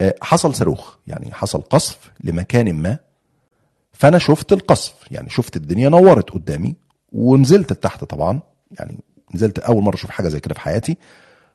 آه، 0.00 0.14
حصل 0.22 0.54
صاروخ. 0.54 0.94
يعني 1.06 1.34
حصل 1.34 1.60
قصف 1.62 2.10
لمكان 2.24 2.72
ما. 2.72 2.98
فأنا 4.02 4.18
شفت 4.18 4.52
القصف 4.52 4.94
يعني 5.10 5.30
شفت 5.30 5.56
الدنيا 5.56 5.88
نورت 5.88 6.30
قدامي 6.30 6.76
ونزلت 7.12 7.72
تحت 7.72 8.04
طبعا 8.04 8.40
يعني 8.78 8.98
نزلت 9.34 9.58
أول 9.58 9.82
مرة 9.82 9.94
أشوف 9.94 10.10
حاجة 10.10 10.28
زي 10.28 10.40
كده 10.40 10.54
في 10.54 10.60
حياتي. 10.60 10.96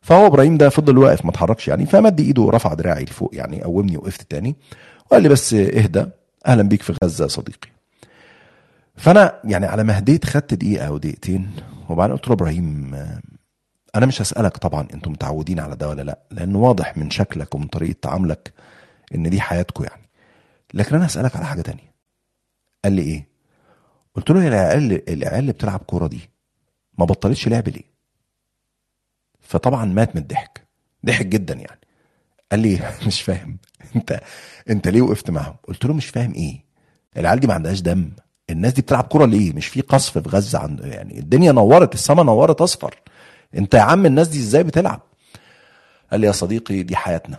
فهو 0.02 0.28
إبراهيم 0.28 0.58
ده 0.58 0.70
فضل 0.70 0.98
واقف 0.98 1.26
ما 1.26 1.32
اتحركش 1.32 1.68
يعني 1.68 1.86
فمد 1.86 2.20
إيده 2.20 2.42
ورفع 2.42 2.74
دراعي 2.74 3.04
لفوق 3.04 3.30
يعني 3.34 3.64
قومني 3.64 3.98
وقفت 3.98 4.32
تاني. 4.32 4.56
وقال 5.06 5.24
لي 5.24 5.30
بس 5.30 5.54
اهدى 5.54 6.06
أهلا 6.46 6.64
بيك 6.64 6.82
في 6.82 6.94
غزة 7.04 7.24
يا 7.24 7.30
صديقي. 7.30 7.70
فأنا 8.96 9.40
يعني 9.44 9.66
على 9.66 9.84
ما 9.84 9.98
هديت 9.98 10.26
خدت 10.26 10.54
دقيقة 10.54 10.88
أو 10.88 10.98
دقيقتين 10.98 11.52
وبعدين 11.90 12.16
قلت 12.16 12.28
له 12.28 12.34
إبراهيم 12.34 12.96
أنا 13.96 14.06
مش 14.06 14.22
هسألك 14.22 14.58
طبعا 14.58 14.88
أنتم 14.94 15.12
متعودين 15.12 15.60
على 15.60 15.76
ده 15.76 15.90
ولا 15.90 16.02
لأ 16.02 16.20
لأن 16.32 16.56
واضح 16.56 16.98
من 16.98 17.10
شكلك 17.10 17.56
ومن 17.56 17.68
طريقة 17.68 17.96
تعاملك 18.02 18.54
إن 19.16 19.30
دي 19.30 19.42
حياتكم 19.42 19.84
يعني. 19.84 20.10
لكن 20.74 20.96
أنا 20.96 21.06
هسألك 21.06 21.36
على 21.36 21.46
حاجة 21.46 21.62
تانية. 21.62 21.97
قال 22.88 22.94
لي 22.96 23.02
إيه؟ 23.02 23.28
قلت 24.16 24.30
له 24.32 24.44
يا 24.44 24.48
العيال 25.08 25.40
اللي 25.40 25.52
بتلعب 25.52 25.80
كورة 25.80 26.08
دي 26.08 26.30
ما 26.98 27.06
بطلتش 27.06 27.48
لعب 27.48 27.68
ليه؟ 27.68 27.84
فطبعا 29.40 29.86
مات 29.86 30.16
من 30.16 30.22
الضحك 30.22 30.68
ضحك 31.06 31.26
جدا 31.26 31.54
يعني. 31.54 31.80
قال 32.52 32.60
لي 32.60 32.80
مش 33.08 33.22
فاهم. 33.22 33.58
أنت 33.96 34.22
أنت 34.70 34.88
ليه 34.88 35.02
وقفت 35.02 35.32
معاهم؟ 35.32 35.56
قلت 35.68 35.86
له 35.86 35.94
مش 35.94 36.06
فاهم 36.06 36.34
إيه؟ 36.34 36.66
العيال 37.18 37.40
دي 37.40 37.48
ما 37.48 37.54
عندهاش 37.54 37.82
دم. 37.82 38.12
الناس 38.50 38.74
دي 38.74 38.82
بتلعب 38.82 39.04
كورة 39.04 39.26
ليه؟ 39.26 39.54
مش 39.54 39.68
في 39.68 39.82
قصف 39.82 40.18
في 40.18 40.30
غزة 40.30 40.60
عند 40.60 40.80
يعني 40.80 41.20
الدنيا 41.20 41.52
نورت 41.52 41.94
السما 41.94 42.24
نورت 42.24 42.62
أصفر. 42.62 42.96
أنت 43.56 43.74
يا 43.74 43.82
عم 43.82 44.06
الناس 44.06 44.28
دي 44.28 44.40
إزاي 44.40 44.64
بتلعب؟ 44.64 45.02
قال 46.12 46.20
لي 46.22 46.28
يا 46.28 46.32
صديقي 46.32 46.84
دي 46.84 46.96
حياتنا. 46.96 47.38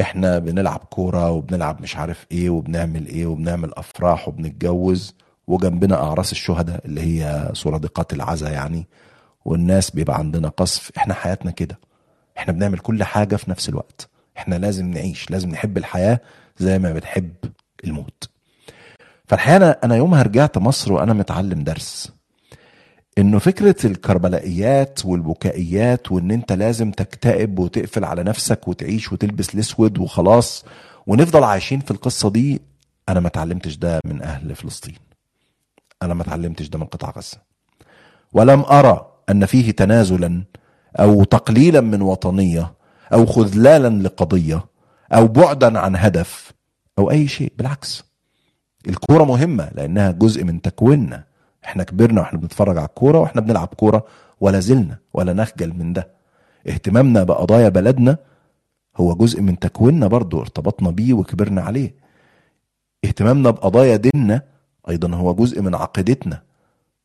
إحنا 0.00 0.38
بنلعب 0.38 0.78
كورة 0.90 1.30
وبنلعب 1.30 1.82
مش 1.82 1.96
عارف 1.96 2.26
إيه 2.32 2.50
وبنعمل 2.50 3.06
إيه 3.06 3.26
وبنعمل 3.26 3.72
أفراح 3.74 4.28
وبنتجوز 4.28 5.14
وجنبنا 5.46 6.02
أعراس 6.02 6.32
الشهداء 6.32 6.86
اللي 6.86 7.00
هي 7.00 7.50
سرادقات 7.54 8.12
العزا 8.12 8.50
يعني 8.50 8.86
والناس 9.44 9.90
بيبقى 9.90 10.18
عندنا 10.18 10.48
قصف. 10.48 10.90
إحنا 10.96 11.14
حياتنا 11.14 11.50
كده. 11.50 11.78
إحنا 12.38 12.52
بنعمل 12.52 12.78
كل 12.78 13.04
حاجة 13.04 13.36
في 13.36 13.50
نفس 13.50 13.68
الوقت. 13.68 14.08
إحنا 14.38 14.54
لازم 14.54 14.90
نعيش 14.90 15.30
لازم 15.30 15.48
نحب 15.50 15.78
الحياة 15.78 16.20
زي 16.58 16.78
ما 16.78 16.92
بنحب 16.92 17.32
الموت. 17.84 18.28
فالحقيقة 19.28 19.70
أنا 19.84 19.96
يومها 19.96 20.22
رجعت 20.22 20.58
مصر 20.58 20.92
وأنا 20.92 21.12
متعلم 21.12 21.64
درس. 21.64 22.12
إنه 23.18 23.38
فكرة 23.38 23.86
الكربلائيات 23.86 25.04
والبكائيات 25.06 26.12
وإن 26.12 26.30
أنت 26.30 26.52
لازم 26.52 26.90
تكتئب 26.90 27.58
وتقفل 27.58 28.04
على 28.04 28.22
نفسك 28.22 28.68
وتعيش 28.68 29.12
وتلبس 29.12 29.54
الأسود 29.54 29.98
وخلاص 29.98 30.64
ونفضل 31.06 31.44
عايشين 31.44 31.80
في 31.80 31.90
القصة 31.90 32.30
دي 32.30 32.60
أنا 33.08 33.20
ما 33.20 33.28
اتعلمتش 33.28 33.76
ده 33.76 34.00
من 34.04 34.22
أهل 34.22 34.54
فلسطين. 34.56 34.94
أنا 36.02 36.14
ما 36.14 36.22
اتعلمتش 36.22 36.68
ده 36.68 36.78
من 36.78 36.84
قطاع 36.84 37.10
غزة. 37.16 37.38
ولم 38.32 38.60
أرى 38.60 39.12
أن 39.30 39.46
فيه 39.46 39.70
تنازلا 39.70 40.42
أو 40.96 41.24
تقليلا 41.24 41.80
من 41.80 42.02
وطنية 42.02 42.74
أو 43.12 43.26
خذلالا 43.26 44.02
لقضية 44.08 44.64
أو 45.12 45.26
بعدا 45.28 45.78
عن 45.78 45.96
هدف 45.96 46.52
أو 46.98 47.10
أي 47.10 47.28
شيء 47.28 47.52
بالعكس. 47.58 48.04
الكورة 48.88 49.24
مهمة 49.24 49.70
لأنها 49.74 50.10
جزء 50.10 50.44
من 50.44 50.62
تكويننا. 50.62 51.24
إحنا 51.66 51.82
كبرنا 51.82 52.20
وإحنا 52.20 52.38
بنتفرج 52.38 52.76
على 52.78 52.86
الكورة 52.86 53.18
وإحنا 53.18 53.40
بنلعب 53.40 53.68
كورة 53.68 54.06
ولا 54.40 54.60
زلنا 54.60 54.98
ولا 55.14 55.32
نخجل 55.32 55.74
من 55.74 55.92
ده. 55.92 56.08
اهتمامنا 56.68 57.24
بقضايا 57.24 57.68
بلدنا 57.68 58.16
هو 58.96 59.14
جزء 59.14 59.40
من 59.40 59.58
تكويننا 59.58 60.06
برضو 60.06 60.40
ارتبطنا 60.40 60.90
بيه 60.90 61.12
وكبرنا 61.12 61.62
عليه. 61.62 61.94
اهتمامنا 63.04 63.50
بقضايا 63.50 63.96
ديننا 63.96 64.42
أيضا 64.88 65.16
هو 65.16 65.34
جزء 65.34 65.62
من 65.62 65.74
عقيدتنا 65.74 66.42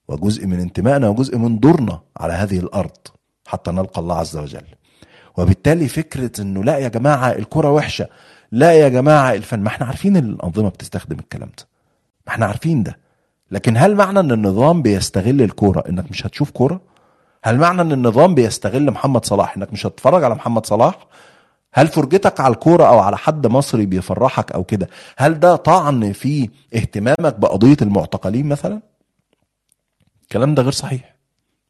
وجزء 0.08 0.48
من 0.48 0.60
انتمائنا 0.60 1.10
وجزء 1.10 1.38
من 1.38 1.60
دورنا 1.60 2.00
على 2.18 2.34
هذه 2.34 2.60
الأرض 2.60 2.98
حتى 3.48 3.72
نلقى 3.72 4.02
الله 4.02 4.16
عز 4.18 4.38
وجل. 4.38 4.64
وبالتالي 5.38 5.88
فكرة 5.88 6.42
إنه 6.42 6.64
لا 6.64 6.78
يا 6.78 6.88
جماعة 6.88 7.32
الكره 7.32 7.72
وحشة 7.72 8.08
لا 8.52 8.74
يا 8.74 8.90
جماعة 8.90 9.34
الفن 9.34 9.60
ما 9.60 9.68
إحنا 9.68 9.86
عارفين 9.88 10.18
الأنظمة 10.18 10.70
بتستخدم 10.70 11.20
الكلام 11.20 11.50
ده. 11.58 11.68
ما 12.28 12.34
إحنا 12.34 12.46
عارفين 12.46 12.84
ده. 12.84 12.98
لكن 13.52 13.78
هل 13.78 13.96
معنى 13.96 14.20
إن 14.20 14.32
النظام 14.32 14.82
بيستغل 14.82 15.42
الكورة؟ 15.42 15.84
إنك 15.90 16.12
مش 16.12 16.26
هتشوف 16.26 16.52
كورة؟ 16.52 16.82
هل 17.44 17.58
معنى 17.58 17.82
إن 17.82 17.92
النظام 17.92 18.36
بيستغل 18.36 18.92
محمد 18.92 19.26
صلاح؟ 19.26 19.58
إنك 19.58 19.74
مش 19.74 19.86
هتتفرج 19.86 20.24
على 20.24 20.36
محمد 20.36 20.66
صلاح؟ 20.66 21.08
هل 21.74 21.88
فرجتك 21.88 22.40
على 22.40 22.54
الكورة 22.54 22.84
أو 22.84 23.00
على 23.00 23.18
حد 23.18 23.48
مصري 23.48 23.86
بيفرحك 23.86 24.52
أو 24.52 24.64
كده؟ 24.64 24.90
هل 25.18 25.40
ده 25.40 25.56
طعن 25.56 26.12
في 26.12 26.50
اهتمامك 26.76 27.40
بقضية 27.40 27.78
المعتقلين 27.82 28.50
مثلا؟ 28.50 28.82
الكلام 30.24 30.56
ده 30.56 30.64
غير 30.64 30.72
صحيح. 30.72 31.16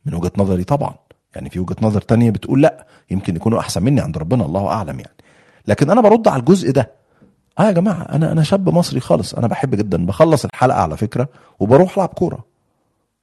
من 0.06 0.14
وجهة 0.14 0.32
نظري 0.38 0.64
طبعا. 0.64 0.94
يعني 1.36 1.50
في 1.50 1.60
وجهة 1.60 1.76
نظر 1.82 2.02
تانية 2.02 2.32
بتقول 2.32 2.62
لأ 2.62 2.88
يمكن 3.12 3.36
يكونوا 3.36 3.60
أحسن 3.60 3.84
مني 3.84 4.02
عند 4.02 4.18
ربنا 4.18 4.46
الله 4.46 4.68
أعلم 4.68 5.00
يعني. 5.00 5.16
لكن 5.68 5.90
أنا 5.90 6.02
برد 6.02 6.28
على 6.28 6.40
الجزء 6.40 6.72
ده. 6.72 6.92
آه 7.60 7.64
يا 7.64 7.72
جماعة 7.72 8.02
أنا 8.02 8.32
أنا 8.32 8.44
شاب 8.44 8.70
مصري 8.70 9.00
خالص 9.00 9.34
أنا 9.34 9.48
بحب 9.48 9.76
جدا 9.76 10.06
بخلص 10.06 10.46
الحلقة 10.46 10.82
على 10.82 10.98
فكرة 10.98 11.30
وبروح 11.60 11.98
ألعب 11.98 12.10
كورة. 12.10 12.46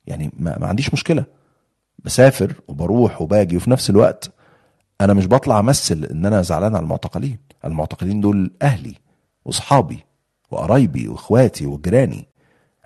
يعني 0.07 0.31
ما, 0.39 0.59
ما 0.59 0.66
عنديش 0.66 0.93
مشكلة. 0.93 1.24
بسافر 2.05 2.55
وبروح 2.68 3.22
وباجي 3.22 3.57
وفي 3.57 3.70
نفس 3.70 3.91
الوقت 3.91 4.31
أنا 5.01 5.14
مش 5.14 5.26
بطلع 5.26 5.59
أمثل 5.61 6.05
إن 6.05 6.26
أنا 6.26 6.43
زعلان 6.43 6.74
على 6.76 6.83
المعتقلين. 6.83 7.39
المعتقلين 7.64 8.20
دول 8.20 8.51
أهلي 8.62 8.95
وأصحابي 9.45 10.05
وقرايبي 10.51 11.09
وإخواتي 11.09 11.66
وجيراني. 11.66 12.29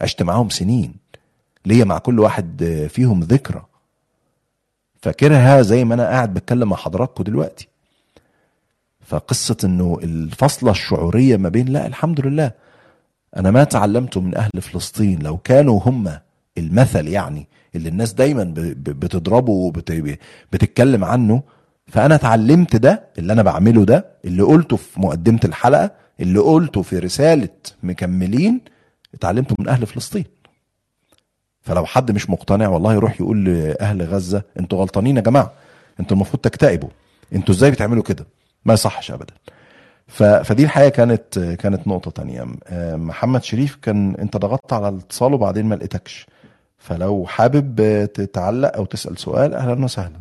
عشت 0.01 0.23
معاهم 0.23 0.49
سنين. 0.49 0.95
ليا 1.67 1.85
مع 1.85 1.99
كل 1.99 2.21
واحد 2.21 2.65
فيهم 2.91 3.21
ذكرى. 3.21 3.63
فاكرها 5.03 5.63
زي 5.63 5.85
ما 5.85 5.95
أنا 5.95 6.07
قاعد 6.07 6.35
بتكلم 6.35 6.69
مع 6.69 6.77
حضراتكم 6.77 7.25
دلوقتي. 7.25 7.69
فقصة 9.17 9.57
إنه 9.65 9.99
الفصلة 10.03 10.71
الشعورية 10.71 11.37
ما 11.37 11.49
بين 11.49 11.69
لا 11.69 11.87
الحمد 11.87 12.21
لله. 12.21 12.51
أنا 13.37 13.51
ما 13.51 13.65
تعلمته 13.65 14.21
من 14.21 14.37
أهل 14.37 14.51
فلسطين 14.61 15.19
لو 15.23 15.37
كانوا 15.37 15.81
هم 15.85 16.19
المثل 16.59 17.09
يعني 17.09 17.47
اللي 17.75 17.89
الناس 17.89 18.13
دايما 18.13 18.55
بتضربه 18.77 19.53
وبتتكلم 19.53 21.05
عنه 21.05 21.43
فأنا 21.87 22.15
اتعلمت 22.15 22.77
ده 22.77 23.05
اللي 23.19 23.33
أنا 23.33 23.43
بعمله 23.43 23.85
ده 23.85 24.07
اللي 24.25 24.43
قلته 24.43 24.77
في 24.77 25.01
مقدمة 25.01 25.41
الحلقة 25.45 25.91
اللي 26.21 26.39
قلته 26.39 26.83
في 26.83 26.99
رسالة 26.99 27.49
مكملين 27.83 28.61
اتعلمته 29.15 29.55
من 29.59 29.69
أهل 29.69 29.87
فلسطين. 29.87 30.25
فلو 31.61 31.87
حد 31.87 32.11
مش 32.13 32.31
مقتنع 32.31 32.69
والله 32.69 32.95
يروح 32.95 33.21
يقول 33.21 33.45
لأهل 33.45 34.03
غزة 34.03 34.43
أنتوا 34.61 34.79
غلطانين 34.79 35.17
يا 35.17 35.23
جماعة 35.23 35.53
أنتوا 36.01 36.17
المفروض 36.17 36.41
تكتئبوا 36.43 36.89
أنتوا 37.35 37.55
إزاي 37.55 37.71
بتعملوا 37.71 38.03
كده؟ 38.03 38.27
ما 38.65 38.75
يصحش 38.75 39.11
ابدا. 39.11 39.35
فدي 40.45 40.65
الحقيقة 40.65 40.89
كانت 40.89 41.39
كانت 41.39 41.89
نقطة 41.89 42.11
تانية. 42.11 42.47
محمد 42.97 43.45
شريف 43.45 43.77
كان 43.77 44.15
انت 44.15 44.37
ضغطت 44.37 44.73
على 44.73 44.89
الاتصال 44.89 45.35
وبعدين 45.35 45.67
ما 45.67 45.75
لقيتكش. 45.75 46.27
فلو 46.79 47.27
حابب 47.27 47.77
تتعلق 48.15 48.77
أو 48.77 48.85
تسأل 48.85 49.19
سؤال 49.19 49.55
أهلا 49.55 49.85
وسهلا. 49.85 50.21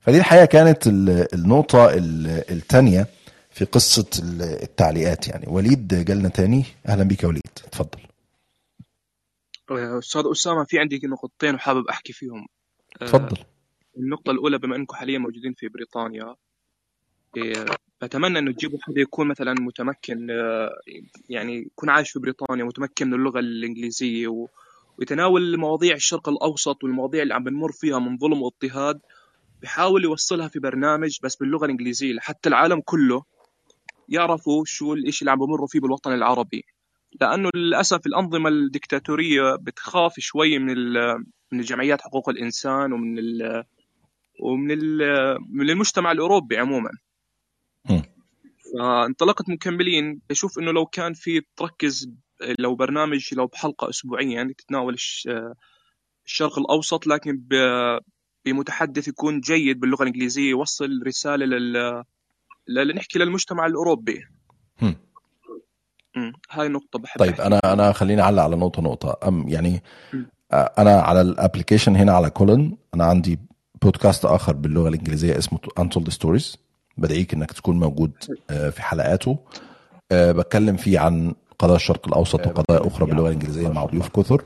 فدي 0.00 0.18
الحقيقة 0.18 0.44
كانت 0.44 0.86
ال- 0.86 1.34
النقطة 1.34 1.88
ال- 1.90 2.50
التانية 2.50 3.06
في 3.50 3.64
قصة 3.64 4.06
ال- 4.18 4.42
التعليقات 4.42 5.28
يعني. 5.28 5.44
وليد 5.48 6.04
جالنا 6.04 6.28
تاني. 6.28 6.64
أهلا 6.88 7.02
بيك 7.04 7.22
يا 7.22 7.28
وليد. 7.28 7.42
اتفضل. 7.66 7.98
أستاذ 9.70 10.22
أسامة 10.32 10.64
في 10.64 10.78
عندي 10.78 11.00
نقطتين 11.04 11.54
وحابب 11.54 11.88
أحكي 11.88 12.12
فيهم. 12.12 12.46
آه، 13.02 13.04
اتفضل. 13.04 13.36
النقطة 13.98 14.30
الأولى 14.30 14.58
بما 14.58 14.76
أنكم 14.76 14.96
حاليا 14.96 15.18
موجودين 15.18 15.52
في 15.52 15.68
بريطانيا 15.68 16.34
إيه، 17.36 17.64
بتمنى 18.02 18.38
إنه 18.38 18.52
تجيبوا 18.52 18.78
حدا 18.82 19.00
يكون 19.00 19.28
مثلا 19.28 19.54
متمكن 19.60 20.30
آه، 20.30 20.70
يعني 21.28 21.56
يكون 21.58 21.90
عايش 21.90 22.10
في 22.10 22.18
بريطانيا 22.18 22.64
متمكن 22.64 23.06
من 23.06 23.14
اللغة 23.14 23.38
الإنجليزية 23.38 24.28
و- 24.28 24.48
ويتناول 24.98 25.56
مواضيع 25.56 25.94
الشرق 25.94 26.28
الأوسط 26.28 26.84
والمواضيع 26.84 27.22
اللي 27.22 27.34
عم 27.34 27.44
بنمر 27.44 27.72
فيها 27.72 27.98
من 27.98 28.18
ظلم 28.18 28.42
واضطهاد 28.42 29.00
بحاول 29.62 30.04
يوصلها 30.04 30.48
في 30.48 30.58
برنامج 30.58 31.18
بس 31.22 31.36
باللغة 31.36 31.64
الإنجليزية 31.64 32.12
لحتى 32.12 32.48
العالم 32.48 32.80
كله 32.80 33.22
يعرفوا 34.08 34.64
شو 34.66 34.94
الإشي 34.94 35.22
اللي 35.22 35.30
عم 35.30 35.38
بمروا 35.38 35.66
فيه 35.66 35.80
بالوطن 35.80 36.12
العربي. 36.14 36.64
لأنه 37.20 37.50
للأسف 37.54 38.06
الأنظمة 38.06 38.48
الدكتاتورية 38.48 39.56
بتخاف 39.56 40.14
شوي 40.20 40.58
من 40.58 40.70
ال- 40.70 41.24
من 41.52 41.60
الجمعيات 41.60 42.00
حقوق 42.02 42.28
الإنسان 42.28 42.92
ومن 42.92 43.18
ال 43.18 43.64
ومن 44.40 44.70
ال- 44.70 45.36
من 45.50 45.70
المجتمع 45.70 46.12
الأوروبي 46.12 46.58
عموما. 46.58 46.90
فانطلقت 48.78 49.50
مكملين 49.50 50.20
بشوف 50.30 50.58
إنه 50.58 50.70
لو 50.72 50.86
كان 50.86 51.12
في 51.12 51.40
تركز 51.56 52.10
لو 52.58 52.74
برنامج 52.74 53.34
لو 53.34 53.46
بحلقة 53.46 53.88
اسبوعيا 53.88 54.54
تتناول 54.58 54.94
الش- 54.94 55.28
الشرق 56.26 56.58
الأوسط 56.58 57.06
لكن 57.06 57.42
بمتحدث 58.44 59.08
يكون 59.08 59.40
جيد 59.40 59.80
باللغة 59.80 60.02
الإنجليزية 60.02 60.50
يوصل 60.50 61.02
رسالة 61.06 61.46
لل 61.46 62.04
لنحكي 62.68 63.18
للمجتمع 63.18 63.66
الأوروبي. 63.66 64.24
هاي 66.50 66.68
نقطة 66.68 66.98
بحب 66.98 67.20
طيب 67.20 67.30
أحكي 67.30 67.46
أنا. 67.46 67.60
أنا 67.64 67.92
خليني 67.92 68.22
أعلق 68.22 68.42
على 68.42 68.56
نقطه 68.56 68.82
نقطة 68.82 69.28
أم 69.28 69.48
يعني. 69.48 69.82
آه، 70.52 70.72
أنا 70.78 71.00
على 71.00 71.20
الأبلكيشن 71.20 71.96
هنا 71.96 72.12
على 72.12 72.30
كولن 72.30 72.76
أنا 72.94 73.04
عندي 73.04 73.38
بودكاست 73.82 74.24
آخر 74.24 74.52
باللغة 74.52 74.88
الإنجليزية 74.88 75.38
اسمه 75.38 75.58
Untold 75.80 76.12
Stories. 76.12 76.56
بدعيك 76.98 77.34
إنك 77.34 77.52
تكون 77.52 77.80
موجود 77.80 78.12
آه، 78.50 78.70
في 78.70 78.82
حلقاته. 78.82 79.38
آه، 80.12 80.32
بتكلم 80.32 80.76
فيه 80.76 80.98
عن 80.98 81.34
قضايا 81.58 81.76
الشرق 81.76 82.08
الأوسط 82.08 82.46
وقضايا 82.46 82.86
أخرى 82.86 83.06
باللغة 83.06 83.26
الإنجليزية 83.28 83.68
مع 83.68 83.84
ضيوف 83.84 84.08
كثر. 84.08 84.44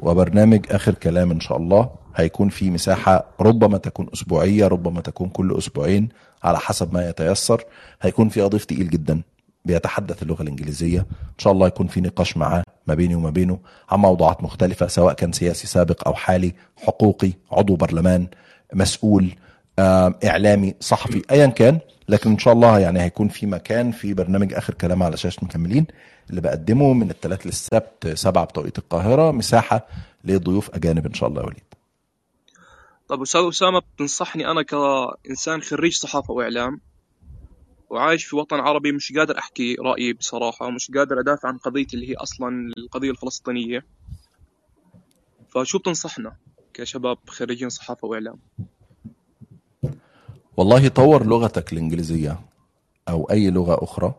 وبرنامج 0.00 0.66
آخر 0.70 0.94
كلام 0.94 1.30
إن 1.30 1.40
شاء 1.40 1.58
الله 1.58 1.90
هيكون 2.16 2.48
فيه 2.48 2.70
مساحة 2.70 3.24
ربما 3.40 3.78
تكون 3.78 4.06
أسبوعية 4.14 4.66
ربما 4.66 5.00
تكون 5.00 5.28
كل 5.28 5.58
أسبوعين 5.58 6.08
على 6.44 6.58
حسب 6.58 6.94
ما 6.94 7.08
يتيسر. 7.08 7.64
هيكون 8.02 8.28
فيه 8.28 8.44
ضيف 8.44 8.64
تقيل 8.64 8.90
جدا 8.90 9.22
بيتحدث 9.64 10.22
اللغة 10.22 10.42
الإنجليزية. 10.42 11.00
إن 11.00 11.38
شاء 11.38 11.52
الله 11.52 11.66
يكون 11.66 11.86
في 11.86 12.00
نقاش 12.00 12.36
معاه 12.36 12.62
ما 12.86 12.94
بيني 12.94 13.14
وما 13.14 13.30
بينه 13.30 13.58
عن 13.90 13.98
موضوعات 13.98 14.42
مختلفة 14.42 14.86
سواء 14.86 15.14
كان 15.14 15.32
سياسي 15.32 15.66
سابق 15.66 16.08
أو 16.08 16.14
حالي 16.14 16.52
حقوقي 16.76 17.32
عضو 17.52 17.76
برلمان. 17.76 18.26
مسؤول 18.74 19.34
إعلامي 20.24 20.74
صحفي 20.80 21.22
ايا 21.30 21.46
كان. 21.46 21.78
لكن 22.08 22.30
إن 22.30 22.38
شاء 22.38 22.54
الله 22.54 22.78
يعني 22.78 23.00
هيكون 23.00 23.28
في 23.28 23.46
مكان 23.46 23.92
في 23.92 24.14
برنامج 24.14 24.54
آخر 24.54 24.74
كلام 24.74 25.02
على 25.02 25.16
شاشة 25.16 25.44
مكملين 25.44 25.86
اللي 26.30 26.40
بقدمه 26.40 26.92
من 26.92 27.10
الثلاث 27.10 27.46
للسبت 27.46 28.08
سبعة 28.14 28.44
بتوقيت 28.44 28.78
القاهرة 28.78 29.30
مساحة 29.30 29.86
لضيوف 30.24 30.70
أجانب 30.74 31.06
إن 31.06 31.14
شاء 31.14 31.28
الله 31.28 31.40
يا 31.40 31.46
وليد. 31.46 31.62
طب 33.08 33.22
أستاذ 33.22 33.48
اسامه 33.48 33.82
بتنصحني 33.96 34.50
أنا 34.50 34.62
كإنسان 34.62 35.62
خريج 35.62 35.96
صحافة 35.96 36.34
وإعلام 36.34 36.80
وعايش 37.90 38.24
في 38.24 38.36
وطن 38.36 38.60
عربي 38.60 38.92
مش 38.92 39.12
قادر 39.16 39.38
أحكي 39.38 39.74
رأيي 39.74 40.12
بصراحة 40.12 40.66
ومش 40.66 40.90
قادر 40.90 41.20
أدافع 41.20 41.48
عن 41.48 41.58
قضيتي 41.58 41.96
اللي 41.96 42.10
هي 42.10 42.14
أصلا 42.14 42.72
القضية 42.78 43.10
الفلسطينية. 43.10 43.84
فشو 45.54 45.78
بتنصحنا؟ 45.78 46.36
كشباب 46.74 47.18
خريجين 47.26 47.68
صحافة 47.68 48.08
وإعلام. 48.08 48.38
والله 50.56 50.88
طور 50.88 51.26
لغتك 51.26 51.72
الإنجليزية 51.72 52.40
أو 53.08 53.30
أي 53.30 53.50
لغة 53.50 53.84
أخرى 53.84 54.14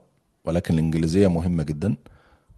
ولكن 0.45 0.73
الإنجليزية 0.73 1.27
مهمة 1.27 1.63
جدا. 1.63 1.95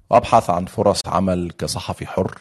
وأبحث 0.09 0.49
عن 0.49 0.65
فرص 0.65 1.07
عمل 1.07 1.51
كصحفي 1.57 2.07
حر. 2.07 2.39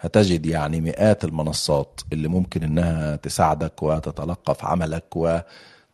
هتجد 0.00 0.46
يعني 0.46 0.80
مئات 0.80 1.24
المنصات 1.24 2.00
اللي 2.12 2.28
ممكن 2.28 2.62
إنها 2.62 3.16
تساعدك 3.16 3.82
وتتلقف 3.82 4.64
عملك 4.64 5.16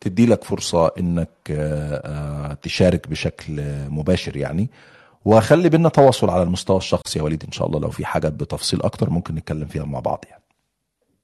تدي 0.01 0.25
لك 0.25 0.43
فرصة 0.43 0.91
إنك 0.99 1.29
آه، 1.49 2.01
آه، 2.05 2.53
تشارك 2.53 3.07
بشكل 3.07 3.61
مباشر 3.89 4.37
يعني. 4.37 4.69
وخلي 5.25 5.69
بينا 5.69 5.89
تواصل 5.89 6.29
على 6.29 6.43
المستوى 6.43 6.77
الشخصي 6.77 7.19
يا 7.19 7.23
وليد 7.23 7.43
إن 7.43 7.51
شاء 7.51 7.67
الله 7.67 7.79
لو 7.79 7.89
في 7.89 8.05
حاجات 8.05 8.33
بتفصيل 8.33 8.81
أكتر 8.81 9.09
ممكن 9.09 9.35
نتكلم 9.35 9.65
فيها 9.65 9.85
مع 9.85 9.99
بعض 9.99 10.25
يعني. 10.29 10.40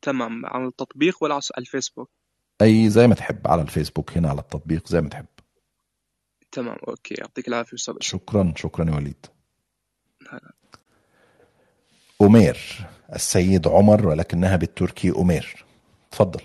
تمام 0.02 0.46
على 0.46 0.68
التطبيق 0.68 1.24
ولا 1.24 1.34
على 1.34 1.42
الفيسبوك؟ 1.58 2.10
أي 2.62 2.90
زي 2.90 3.08
ما 3.08 3.16
تحب 3.16 3.48
على 3.48 3.62
الفيسبوك 3.62 4.18
هنا 4.18 4.30
على 4.30 4.40
التطبيق 4.40 4.88
زي 4.88 5.02
ما 5.02 5.10
تحب. 5.10 5.26
تمام 6.52 6.78
أوكي 6.88 7.14
يعطيك 7.14 7.48
العافية 7.48 7.76
أستاذ. 7.76 7.96
شكرا 8.00 8.54
شكرا 8.56 8.90
يا 8.90 8.96
وليد. 8.96 9.26
هلا. 10.30 10.54
أمير 12.22 12.88
السيد 13.16 13.68
عمر 13.68 14.08
ولكنها 14.08 14.56
بالتركي 14.56 15.10
أمير. 15.10 15.66
تفضل. 16.12 16.42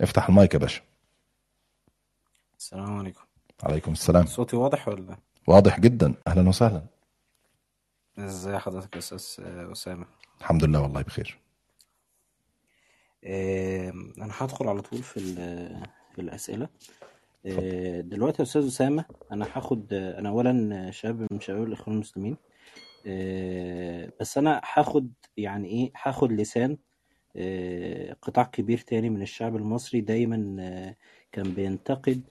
افتح 0.00 0.28
المايك 0.28 0.54
يا 0.54 0.58
باشا. 0.58 0.82
السلام 2.58 2.98
عليكم. 2.98 3.24
عليكم 3.62 3.92
السلام. 3.92 4.26
صوتي 4.26 4.56
واضح 4.56 4.88
ولا؟ 4.88 5.16
واضح 5.46 5.80
جدا. 5.80 6.14
أهلا 6.26 6.48
وسهلا. 6.48 6.91
إزاي 8.18 8.58
حضرتك 8.58 8.94
يا 8.94 8.98
أستاذ 8.98 9.44
أسامة؟ 9.72 10.06
الحمد 10.40 10.64
لله 10.64 10.80
والله 10.82 11.02
بخير. 11.02 11.38
أنا 14.18 14.32
هدخل 14.38 14.68
على 14.68 14.82
طول 14.82 15.02
في 15.02 15.16
ال- 15.16 15.82
في 16.14 16.20
الأسئلة. 16.20 16.68
آه، 17.46 18.00
دلوقتي 18.00 18.42
يا 18.42 18.46
أستاذ 18.46 18.66
أسامة 18.66 19.04
أنا 19.32 19.46
هاخد 19.52 19.92
أنا 19.92 20.28
اولا 20.28 20.90
شاب 20.90 21.26
من 21.32 21.40
شباب 21.40 21.62
الإخوان 21.66 21.94
المسلمين. 21.96 22.36
آه، 23.06 24.12
بس 24.20 24.38
أنا 24.38 24.60
هاخد 24.74 25.12
يعني 25.36 25.68
إيه 25.68 25.92
هاخد 26.02 26.32
لسان 26.32 26.78
آه، 27.36 28.12
قطاع 28.22 28.44
كبير 28.44 28.78
تاني 28.78 29.10
من 29.10 29.22
الشعب 29.22 29.56
المصري. 29.56 30.00
دايما 30.00 30.56
آه، 30.60 30.96
كان 31.32 31.54
بينتقد 31.54 32.22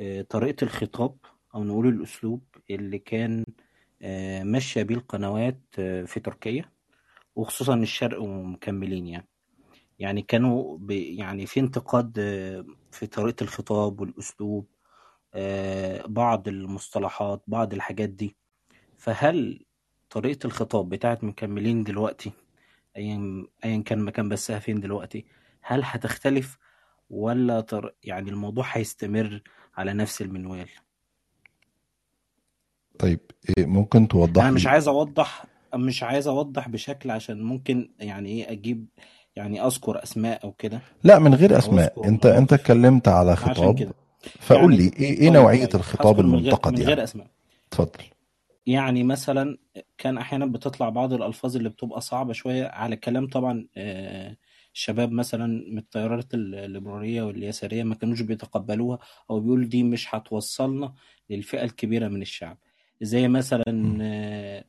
آه، 0.00 0.22
طريقة 0.22 0.64
الخطاب 0.64 1.16
أو 1.54 1.64
نقول 1.64 1.88
الأسلوب 1.88 2.40
اللي 2.70 2.98
كان 2.98 3.44
ماشية 4.44 4.82
بيه 4.82 4.94
القنوات 4.94 5.60
آه، 5.78 6.04
في 6.04 6.20
تركيا 6.20 6.70
وخصوصا 7.36 7.74
الشرق 7.74 8.22
ومكملين 8.22 9.06
يعني 9.06 9.28
يعني 9.98 10.22
كانوا 10.22 10.78
يعني 10.90 11.46
في 11.46 11.60
انتقاد 11.60 12.18
آه، 12.18 12.66
في 12.92 13.06
طريقة 13.06 13.42
الخطاب 13.44 14.00
والأسلوب 14.00 14.66
آه، 15.34 16.06
بعض 16.06 16.48
المصطلحات 16.48 17.42
بعض 17.46 17.74
الحاجات 17.74 18.08
دي 18.08 18.36
فهل 18.98 19.64
طريقة 20.10 20.46
الخطاب 20.46 20.88
بتاعت 20.88 21.24
مكملين 21.24 21.84
دلوقتي 21.84 22.32
ايا 22.96 23.46
ايا 23.64 23.82
كان 23.82 23.98
مكان 23.98 24.28
بثها 24.28 24.58
فين 24.58 24.80
دلوقتي 24.80 25.26
هل 25.62 25.82
هتختلف 25.84 26.58
ولا. 27.10 27.66
يعني 28.04 28.30
الموضوع 28.30 28.64
هيستمر 28.68 29.42
على 29.76 29.92
نفس 29.92 30.22
المنوال 30.22 30.68
طيب 32.98 33.20
إيه 33.58 33.66
ممكن 33.66 34.08
توضح 34.08 34.42
أنا 34.42 34.50
مش 34.50 34.66
عايز 34.66 34.88
أوضح 34.88 35.44
مش 35.74 36.02
عايز 36.02 36.28
أوضح 36.28 36.68
بشكل 36.68 37.10
عشان 37.10 37.42
ممكن 37.42 37.90
يعني 38.00 38.28
إيه 38.28 38.52
أجيب 38.52 38.86
يعني 39.36 39.66
أذكر 39.66 40.02
أسماء 40.02 40.44
أو 40.44 40.52
كده. 40.52 40.80
لا 41.04 41.18
من 41.18 41.34
غير 41.34 41.58
أسماء. 41.58 42.08
أنت 42.08 42.26
أنت 42.26 42.52
اتكلمت 42.52 43.08
على 43.08 43.36
خطاب. 43.36 43.92
فقول 44.40 44.72
يعني 44.74 44.76
لي 44.76 44.96
إيه 44.98 45.20
إيه 45.20 45.30
طيب 45.30 45.74
الخطاب 45.74 46.16
هذكر 46.16 46.22
من 46.26 46.34
غير 46.34 46.38
المنتقد 46.40 46.72
من 46.72 46.78
يعني؟ 46.78 46.88
غير 46.94 47.04
أسماء. 47.04 47.26
اتفضل. 47.68 48.04
يعني 48.66 49.02
مثلا 49.04 49.58
كان 49.98 50.18
أحيانا 50.18 50.46
بتطلع 50.46 50.88
بعض 50.88 51.12
الألفاظ 51.12 51.56
اللي 51.56 51.68
بتبقى 51.68 52.00
صعبة 52.00 52.32
شوية 52.32 52.66
على 52.66 52.96
كلام 52.96 53.28
طبعا 53.28 53.66
آه، 53.76 54.36
الشباب 54.74 55.12
مثلا 55.12 55.46
من 55.46 55.78
التيارات 55.78 56.34
الليبرالية 56.34 57.22
واليسارية 57.22 57.82
ما 57.82 57.94
كانوش 57.94 58.20
بيتقبلوها 58.20 58.98
أو 59.30 59.40
بيقول 59.40 59.68
دي 59.68 59.82
مش 59.82 60.14
هتوصلنا 60.14 60.92
للفئة 61.30 61.64
الكبيرة 61.64 62.08
من 62.08 62.22
الشعب. 62.22 62.58
زي 63.02 63.28
مثلا. 63.28 63.98
آه، 64.02 64.64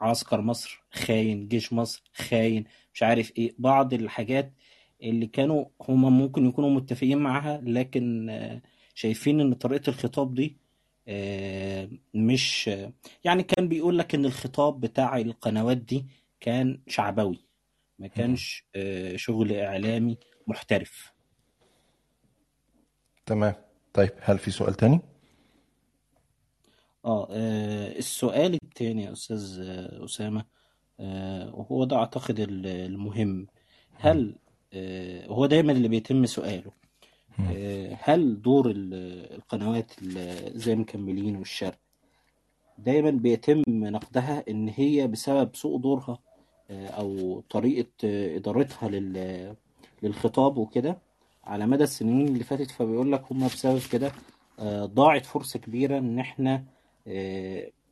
عسكر 0.00 0.40
مصر 0.40 0.82
خاين 0.92 1.48
جيش 1.48 1.72
مصر 1.72 2.02
خاين 2.14 2.64
مش 2.94 3.02
عارف 3.02 3.32
إيه 3.38 3.54
بعض 3.58 3.94
الحاجات 3.94 4.52
اللي 5.02 5.26
كانوا 5.26 5.64
هما 5.88 6.10
ممكن 6.10 6.46
يكونوا 6.46 6.70
متفقين 6.70 7.18
معاها 7.18 7.60
لكن 7.64 8.30
آه، 8.30 8.62
شايفين 8.94 9.40
إن 9.40 9.54
طريقة 9.54 9.90
الخطاب 9.90 10.34
دي 10.34 10.56
آه، 11.08 11.88
مش 12.14 12.70
يعني 13.24 13.42
كان 13.42 13.68
بيقول 13.68 13.98
لك 13.98 14.14
إن 14.14 14.24
الخطاب 14.24 14.80
بتاع 14.80 15.16
القنوات 15.18 15.76
دي 15.76 16.06
كان 16.40 16.80
شعبوي 16.86 17.38
ما. 17.98 18.06
كانش 18.06 18.64
شغل 19.16 19.52
إعلامي 19.52 20.18
محترف 20.46 21.12
تمام 23.26 23.54
طيب 23.92 24.10
هل 24.20 24.38
في 24.38 24.50
سؤال 24.50 24.74
تاني 24.74 25.00
آه 27.04 27.28
آه، 27.30 27.98
السؤال 27.98 28.54
التاني 28.54 29.02
يا 29.04 29.12
أستاذ 29.12 29.60
آه، 29.62 30.04
أسامة 30.04 30.44
آه، 31.00 31.54
وهو 31.54 31.84
ده 31.84 31.96
أعتقد 31.96 32.40
ال- 32.40 32.66
المهم 32.66 33.28
مم. 33.28 33.46
هل 33.94 34.34
آه، 34.74 35.26
هو 35.26 35.46
دايما 35.46 35.72
اللي 35.72 35.88
بيتم 35.88 36.26
سؤاله 36.26 36.70
مم. 37.38 37.46
آه، 37.56 37.98
هل 38.02 38.42
دور 38.42 38.70
ال- 38.70 39.34
القنوات 39.34 39.92
ال- 40.02 40.58
زي 40.58 40.74
مكملين 40.76 41.36
والشرق 41.36 41.78
دايما 42.78 43.10
بيتم 43.10 43.62
نقدها 43.68 44.44
إن 44.50 44.68
هي 44.68 45.06
بسبب 45.06 45.56
سوء 45.56 45.78
دورها 45.78 46.18
آه، 46.70 46.86
أو 46.88 47.40
طريقة 47.50 47.88
آه، 48.04 48.36
إدارتها 48.36 48.88
لل- 48.88 49.54
للخطاب 50.02 50.58
وكده 50.58 50.98
على 51.44 51.66
مدى 51.66 51.84
السنين 51.84 52.28
اللي 52.28 52.44
فاتت 52.44 52.70
فبيقول 52.70 53.12
لك 53.12 53.24
هم 53.32 53.46
بسبب 53.46 53.80
كده 53.92 54.12
آه، 54.58 54.84
ضاعت 54.84 55.26
فرصة 55.26 55.58
كبيرة 55.58 55.98
إن 55.98 56.18
إحنا 56.18 56.54
آه، 56.54 56.62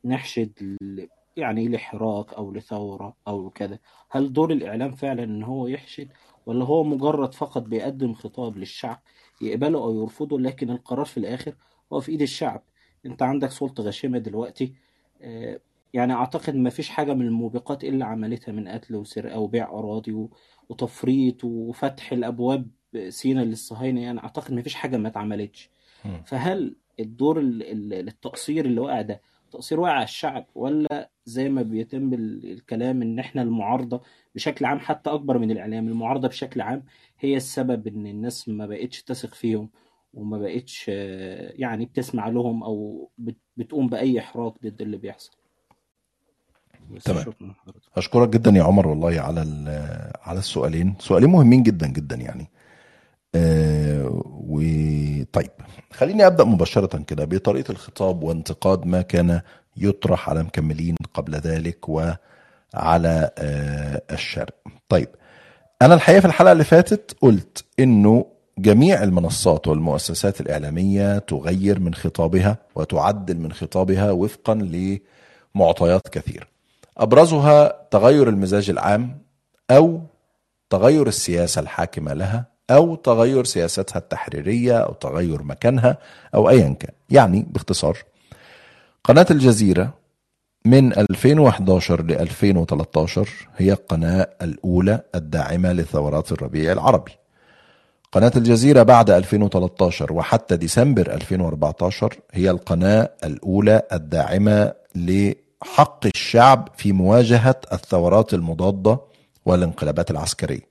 نحشد 0.05 0.77
ل- 0.81 1.07
يعني 1.37 1.69
لحراك 1.69 2.33
أو 2.33 2.51
لثورة 2.53 3.15
أو 3.27 3.49
كده 3.49 3.81
هل 4.11 4.33
دور 4.33 4.51
الإعلام 4.51 4.91
فعلا 4.91 5.23
إن 5.23 5.43
هو 5.43 5.67
يحشد 5.67 6.09
ولا 6.45 6.65
هو 6.65 6.83
مجرد 6.83 7.33
فقط 7.33 7.61
بيقدم 7.61 8.13
خطاب 8.13 8.57
للشعب 8.57 9.01
يقبله 9.41 9.79
أو 9.79 10.01
يرفضه 10.01 10.39
لكن 10.39 10.69
القرار 10.69 11.05
في 11.05 11.17
الآخر 11.17 11.55
هو 11.93 11.99
في 11.99 12.11
إيد 12.11 12.21
الشعب؟ 12.21 12.63
أنت 13.05 13.21
عندك 13.21 13.51
سلطة 13.51 13.83
غاشمة 13.83 14.17
دلوقتي 14.17 14.73
آه، 15.21 15.59
يعني 15.93 16.13
أعتقد 16.13 16.55
ما 16.55 16.69
فيش 16.69 16.89
حاجة 16.89 17.13
من 17.13 17.25
الموبقات 17.27 17.83
إلا 17.83 18.05
عملتها 18.05 18.51
من 18.51 18.67
قتل 18.67 18.95
وسرقة 18.95 19.39
وبيع 19.39 19.69
أراضي 19.69 20.27
وتفريط 20.69 21.43
وفتح 21.43 22.11
الأبواب 22.11 22.67
سينا 23.09 23.41
للصهاينة 23.41 24.01
يعني 24.01 24.19
أعتقد 24.23 24.53
ما 24.53 24.61
فيش 24.61 24.75
حاجة 24.75 24.97
ما 24.97 25.07
اتعملتش. 25.07 25.69
فهل 26.25 26.75
الدور 26.99 27.39
ال- 27.39 27.63
ال- 27.63 28.07
التقصير 28.07 28.65
اللي 28.65 28.79
واقع 28.81 29.01
ده. 29.01 29.21
تقصير 29.51 29.79
واقع 29.79 29.93
على 29.93 30.03
الشعب 30.03 30.45
ولا 30.55 31.09
زي 31.25 31.49
ما 31.49 31.61
بيتم 31.61 32.13
ال- 32.13 32.51
الكلام 32.51 33.01
إن 33.01 33.19
إحنا 33.19 33.41
المعارضة 33.41 34.01
بشكل 34.35 34.65
عام 34.65 34.79
حتى 34.79 35.09
أكبر 35.09 35.37
من 35.37 35.51
الإعلام 35.51 35.87
المعارضة 35.87 36.27
بشكل 36.27 36.61
عام 36.61 36.83
هي 37.19 37.37
السبب 37.37 37.87
إن 37.87 38.07
الناس 38.07 38.49
ما 38.49 38.65
بقتش 38.65 39.03
تثق 39.03 39.33
فيهم 39.33 39.69
وما 40.13 40.37
بقتش 40.37 40.87
يعني 40.87 41.85
بتسمع 41.85 42.27
لهم 42.27 42.63
أو 42.63 43.09
بت- 43.17 43.37
بتقوم 43.57 43.87
بأي 43.87 44.19
إحراج 44.19 44.53
ضد 44.63 44.81
اللي 44.81 44.97
بيحصل. 44.97 45.31
تمام. 47.05 47.25
أشكرك 47.97 48.29
جدا 48.29 48.51
يا 48.51 48.63
عمر 48.63 48.87
والله 48.87 49.19
على 49.21 49.41
على 50.21 50.39
السؤالين. 50.39 50.95
سؤالين 50.99 51.29
مهمين 51.29 51.63
جدا 51.63 51.87
جدا 51.87 52.15
يعني. 52.15 52.47
آه 53.35 54.21
وطيب 54.47 55.51
خليني 55.93 56.27
أبدأ 56.27 56.43
مباشرة 56.43 56.97
كده 57.03 57.25
بطريقة 57.25 57.71
الخطاب 57.71 58.23
وانتقاد 58.23 58.85
ما 58.85 59.01
كان 59.01 59.41
يطرح 59.77 60.29
على 60.29 60.43
مكملين 60.43 60.95
قبل 61.13 61.35
ذلك 61.35 61.89
وعلى 61.89 63.31
آه 63.37 64.01
الشرق 64.11 64.55
طيب 64.89 65.07
أنا 65.81 65.93
الحقيقة 65.93 66.19
في 66.19 66.25
الحلقة 66.27 66.51
اللي 66.51 66.63
فاتت 66.63 67.15
قلت 67.21 67.65
إنه 67.79 68.25
جميع 68.57 69.03
المنصات 69.03 69.67
والمؤسسات 69.67 70.41
الإعلامية 70.41 71.17
تغير 71.17 71.79
من 71.79 71.93
خطابها 71.93 72.57
وتعدل 72.75 73.37
من 73.37 73.51
خطابها 73.53 74.11
وفقا 74.11 74.53
لمعطيات 75.55 76.07
كثيرة. 76.07 76.47
أبرزها 76.97 77.87
تغير 77.91 78.29
المزاج 78.29 78.69
العام 78.69 79.21
أو 79.71 80.01
تغير 80.69 81.07
السياسة 81.07 81.61
الحاكمة 81.61 82.13
لها 82.13 82.45
أو 82.69 82.95
تغير 82.95 83.43
سياستها 83.43 83.99
التحريرية 83.99 84.77
أو 84.77 84.93
تغير 84.93 85.43
مكانها 85.43 85.97
أو 86.35 86.49
ايا 86.49 86.75
كان. 86.79 86.91
يعني 87.09 87.45
باختصار 87.49 87.97
قناة 89.03 89.25
الجزيرة 89.31 89.93
من 90.65 90.93
2011 90.97 92.01
ل 92.05 92.11
2013 92.11 93.29
هي 93.57 93.71
القناة 93.71 94.29
الأولى 94.41 95.01
الداعمة 95.15 95.73
لثورات 95.73 96.31
الربيع 96.31 96.71
العربي. 96.71 97.11
قناة 98.11 98.31
الجزيرة 98.35 98.83
بعد 98.83 99.09
2013 99.09 100.13
وحتى 100.13 100.57
ديسمبر 100.57 101.13
2014 101.13 102.15
هي 102.31 102.49
القناة 102.49 103.09
الأولى 103.23 103.81
الداعمة 103.93 104.73
لحق 104.95 106.05
الشعب 106.05 106.69
في 106.77 106.91
مواجهة 106.91 107.61
الثورات 107.73 108.33
المضادة 108.33 108.99
والانقلابات 109.45 110.11
العسكرية. 110.11 110.68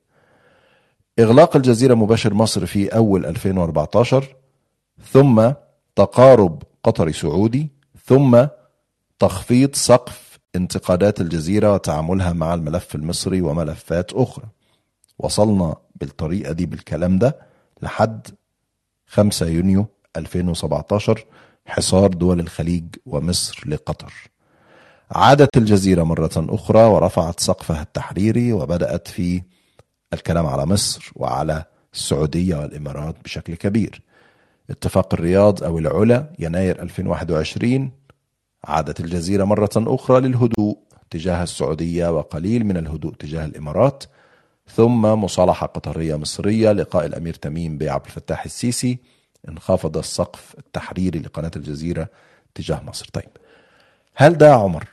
إغلاق 1.18 1.56
الجزيرة 1.56 1.94
مباشر 1.94 2.34
مصر 2.34 2.66
في 2.66 2.88
أول 2.88 3.26
2014 3.26 4.36
ثم 5.12 5.52
تقارب 5.96 6.62
قطري 6.84 7.12
سعودي 7.12 7.68
ثم 8.06 8.46
تخفيض 9.18 9.74
سقف 9.74 10.38
انتقادات 10.56 11.20
الجزيرة 11.20 11.72
وتعاملها 11.74 12.32
مع 12.32 12.54
الملف 12.54 12.94
المصري 12.94 13.40
وملفات 13.40 14.12
أخرى. 14.12 14.44
وصلنا 15.18 15.76
بالطريقة 16.00 16.52
دي 16.52 16.66
بالكلام 16.66 17.18
ده 17.18 17.36
لحد 17.82 18.26
5 19.06 19.46
يونيو 19.46 19.86
2017 20.16 21.24
حصار 21.66 22.08
دول 22.08 22.40
الخليج 22.40 22.84
ومصر 23.06 23.62
لقطر. 23.66 24.12
عادت 25.10 25.56
الجزيرة 25.56 26.02
مرة 26.02 26.30
أخرى 26.36 26.82
ورفعت 26.84 27.40
سقفها 27.40 27.82
التحريري 27.82 28.52
وبدأت 28.52 29.08
في 29.08 29.42
الكلام 30.12 30.46
على 30.46 30.66
مصر 30.66 31.10
وعلى 31.16 31.64
السعودية 31.94 32.56
والإمارات 32.56 33.16
بشكل 33.24 33.54
كبير. 33.54 34.02
اتفاق 34.70 35.14
الرياض 35.14 35.64
أو 35.64 35.78
العلا 35.78 36.30
يناير 36.38 36.82
2021 36.82 37.90
عادت 38.64 39.00
الجزيرة 39.00 39.44
مرة 39.44 39.70
أخرى 39.76 40.20
للهدوء 40.20 40.78
تجاه 41.10 41.42
السعودية 41.42 42.16
وقليل 42.16 42.64
من 42.64 42.76
الهدوء 42.76 43.14
تجاه 43.14 43.44
الإمارات. 43.44 44.04
ثم 44.76 45.02
مصالحة 45.02 45.66
قطرية 45.66 46.16
مصرية 46.16 46.72
لقاء 46.72 47.06
الأمير 47.06 47.34
تميم 47.34 47.78
بعبد 47.78 48.04
الفتاح 48.06 48.44
السيسي 48.44 48.98
انخفض 49.48 49.96
السقف 49.96 50.54
التحريري 50.58 51.18
لقناة 51.18 51.50
الجزيرة 51.56 52.08
تجاه 52.54 52.82
مصر. 52.86 53.06
طيب 53.12 53.30
هل 54.14 54.38
ده 54.38 54.54
عمر؟ 54.54 54.88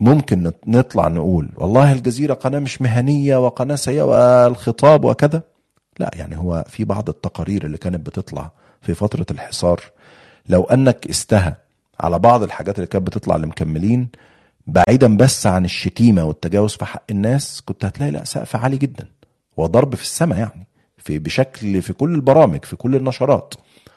ممكن 0.00 0.52
نطلع 0.66 1.08
نقول 1.08 1.48
والله 1.56 1.92
الجزيرة 1.92 2.34
قناة 2.34 2.58
مش 2.58 2.82
مهنية 2.82 3.36
وقناة 3.46 3.74
سيئة 3.74 4.02
والخطاب 4.02 5.04
وكذا. 5.04 5.42
لا 5.98 6.10
يعني 6.14 6.36
هو 6.38 6.64
في 6.68 6.84
بعض 6.84 7.08
التقارير 7.08 7.64
اللي 7.66 7.78
كانت 7.78 8.06
بتطلع 8.06 8.50
في 8.82 8.94
فترة 8.94 9.26
الحصار 9.30 9.80
لو 10.48 10.62
أنك 10.62 11.06
استهى 11.10 11.54
على 12.00 12.18
بعض 12.18 12.42
الحاجات 12.42 12.76
اللي 12.76 12.86
كانت 12.86 13.06
بتطلع 13.06 13.36
لمكملين 13.36 14.08
بعيدا 14.66 15.16
بس 15.16 15.46
عن 15.46 15.64
الشتيمة 15.64 16.24
والتجاوز 16.24 16.74
في 16.76 16.84
حق 16.84 17.02
الناس 17.10 17.62
كنت 17.66 17.84
هتلاقي 17.84 18.10
لا 18.12 18.24
سقف 18.24 18.56
عالي 18.56 18.76
جدا 18.76 19.06
وضرب 19.56 19.94
في 19.94 20.02
السماء 20.02 20.38
يعني 20.38 20.66
في 20.98 21.18
بشكل 21.18 21.82
في 21.82 21.92
كل 21.92 22.14
البرامج 22.14 22.64
في 22.64 22.76
كل 22.76 22.96
النشرات. 22.96 23.54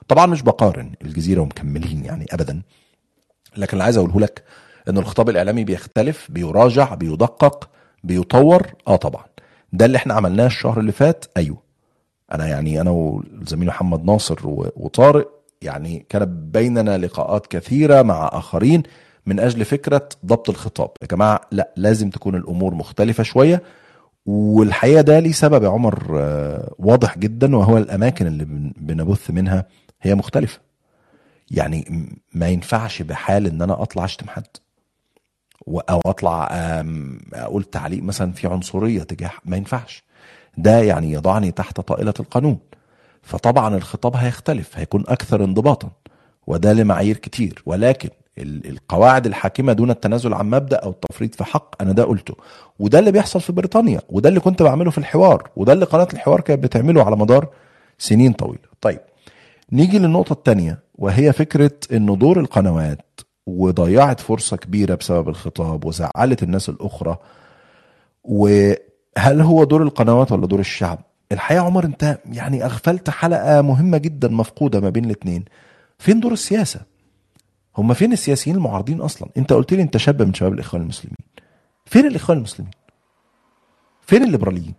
طبعا 0.08 0.26
مش 0.26 0.42
بقارن 0.42 0.92
الجزيرة 1.02 1.42
ومكملين 1.42 2.06
يعني 2.06 2.26
أبدا 2.32 2.62
لكن 3.58 3.74
اللي 3.74 3.84
عايز 3.84 3.98
أقوله 3.98 4.20
لك 4.20 4.44
ان 4.90 4.98
الخطاب 4.98 5.30
الإعلامي 5.30 5.64
بيختلف 5.64 6.28
بيراجع 6.32 6.94
بيدقق 6.96 7.70
بيطور. 8.04 8.68
آه 8.88 8.96
طبعا. 8.96 9.24
ده 9.74 9.86
اللي 9.86 9.98
إحنا 9.98 10.14
عملناه 10.14 10.46
الشهر 10.46 10.80
اللي 10.80 10.92
فات. 10.92 11.26
أيوه. 11.38 11.58
أنا 12.34 12.48
يعني 12.48 12.82
أنا 12.82 12.90
والزميل 12.92 13.68
محمد 13.68 14.06
ناصر 14.06 14.40
وطارق 14.46 15.30
يعني 15.62 16.06
كانت 16.10 16.28
بيننا 16.28 16.98
لقاءات 16.98 17.48
كثيرة 17.48 18.02
مع 18.02 18.30
آخرين 18.34 18.84
من 19.26 19.40
أجل 19.40 19.66
فكرة 19.66 20.10
ضبط 20.26 20.50
الخطاب. 20.50 20.90
يا 21.02 21.08
جماعة 21.08 21.42
لا 21.52 21.72
لازم 21.76 22.10
تكون 22.10 22.36
الأمور 22.36 22.74
مختلفة 22.74 23.24
شوية. 23.24 23.62
والحقيقة 24.26 25.02
ده 25.02 25.20
ليه 25.20 25.32
سبب 25.32 25.64
يا 25.64 25.70
عمر؟ 25.70 26.04
واضح 26.80 27.18
جدا 27.18 27.56
وهو 27.56 27.78
الأماكن 27.78 28.28
اللي 28.28 28.46
بنبث 28.78 29.32
منها 29.32 29.66
هي 30.02 30.16
مختلفة. 30.16 30.60
يعني 31.52 32.08
ما 32.34 32.48
ينفعش 32.48 33.02
بحال 33.02 33.48
إن 33.48 33.62
أنا 33.62 33.82
أطلع 33.82 34.06
أشتم 34.06 34.28
حد. 34.30 34.48
أو 35.68 36.02
أطلع 36.06 36.48
أقول 37.34 37.64
تعليق 37.64 38.04
مثلا 38.04 38.32
في 38.32 38.48
عنصرية 38.48 39.04
تجاه 39.04 39.32
ما 39.46 39.58
ينفعش. 39.58 40.04
ده 40.58 40.80
يعني 40.80 41.12
يضعني 41.12 41.52
تحت 41.52 41.80
طائلة 41.82 42.14
القانون. 42.20 42.58
فطبعا 43.24 43.76
الخطاب 43.76 44.16
هيختلف 44.16 44.78
هيكون 44.78 45.04
أكثر 45.08 45.44
انضباطا 45.44 45.90
وده 46.48 46.74
لمعايير 46.74 47.18
كتير. 47.18 47.64
ولكن 47.66 48.10
القواعد 48.38 49.26
الحاكمة 49.26 49.74
دون 49.74 49.92
التنازل 49.92 50.34
عن 50.34 50.50
مبدأ 50.50 50.78
أو 50.78 50.90
التفريط 50.90 51.36
في 51.36 51.44
حق 51.44 51.82
أنا 51.82 51.94
ده 51.94 52.04
قلته. 52.04 52.36
وده 52.80 53.00
اللي 53.00 53.12
بيحصل 53.12 53.42
في 53.42 53.52
بريطانيا 53.52 54.02
وده 54.10 54.30
اللي 54.30 54.40
كنت 54.40 54.62
بعمله 54.64 54.92
في 54.92 54.98
الحوار 54.98 55.50
وده 55.56 55.74
اللي 55.74 55.86
قناة 55.86 56.08
الحوار 56.14 56.42
كانت 56.42 56.64
بتعمله 56.64 57.04
على 57.04 57.16
مدار 57.16 57.48
سنين 57.98 58.34
طويلة. 58.34 58.72
طيب 58.82 59.00
نيجي 59.72 60.00
للنقطة 60.00 60.34
الثانية 60.34 60.80
وهي 60.96 61.34
فكرة 61.34 61.72
إنه 61.92 62.16
دور 62.16 62.40
القنوات 62.40 63.20
وضيعت 63.48 64.20
فرصة 64.20 64.58
كبيرة 64.58 64.96
بسبب 64.96 65.30
الخطاب 65.30 65.86
وزعلت 65.86 66.44
الناس 66.44 66.70
الأخرى. 66.70 67.18
وهل 68.24 69.42
هو 69.42 69.64
دور 69.64 69.84
القنوات 69.84 70.32
ولا 70.32 70.48
دور 70.48 70.60
الشعب؟ 70.60 71.00
الحقيقة 71.32 71.66
عمر 71.66 71.86
أنت 71.86 72.20
يعني 72.26 72.66
أغفلت 72.66 73.10
حلقة 73.10 73.62
مهمة 73.62 73.98
جدا 73.98 74.28
مفقودة 74.28 74.80
ما 74.80 74.90
بين 74.90 75.06
الاتنين. 75.06 75.46
فين 76.00 76.20
دور 76.20 76.34
السياسة؟ 76.34 76.82
هم 77.78 77.94
فين 77.94 78.14
السياسيين 78.14 78.56
المعارضين 78.56 79.02
أصلا؟ 79.02 79.30
أنت 79.38 79.54
قلت 79.54 79.74
لي 79.74 79.82
أنت 79.82 79.98
شاب 79.98 80.22
من 80.22 80.34
شباب 80.34 80.54
الإخوان 80.54 80.82
المسلمين. 80.82 81.18
فين 81.86 82.08
الإخوان 82.08 82.38
المسلمين؟ 82.38 82.72
فين 84.02 84.24
الليبراليين؟ 84.24 84.74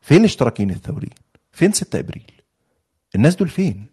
فين 0.00 0.18
الاشتراكيين 0.18 0.70
الثوريين؟ 0.70 1.14
فين 1.52 1.72
6 1.72 1.98
إبريل؟ 1.98 2.30
الناس 3.14 3.36
دول 3.36 3.48
فين؟ 3.48 3.86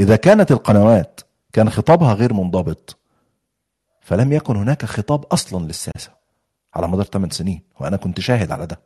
إذا 0.00 0.16
كانت 0.16 0.52
القنوات 0.52 1.20
كان 1.52 1.70
خطابها 1.70 2.14
غير 2.14 2.32
منضبط 2.32 2.96
فلم 4.02 4.32
يكن 4.32 4.56
هناك 4.56 4.84
خطاب 4.84 5.24
أصلا 5.24 5.64
للساسة 5.66 6.10
على 6.74 6.88
مدار 6.88 7.04
8 7.04 7.30
سنين 7.32 7.60
وأنا 7.80 7.96
كنت 7.96 8.20
شاهد 8.20 8.50
على 8.50 8.66
ده. 8.66 8.80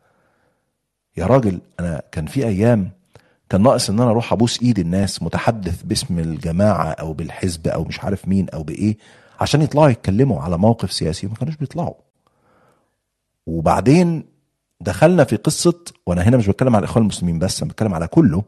يا 1.16 1.26
راجل 1.26 1.60
أنا 1.80 2.02
كان 2.12 2.26
في 2.26 2.46
أيام 2.46 2.90
كان 3.50 3.62
ناقص 3.62 3.90
إن 3.90 4.00
أنا 4.00 4.10
أروح 4.10 4.32
أبوس 4.32 4.62
إيد 4.62 4.78
الناس 4.78 5.22
متحدث 5.22 5.82
باسم 5.82 6.18
الجماعة 6.18 6.90
أو 6.90 7.12
بالحزب 7.12 7.68
أو 7.68 7.84
مش 7.84 8.00
عارف 8.00 8.28
مين 8.28 8.48
أو 8.48 8.62
بإيه 8.62 8.96
عشان 9.40 9.62
يطلعوا 9.62 9.88
يتكلموا 9.88 10.40
على 10.42 10.58
موقف 10.58 10.92
سياسي 10.92 11.26
ما 11.26 11.34
كانوش 11.34 11.56
بيطلعوا. 11.56 11.94
وبعدين 13.46 14.24
دخلنا 14.80 15.24
في 15.24 15.36
قصة 15.36 15.80
وأنا 16.06 16.22
هنا 16.22 16.36
مش 16.36 16.46
بتكلم 16.48 16.76
على 16.76 16.84
الإخوان 16.84 17.02
المسلمين 17.02 17.38
بس 17.38 17.62
أنا 17.62 17.70
بتكلم 17.70 17.94
على 17.94 18.06
كله 18.06 18.42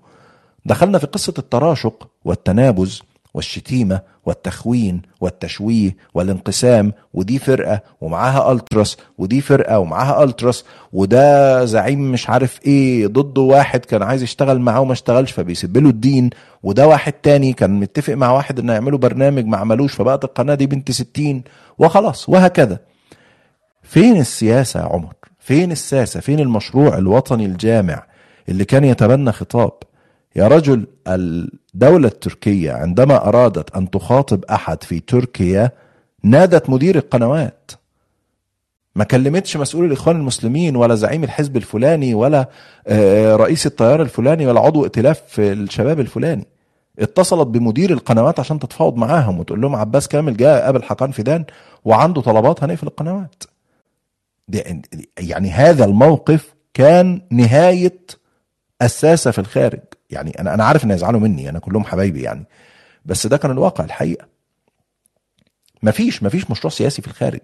دخلنا 0.65 0.99
في 0.99 1.07
قصة 1.07 1.35
التراشق 1.39 2.11
والتنابز 2.25 3.03
والشتيمة 3.35 4.01
والتخوين 4.27 5.03
والتشويه 5.21 5.97
والانقسام 6.15 6.93
ودي 7.15 7.39
فرقة 7.39 7.81
ومعاها 8.01 8.53
ألتراس 8.53 8.97
ودي 9.19 9.41
فرقة 9.41 9.79
ومعاها 9.79 10.25
ألتراس 10.25 10.65
وده 10.93 11.65
زعيم 11.65 12.13
مش 12.13 12.31
عارف 12.31 12.59
إيه 12.67 13.07
ضد 13.07 13.39
واحد 13.39 13.85
كان 13.85 14.03
عايز 14.03 14.23
يشتغل 14.23 14.59
معاه 14.61 14.81
وما 14.81 14.93
اشتغلش 14.93 15.33
فبيسب 15.33 15.77
له 15.77 15.89
الدين 15.91 16.31
وده 16.63 16.87
واحد 16.87 17.13
تاني 17.13 17.53
كان 17.53 17.81
متفق 17.81 18.15
مع 18.15 18.33
واحد 18.33 18.59
إنه 18.59 18.73
يعملوا 18.73 18.99
برنامج 18.99 19.45
ما 19.47 19.57
عملوش 19.57 19.95
فبقت 19.95 20.25
القناة 20.25 20.55
دي 20.55 20.67
بنت 20.67 20.91
ستين 20.91 21.45
وخلاص 21.79 22.29
وهكذا. 22.29 22.79
فين 23.83 24.17
السياسة 24.21 24.81
يا 24.81 24.85
عمر؟ 24.85 25.15
فين 25.41 25.73
الساسة؟ 25.73 26.21
فين 26.21 26.41
المشروع 26.41 26.99
الوطني 26.99 27.47
الجامع 27.47 28.03
اللي 28.49 28.65
كان 28.65 28.85
يتبنى 28.85 29.33
خطاب؟ 29.33 29.73
يا 30.37 30.49
رجل 30.49 30.87
الدولة 31.09 32.09
التركية 32.09 32.73
عندما 32.73 33.29
أرادت 33.29 33.77
أن 33.77 33.91
تخاطب 33.91 34.45
أحد 34.45 34.83
في 34.83 35.01
تركيا 35.01 35.71
نادت 36.23 36.71
مدير 36.71 36.97
القنوات. 36.97 37.71
ما 38.97 39.05
كلمتش 39.05 39.57
مسؤول 39.57 39.85
الإخوان 39.85 40.17
المسلمين 40.17 40.77
ولا 40.77 40.95
زعيم 40.95 41.25
الحزب 41.25 41.57
الفلاني 41.57 42.15
ولا 42.15 42.49
رئيس 43.37 43.67
التيار 43.67 44.03
الفلاني 44.03 44.47
ولا 44.47 44.61
عضو 44.61 44.85
ائتلاف 44.85 45.41
الشباب 45.41 46.01
الفلاني. 46.01 46.47
اتصلت 46.99 47.47
بمدير 47.47 47.91
القنوات 47.91 48.41
عشان 48.41 48.59
تتفاوض 48.59 48.97
معاهم 48.97 49.41
وتقول 49.41 49.61
لهم 49.61 49.77
عباس 49.77 50.09
كامل 50.09 50.37
جاء 50.37 50.65
قابل 50.65 50.83
حقان 50.83 51.11
فيدان 51.11 51.45
وعنده 51.85 52.21
طلبات 52.21 52.65
هنقفل 52.65 52.87
القنوات. 52.87 53.45
يعني 55.19 55.51
هذا 55.51 55.85
الموقف 55.85 56.55
كان 56.75 57.23
نهاية 57.31 57.99
الساسة 58.83 59.31
في 59.31 59.39
الخارج. 59.39 59.81
يعني 60.11 60.31
أنا 60.41 60.55
أنا 60.55 60.65
عارف 60.65 60.85
ان 60.85 60.91
يزعلوا 60.91 61.21
مني 61.21 61.49
أنا 61.49 61.59
كلهم 61.59 61.85
حبايبي 61.85 62.23
يعني. 62.23 62.45
بس 63.05 63.27
ده 63.27 63.37
كان 63.37 63.51
الواقع 63.51 63.85
الحقيقة. 63.85 64.27
مفيش 65.83 66.23
مفيش 66.23 66.51
مشروع 66.51 66.71
سياسي 66.71 67.03
في 67.03 67.09
الخارج. 67.09 67.41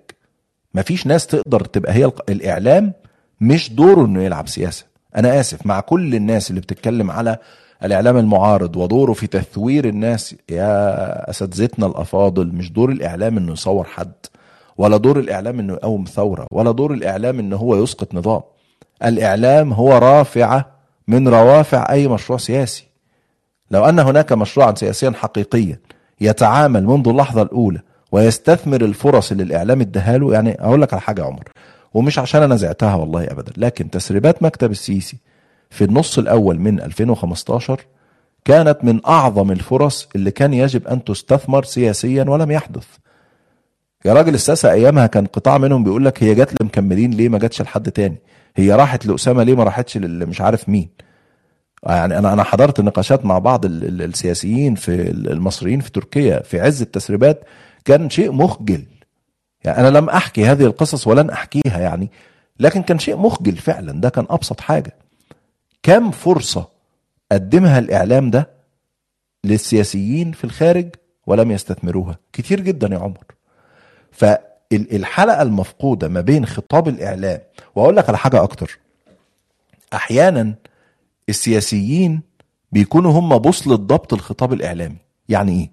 مفيش 0.74 1.06
ناس 1.06 1.26
تقدر 1.26 1.60
تبقى 1.64 1.92
هي 1.92 2.10
الإعلام 2.28 2.92
مش 3.40 3.72
دوره 3.72 4.06
إنه 4.06 4.22
يلعب 4.22 4.48
سياسة. 4.48 4.84
أنا 5.16 5.40
آسف 5.40 5.66
مع 5.66 5.80
كل 5.80 6.14
الناس 6.14 6.50
اللي 6.50 6.60
بتتكلم 6.60 7.10
على 7.10 7.38
الإعلام 7.84 8.16
المعارض 8.16 8.76
ودوره 8.76 9.12
في 9.12 9.26
تثوير 9.26 9.88
الناس 9.88 10.34
يا 10.50 11.30
اساتذتنا 11.30 11.86
الأفاضل 11.86 12.46
مش 12.46 12.72
دور 12.72 12.90
الإعلام 12.90 13.36
إنه 13.38 13.52
يصور 13.52 13.84
حد 13.84 14.12
ولا 14.76 14.96
دور 14.96 15.18
الإعلام 15.18 15.58
إنه 15.58 15.72
يقوم 15.72 16.04
ثورة 16.04 16.46
ولا 16.52 16.70
دور 16.70 16.92
الإعلام 16.94 17.38
إنه 17.38 17.56
هو 17.56 17.82
يسقط 17.82 18.14
نظام. 18.14 18.40
الإعلام 19.04 19.72
هو 19.72 19.98
رافعه 19.98 20.73
من 21.08 21.28
روافع 21.28 21.92
أي 21.92 22.08
مشروع 22.08 22.38
سياسي. 22.38 22.84
لو 23.70 23.84
أن 23.84 23.98
هناك 23.98 24.32
مشروعا 24.32 24.74
سياسيا 24.74 25.10
حقيقيا 25.10 25.78
يتعامل 26.20 26.84
منذ 26.84 27.08
اللحظة 27.08 27.42
الأولى 27.42 27.80
ويستثمر 28.12 28.84
الفرص 28.84 29.30
اللي 29.30 29.42
الاعلام 29.42 29.80
اداها 29.80 30.18
له 30.18 30.32
يعني 30.32 30.56
أقول 30.60 30.82
لك 30.82 30.92
على 30.92 31.02
حاجة 31.02 31.20
يا 31.22 31.26
عمر 31.26 31.44
ومش 31.94 32.18
عشان 32.18 32.42
أنا 32.42 32.56
زعتها 32.56 32.94
والله 32.94 33.24
ابدا 33.24 33.52
لكن 33.56 33.90
تسريبات 33.90 34.42
مكتب 34.42 34.70
السيسي 34.70 35.16
في 35.70 35.84
النص 35.84 36.18
الأول 36.18 36.58
من 36.58 36.80
2015 36.80 37.80
كانت 38.44 38.78
من 38.82 39.00
أعظم 39.06 39.50
الفرص 39.50 40.08
اللي 40.16 40.30
كان 40.30 40.54
يجب 40.54 40.86
أن 40.86 41.04
تستثمر 41.04 41.64
سياسيا 41.64 42.24
ولم 42.24 42.50
يحدث. 42.50 42.86
يا 44.04 44.12
راجل 44.12 44.34
الساسة 44.34 44.70
أيامها 44.72 45.06
كان 45.06 45.26
قطاع 45.26 45.58
منهم 45.58 45.84
بيقول 45.84 46.04
لك 46.04 46.22
هي 46.22 46.34
جت 46.34 46.62
لمكملين 46.62 47.10
ليه 47.10 47.28
ما 47.28 47.38
جاتش 47.38 47.62
لحد 47.62 47.90
تاني؟ 47.90 48.16
هي 48.56 48.72
راحت 48.72 49.06
لأسامة 49.06 49.42
ليه 49.42 49.54
ما 49.56 49.64
راحتش 49.64 49.96
مش 49.96 50.40
عارف 50.40 50.68
مين؟ 50.68 50.88
يعني 51.86 52.18
أنا 52.18 52.32
أنا 52.32 52.42
حضرت 52.42 52.80
نقاشات 52.80 53.24
مع 53.24 53.38
بعض 53.38 53.64
ال- 53.64 53.84
ال- 53.84 54.02
السياسيين 54.02 54.74
في 54.74 55.10
المصريين 55.10 55.80
في 55.80 55.90
تركيا 55.90 56.42
في 56.42 56.60
عز 56.60 56.82
التسريبات 56.82 57.44
كان 57.84 58.10
شيء 58.10 58.32
مخجل. 58.32 58.84
يعني 59.64 59.78
أنا 59.88 59.98
لم 59.98 60.08
أحكي 60.08 60.44
هذه 60.46 60.64
القصص 60.64 61.06
ولن 61.06 61.30
أحكيها 61.30 61.80
يعني 61.80 62.10
لكن 62.60 62.82
كان 62.82 62.98
شيء 62.98 63.16
مخجل 63.16 63.56
فعلا 63.56 64.00
ده 64.00 64.08
كان 64.08 64.26
أبسط 64.30 64.60
حاجة. 64.60 64.96
كم 65.82 66.10
فرصة 66.10 66.68
قدمها 67.32 67.78
الإعلام 67.78 68.30
ده 68.30 68.50
للسياسيين 69.44 70.32
في 70.32 70.44
الخارج 70.44 70.88
ولم 71.26 71.50
يستثمروها؟ 71.50 72.18
كتير 72.32 72.60
جدا 72.60 72.88
يا 72.94 72.98
عمر. 72.98 73.24
فالحلقه 74.14 75.42
المفقودة 75.42 76.08
ما 76.08 76.20
بين 76.20 76.46
خطاب 76.46 76.88
الإعلام 76.88 77.40
وأقول 77.74 77.96
لك 77.96 78.08
على 78.08 78.18
حاجة 78.18 78.42
أكتر. 78.42 78.78
أحيانا 79.94 80.54
السياسيين 81.28 82.20
بيكونوا 82.72 83.12
هم 83.12 83.38
بوصلة 83.38 83.76
ضبط 83.76 84.12
الخطاب 84.12 84.52
الإعلامي. 84.52 84.96
يعني 85.28 85.52
إيه؟ 85.52 85.70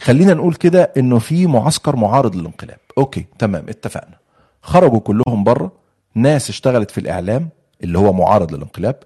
خلينا 0.00 0.34
نقول 0.34 0.54
كده 0.54 0.92
إنه 0.96 1.18
في 1.18 1.46
معسكر 1.46 1.96
معارض 1.96 2.36
للانقلاب. 2.36 2.78
أوكي 2.98 3.26
تمام 3.38 3.64
اتفقنا. 3.68 4.16
خرجوا 4.62 5.00
كلهم 5.00 5.44
بره 5.44 5.72
ناس 6.14 6.50
اشتغلت 6.50 6.90
في 6.90 6.98
الإعلام 6.98 7.48
اللي 7.84 7.98
هو 7.98 8.12
معارض 8.12 8.52
للانقلاب. 8.54 8.96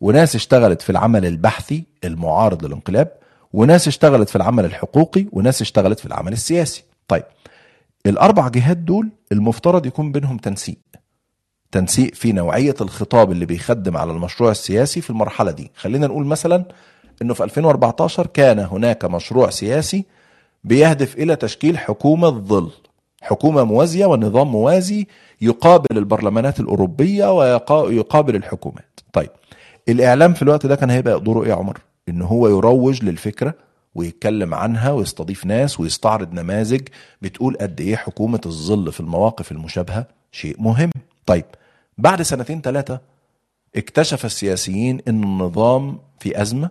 وناس 0.00 0.34
اشتغلت 0.34 0.82
في 0.82 0.90
العمل 0.90 1.26
البحثي 1.26 1.84
المعارض 2.04 2.64
للانقلاب. 2.66 3.12
وناس 3.52 3.88
اشتغلت 3.88 4.28
في 4.28 4.36
العمل 4.36 4.64
الحقوقي. 4.64 5.26
وناس 5.32 5.62
اشتغلت 5.62 6.00
في 6.00 6.06
العمل 6.06 6.32
السياسي. 6.32 6.84
طيب 7.08 7.24
الأربع 8.06 8.48
جهات 8.48 8.76
دول 8.76 9.08
المفترض 9.32 9.86
يكون 9.86 10.12
بينهم 10.12 10.36
تنسيق. 10.38 10.78
تنسيق 11.72 12.14
في 12.14 12.32
نوعية 12.32 12.74
الخطاب 12.80 13.32
اللي 13.32 13.46
بيخدم 13.46 13.96
على 13.96 14.12
المشروع 14.12 14.50
السياسي 14.50 15.00
في 15.00 15.10
المرحلة 15.10 15.50
دي. 15.50 15.70
خلينا 15.74 16.06
نقول 16.06 16.26
مثلا 16.26 16.64
إنه 17.22 17.34
في 17.34 17.44
2014 17.44 18.26
كان 18.26 18.58
هناك 18.58 19.04
مشروع 19.04 19.50
سياسي 19.50 20.04
بيهدف 20.64 21.16
إلى 21.16 21.36
تشكيل 21.36 21.78
حكومة 21.78 22.28
ظل 22.30 22.70
حكومة 23.22 23.64
موازية 23.64 24.06
ونظام 24.06 24.48
موازي 24.52 25.06
يقابل 25.40 25.98
البرلمانات 25.98 26.60
الأوروبية 26.60 27.32
ويقابل 27.72 28.36
الحكومات. 28.36 29.00
طيب 29.12 29.30
الإعلام 29.88 30.34
في 30.34 30.42
الوقت 30.42 30.66
ده 30.66 30.76
كان 30.76 30.90
هيبقى 30.90 31.20
دوره 31.20 31.42
إيه 31.44 31.48
يا 31.50 31.54
عمر؟ 31.54 31.78
إن 32.08 32.22
هو 32.22 32.48
يروج 32.48 33.04
للفكرة 33.04 33.54
ويتكلم 33.94 34.54
عنها 34.54 34.90
ويستضيف 34.92 35.46
ناس 35.46 35.80
ويستعرض 35.80 36.32
نماذج 36.32 36.88
بتقول 37.22 37.56
قد 37.60 37.80
إيه 37.80 37.96
حكومة 37.96 38.40
الظل 38.46 38.92
في 38.92 39.00
المواقف 39.00 39.52
المشابهة 39.52 40.06
شيء 40.32 40.56
مهم. 40.58 40.90
طيب 41.26 41.44
بعد 41.98 42.22
سنتين 42.22 42.60
ثلاثة 42.60 43.00
اكتشف 43.76 44.24
السياسيين 44.24 45.00
إن 45.08 45.22
النظام 45.24 45.98
في 46.18 46.42
أزمة 46.42 46.70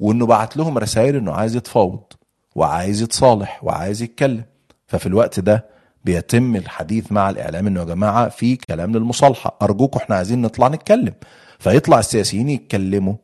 وإنه 0.00 0.26
بعت 0.26 0.56
لهم 0.56 0.78
رسائل 0.78 1.16
إنه 1.16 1.32
عايز 1.32 1.56
يتفاوض 1.56 2.00
وعايز 2.54 3.02
يتصالح 3.02 3.64
وعايز 3.64 4.02
يتكلم. 4.02 4.44
ففي 4.86 5.06
الوقت 5.06 5.40
ده 5.40 5.66
بيتم 6.04 6.56
الحديث 6.56 7.12
مع 7.12 7.30
الإعلام 7.30 7.66
إنه 7.66 7.80
يا 7.80 7.84
جماعة 7.84 8.28
في 8.28 8.56
كلام 8.56 8.92
للمصالحة 8.92 9.56
أرجوكم 9.62 9.98
إحنا 10.00 10.16
عايزين 10.16 10.42
نطلع 10.42 10.68
نتكلم. 10.68 11.14
فيطلع 11.58 11.98
السياسيين 11.98 12.48
يتكلموا 12.48 13.14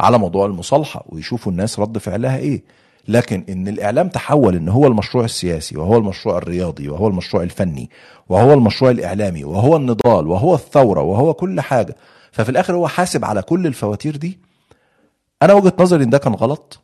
على 0.00 0.18
موضوع 0.18 0.46
المصالحة 0.46 1.04
ويشوفوا 1.08 1.52
الناس 1.52 1.78
رد 1.78 1.98
فعلها 1.98 2.36
إيه. 2.36 2.62
لكن 3.08 3.44
إن 3.48 3.68
الإعلام 3.68 4.08
تحول 4.08 4.56
إن 4.56 4.68
هو 4.68 4.86
المشروع 4.86 5.24
السياسي 5.24 5.76
وهو 5.78 5.96
المشروع 5.96 6.38
الرياضي 6.38 6.88
وهو 6.88 7.08
المشروع 7.08 7.42
الفني 7.42 7.90
وهو 8.28 8.54
المشروع 8.54 8.90
الإعلامي 8.90 9.44
وهو 9.44 9.76
النضال 9.76 10.26
وهو 10.26 10.54
الثورة 10.54 11.00
وهو 11.00 11.34
كل 11.34 11.60
حاجة 11.60 11.96
ففي 12.32 12.48
الآخر 12.48 12.74
هو 12.74 12.88
حاسب 12.88 13.24
على 13.24 13.42
كل 13.42 13.66
الفواتير 13.66 14.16
دي. 14.16 14.38
أنا 15.42 15.52
وجهة 15.52 15.72
نظري 15.78 16.04
إن 16.04 16.10
ده 16.10 16.18
كان 16.18 16.34
غلط 16.34 16.80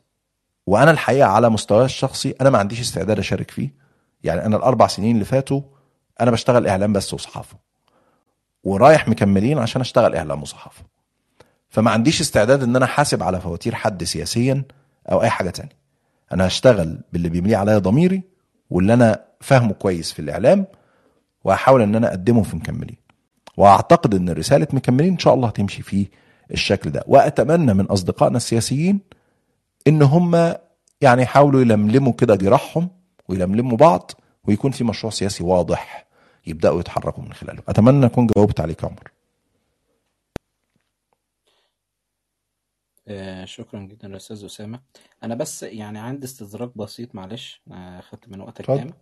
وأنا 0.67 0.91
الحقيقة 0.91 1.27
على 1.27 1.49
مستواي 1.49 1.85
الشخصي 1.85 2.35
أنا 2.41 2.49
ما 2.49 2.57
عنديش 2.57 2.79
استعداد 2.79 3.19
أشارك 3.19 3.51
فيه. 3.51 3.73
يعني 4.23 4.45
أنا 4.45 4.57
الأربع 4.57 4.87
سنين 4.87 5.15
اللي 5.15 5.25
فاتوا 5.25 5.61
أنا 6.21 6.31
بشتغل 6.31 6.67
إعلام 6.67 6.93
بس 6.93 7.13
وصحافة 7.13 7.57
ورايح 8.63 9.07
مكملين 9.07 9.57
عشان 9.57 9.81
أشتغل 9.81 10.15
إعلام 10.15 10.41
وصحافة. 10.41 10.83
فما 11.69 11.91
عنديش 11.91 12.21
استعداد 12.21 12.63
إن 12.63 12.75
أنا 12.75 12.85
حاسب 12.85 13.23
على 13.23 13.41
فواتير 13.41 13.75
حد 13.75 14.03
سياسيا 14.03 14.63
أو 15.11 15.21
أي 15.21 15.29
حاجة 15.29 15.49
تانية. 15.49 15.86
أنا 16.33 16.47
هشتغل 16.47 16.99
باللي 17.13 17.29
بيمليه 17.29 17.57
عليا 17.57 17.77
ضميري 17.77 18.21
واللي 18.69 18.93
أنا 18.93 19.23
فاهمه 19.41 19.73
كويس 19.73 20.11
في 20.11 20.19
الإعلام 20.19 20.65
وهحاول 21.43 21.81
إن 21.81 21.95
أنا 21.95 22.07
أقدمه 22.09 22.43
في 22.43 22.55
مكملين. 22.55 22.97
وأعتقد 23.57 24.15
إن 24.15 24.29
رسالة 24.29 24.67
مكملين 24.73 25.11
إن 25.13 25.19
شاء 25.19 25.33
الله 25.33 25.47
هتمشي 25.47 25.81
في 25.81 26.07
الشكل 26.51 26.89
ده. 26.89 27.03
وأتمنى 27.07 27.73
من 27.73 27.85
أصدقائنا 27.85 28.37
السياسيين 28.37 28.99
إن 29.87 30.01
هم 30.01 30.53
يعني 31.01 31.21
يحاولوا 31.21 31.61
يلملموا 31.61 32.13
كده 32.13 32.35
جراحهم 32.35 32.89
ويلملموا 33.27 33.77
بعض 33.77 34.11
ويكون 34.47 34.71
في 34.71 34.83
مشروع 34.83 35.11
سياسي 35.11 35.43
واضح 35.43 36.07
يبدأوا 36.47 36.79
يتحركوا 36.79 37.23
من 37.23 37.33
خلاله. 37.33 37.59
أتمنى 37.69 38.05
أكون 38.05 38.27
جاوبت 38.27 38.59
عليك 38.59 38.83
يا 38.83 38.87
عمر. 38.87 39.11
آه، 43.07 43.45
شكرا 43.45 43.79
جدا 43.79 44.07
يا 44.07 44.15
أستاذ 44.15 44.45
أسامة. 44.45 44.81
أنا 45.23 45.35
بس 45.35 45.63
يعني 45.63 45.99
عندي 45.99 46.25
استدراك 46.25 46.77
بسيط 46.77 47.15
معلش 47.15 47.61
أنا 47.67 48.01
خدت 48.01 48.29
من 48.29 48.41
وقتك 48.41 48.59
اتفضل. 48.69 48.77
كام 48.79 48.93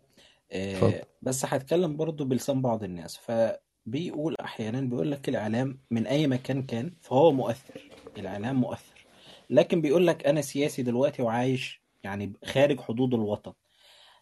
آه، 0.52 0.74
اتفضل. 0.74 1.02
بس 1.22 1.46
هتكلم 1.46 1.98
برضو 1.98 2.26
بلسان 2.26 2.62
بعض 2.62 2.84
الناس. 2.84 3.18
فبيقول 3.18 4.36
أحيانا 4.36 4.82
بيقول 4.82 5.12
لك 5.12 5.30
الإعلام 5.30 5.80
من 5.92 6.08
أي 6.08 6.28
مكان 6.28 6.64
كان 6.64 6.92
فهو 7.02 7.32
مؤثر. 7.32 7.90
الإعلام 8.18 8.56
مؤثر. 8.56 9.06
لكن 9.50 9.82
بيقول 9.82 10.08
لك 10.08 10.26
أنا 10.28 10.42
سياسي 10.42 10.84
دلوقتي 10.84 11.22
وعايش 11.22 11.82
يعني 12.04 12.34
خارج 12.46 12.80
حدود 12.80 13.14
الوطن. 13.14 13.54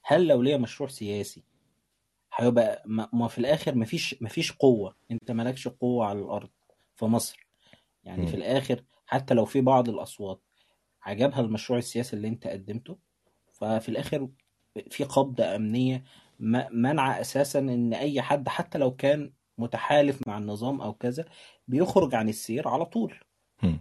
هل 0.04 0.28
لو 0.28 0.42
ليا 0.42 0.58
مشروع 0.58 0.90
سياسي 0.90 1.44
هيبقى 2.36 2.84
ما 2.86 3.10
ما 3.14 3.28
في 3.28 3.38
الآخر 3.38 3.76
مفيش 3.76 4.16
مفيش 4.22 4.52
قوة. 4.52 4.96
أنت 5.12 5.32
مالكش 5.32 5.68
قوة 5.68 6.06
على 6.06 6.20
الأرض 6.20 6.50
في 6.96 7.06
مصر. 7.06 7.48
يعني 8.04 8.22
مم. 8.22 8.28
في 8.28 8.36
الآخر 8.36 8.84
حتى 9.06 9.34
لو 9.34 9.46
في 9.46 9.62
بعض 9.62 9.90
الأصوات 9.90 10.42
عجبها 11.04 11.40
المشروع 11.42 11.80
السياسي 11.80 12.16
اللي 12.16 12.28
أنت 12.28 12.48
قدمته 12.48 12.98
ففي 13.52 13.90
الآخر 13.90 14.30
في 14.90 15.04
قبضة 15.04 15.56
أمنية 15.56 16.04
م- 16.40 16.82
منع 16.82 17.22
أساسا 17.22 17.60
إن 17.60 17.94
أي 17.94 18.22
حد 18.22 18.50
حتى 18.50 18.78
لو 18.78 18.96
كان 18.96 19.34
متحالف 19.58 20.28
مع 20.28 20.38
النظام 20.38 20.82
أو 20.82 20.94
كذا 20.94 21.26
بيخرج 21.68 22.16
عن 22.16 22.30
السير 22.30 22.68
على 22.68 22.86
طول. 22.86 23.16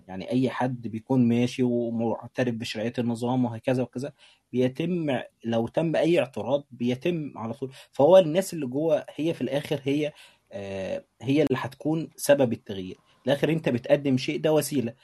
يعني 0.09 0.31
أي 0.31 0.51
حد 0.51 0.89
بيكون 0.89 1.29
ماشي 1.29 1.63
ومعترف 1.63 2.55
بشرعية 2.55 2.93
النظام 2.99 3.45
وهكذا 3.45 3.83
وكذا 3.83 4.13
بيتم 4.53 5.19
لو 5.45 5.69
تم 5.69 5.97
أي 5.97 6.19
اعتراض 6.21 6.65
بيتم 6.71 7.33
على 7.39 7.53
طول. 7.55 7.73
فهو 7.93 8.19
الناس 8.19 8.55
اللي 8.55 8.67
جوه 8.67 9.05
هي 9.17 9.35
في 9.35 9.41
الآخر 9.41 9.81
هي 9.85 10.13
آه، 10.53 11.05
هي 11.23 11.43
اللي 11.43 11.57
هتكون 11.59 12.11
سبب 12.17 12.53
التغيير. 12.53 12.97
الآخر 13.27 13.53
انت 13.53 13.69
بتقدم 13.69 14.17
شيء 14.19 14.41
ده 14.41 14.53
وسيلة. 14.53 14.95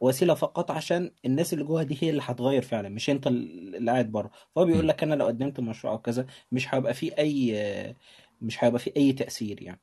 وسيلة 0.00 0.34
فقط 0.34 0.70
عشان 0.70 1.10
الناس 1.24 1.52
اللي 1.52 1.64
جوه 1.64 1.82
دي 1.82 1.98
هي 2.00 2.10
اللي 2.10 2.22
هتغير 2.24 2.62
فعلا 2.62 2.88
مش 2.88 3.10
انت 3.10 3.26
اللي 3.26 3.90
قاعد 3.90 4.12
بره. 4.12 4.30
فهو 4.54 4.64
بيقول 4.64 4.88
لك 4.88 5.02
أنا 5.02 5.14
لو 5.14 5.26
قدمت 5.26 5.60
مشروع 5.60 5.92
أو 5.92 5.98
كذا 5.98 6.26
مش 6.52 6.74
هيبقى 6.74 6.94
فيه 6.94 7.12
أي 7.18 7.96
مش 8.42 8.64
هيبقى 8.64 8.78
فيه 8.78 8.92
أي 8.96 9.12
تأثير 9.12 9.62
يعني. 9.62 9.80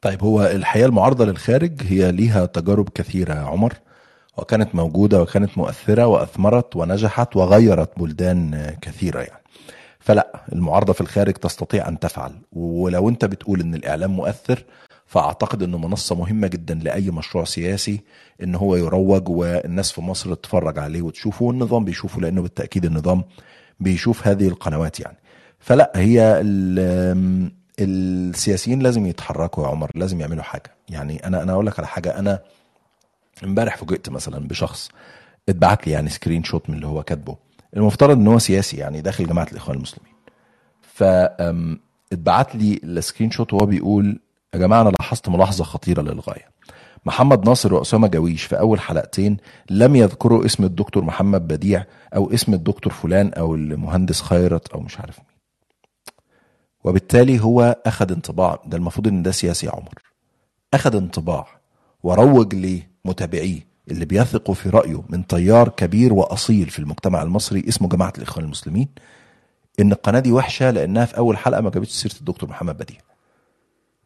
طيب 0.00 0.22
هو 0.22 0.42
الحقيقة 0.46 0.86
المعارضة 0.86 1.24
للخارج 1.24 1.82
هي 1.82 2.12
ليها 2.12 2.46
تجارب 2.46 2.88
كثيرة 2.88 3.34
يا 3.34 3.40
عمر 3.40 3.72
وكانت 4.36 4.74
موجودة 4.74 5.22
وكانت 5.22 5.58
مؤثرة 5.58 6.06
وأثمرت 6.06 6.76
ونجحت 6.76 7.36
وغيرت 7.36 7.98
بلدان 7.98 8.76
كثيرة 8.82 9.20
يعني. 9.20 9.42
فلا 10.00 10.44
المعارضة 10.52 10.92
في 10.92 11.00
الخارج 11.00 11.32
تستطيع 11.32 11.88
أن 11.88 11.98
تفعل. 11.98 12.32
ولو 12.52 13.08
أنت 13.08 13.24
بتقول 13.24 13.60
إن 13.60 13.74
الإعلام 13.74 14.10
مؤثر 14.10 14.64
فأعتقد 15.12 15.62
إنه 15.62 15.78
منصة 15.78 16.14
مهمة 16.14 16.46
جدا 16.48 16.74
لأي 16.74 17.10
مشروع 17.10 17.44
سياسي 17.44 18.00
إن 18.42 18.54
هو 18.54 18.76
يروج 18.76 19.28
والناس 19.28 19.92
في 19.92 20.00
مصر 20.00 20.34
تتفرج 20.34 20.78
عليه 20.78 21.02
وتشوفه 21.02 21.44
والنظام 21.44 21.84
بيشوفه 21.84 22.20
لأنه 22.20 22.42
بالتأكيد 22.42 22.84
النظام 22.84 23.24
بيشوف 23.80 24.26
هذه 24.26 24.48
القنوات 24.48 25.00
يعني. 25.00 25.16
فلا 25.58 25.92
هي 25.94 26.40
ال- 26.40 27.50
السياسيين 27.80 28.80
لازم 28.80 29.06
يتحركوا 29.06 29.64
يا 29.64 29.68
عمر 29.68 29.90
لازم 29.94 30.20
يعملوا 30.20 30.42
حاجة. 30.42 30.70
يعني 30.88 31.26
أنا 31.26 31.42
أنا 31.42 31.52
أقول 31.52 31.66
لك 31.66 31.78
على 31.78 31.88
حاجة 31.88 32.18
أنا 32.18 32.38
امبارح 33.44 33.76
فوجئت 33.76 34.08
مثلا 34.08 34.48
بشخص 34.48 34.88
اتبعت 35.48 35.86
لي 35.86 35.92
يعني 35.92 36.08
screenshot 36.08 36.70
من 36.70 36.76
اللي 36.76 36.86
هو 36.86 37.02
كاتبه. 37.02 37.36
المفترض 37.76 38.16
إن 38.16 38.26
هو 38.26 38.38
سياسي 38.38 38.76
يعني 38.76 39.00
داخل 39.00 39.26
جماعة 39.26 39.46
الإخوان 39.52 39.76
المسلمين. 39.76 40.12
ف 40.82 41.02
اتبعت 42.12 42.54
لي 42.56 42.80
ال 42.84 43.30
screenshot 43.30 43.52
وهو 43.52 43.66
بيقول 43.66 44.18
يا 44.54 44.58
جماعة 44.58 44.82
أنا 44.82 44.88
لاحظت 44.90 45.28
ملاحظة 45.28 45.64
خطيرة 45.64 46.02
للغاية. 46.02 46.50
محمد 47.06 47.48
ناصر 47.48 47.74
وأسامة 47.74 48.08
جويش 48.08 48.42
في 48.44 48.58
أول 48.58 48.80
حلقتين 48.80 49.36
لم 49.70 49.96
يذكروا 49.96 50.44
اسم 50.46 50.64
الدكتور 50.64 51.04
محمد 51.04 51.48
بديع 51.48 51.84
أو 52.16 52.34
اسم 52.34 52.54
الدكتور 52.54 52.92
فلان 52.92 53.32
أو 53.32 53.54
المهندس 53.54 54.22
خيرت 54.22 54.68
أو 54.68 54.80
مش 54.80 54.98
عارف 55.00 55.18
مين. 55.18 55.26
وبالتالي 56.84 57.40
هو 57.40 57.76
أخذ 57.86 58.12
انطباع 58.12 58.62
ده 58.66 58.76
المفروض 58.76 59.08
إن 59.08 59.22
ده 59.22 59.30
سياسي 59.30 59.66
يا 59.66 59.72
عمر. 59.72 59.94
أخذ 60.74 60.96
انطباع 60.96 61.46
وروج 62.02 62.54
لمتابعيه 63.04 63.66
اللي 63.90 64.04
بيثقوا 64.04 64.54
في 64.54 64.68
رأيه 64.68 65.02
من 65.08 65.26
تيار 65.26 65.68
كبير 65.68 66.12
وأصيل 66.12 66.70
في 66.70 66.78
المجتمع 66.78 67.22
المصري 67.22 67.64
اسمه 67.68 67.88
جماعة 67.88 68.12
الإخوان 68.18 68.44
المسلمين 68.44 68.88
إن 69.80 69.92
القناة 69.92 70.20
دي 70.20 70.32
وحشة 70.32 70.70
لأنها 70.70 71.04
في 71.04 71.16
أول 71.18 71.36
حلقة 71.38 71.60
ما 71.60 71.70
جابتش 71.70 71.90
سيرة 71.90 72.14
الدكتور 72.20 72.48
محمد 72.50 72.76
بديع. 72.78 72.98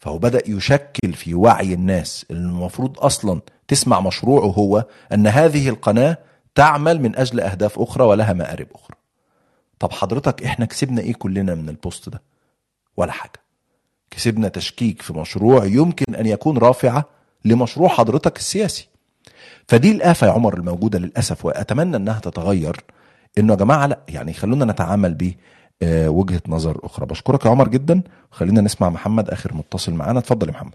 فهو 0.06 0.18
بدأ 0.18 0.42
يشكل 0.50 1.12
في 1.12 1.34
وعي 1.34 1.74
الناس 1.74 2.26
المفروض 2.30 2.98
أصلا 2.98 3.40
تسمع 3.68 4.00
مشروعه 4.00 4.46
هو 4.46 4.84
أن 5.12 5.26
هذه 5.26 5.68
القناة 5.68 6.18
تعمل 6.54 7.00
من 7.00 7.16
أجل 7.16 7.40
أهداف 7.40 7.78
أخرى 7.78 8.04
ولها 8.04 8.32
مآرب 8.32 8.66
أخرى. 8.74 8.96
طب 9.78 9.92
حضرتك 9.92 10.42
إحنا 10.42 10.64
كسبنا 10.66 11.00
إيه 11.00 11.14
كلنا 11.14 11.54
من 11.54 11.68
البوست 11.68 12.08
ده؟ 12.08 12.22
ولا 12.96 13.12
حاجة. 13.12 13.40
كسبنا 14.10 14.48
تشكيك 14.48 15.02
في 15.02 15.12
مشروع 15.12 15.64
يمكن 15.64 16.14
أن 16.14 16.26
يكون 16.26 16.58
رافعة 16.58 17.04
لمشروع 17.44 17.88
حضرتك 17.88 18.36
السياسي. 18.36 18.88
فدي 19.68 19.90
الآفة 19.90 20.26
يا 20.26 20.32
عمر 20.32 20.54
الموجودة 20.54 20.98
للأسف 20.98 21.44
وأتمنى 21.44 21.96
أنها 21.96 22.20
تتغير 22.20 22.84
إنه 23.38 23.52
يا 23.52 23.58
جماعة 23.58 23.86
لا 23.86 23.98
يعني 24.08 24.32
خلونا 24.32 24.64
نتعامل 24.64 25.14
ب 25.14 25.34
آه، 25.82 26.08
وجهة 26.10 26.42
نظر 26.48 26.80
أخرى. 26.84 27.06
بشكرك 27.06 27.44
يا 27.46 27.50
عمر 27.50 27.68
جدا. 27.68 28.02
خلينا 28.30 28.60
نسمع 28.60 28.90
محمد 28.90 29.30
آخر 29.30 29.54
متصل 29.54 29.92
معانا. 29.94 30.18
اتفضل 30.18 30.46
يا 30.48 30.52
محمد. 30.52 30.74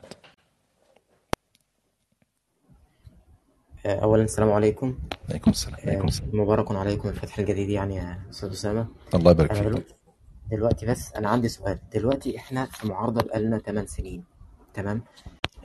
أولا 3.86 4.24
السلام 4.24 4.52
عليكم. 4.52 4.96
عليكم 5.30 5.52
السلام 5.52 5.80
عليكم 5.84 6.02
آه، 6.02 6.08
السلام. 6.08 6.30
مبارك 6.34 6.72
عليكم 6.72 7.10
الفتح 7.10 7.40
الجديد 7.40 7.70
يعني 7.70 7.96
يا 7.96 8.20
أستاذ 8.30 8.50
أسامة. 8.52 8.88
الله 9.16 9.32
يبارك 9.32 9.54
فيك. 9.54 9.64
دلوقتي 9.64 9.94
دلوقتي 10.52 10.86
بس 10.86 11.14
أنا 11.14 11.30
عندي 11.30 11.48
سؤال. 11.48 11.80
دلوقتي 11.94 12.38
إحنا 12.38 12.66
في 12.66 12.88
معارضة 12.88 13.22
بقالنا 13.22 13.58
8 13.60 13.88
سنين 13.88 14.24
تمام؟ 14.74 15.02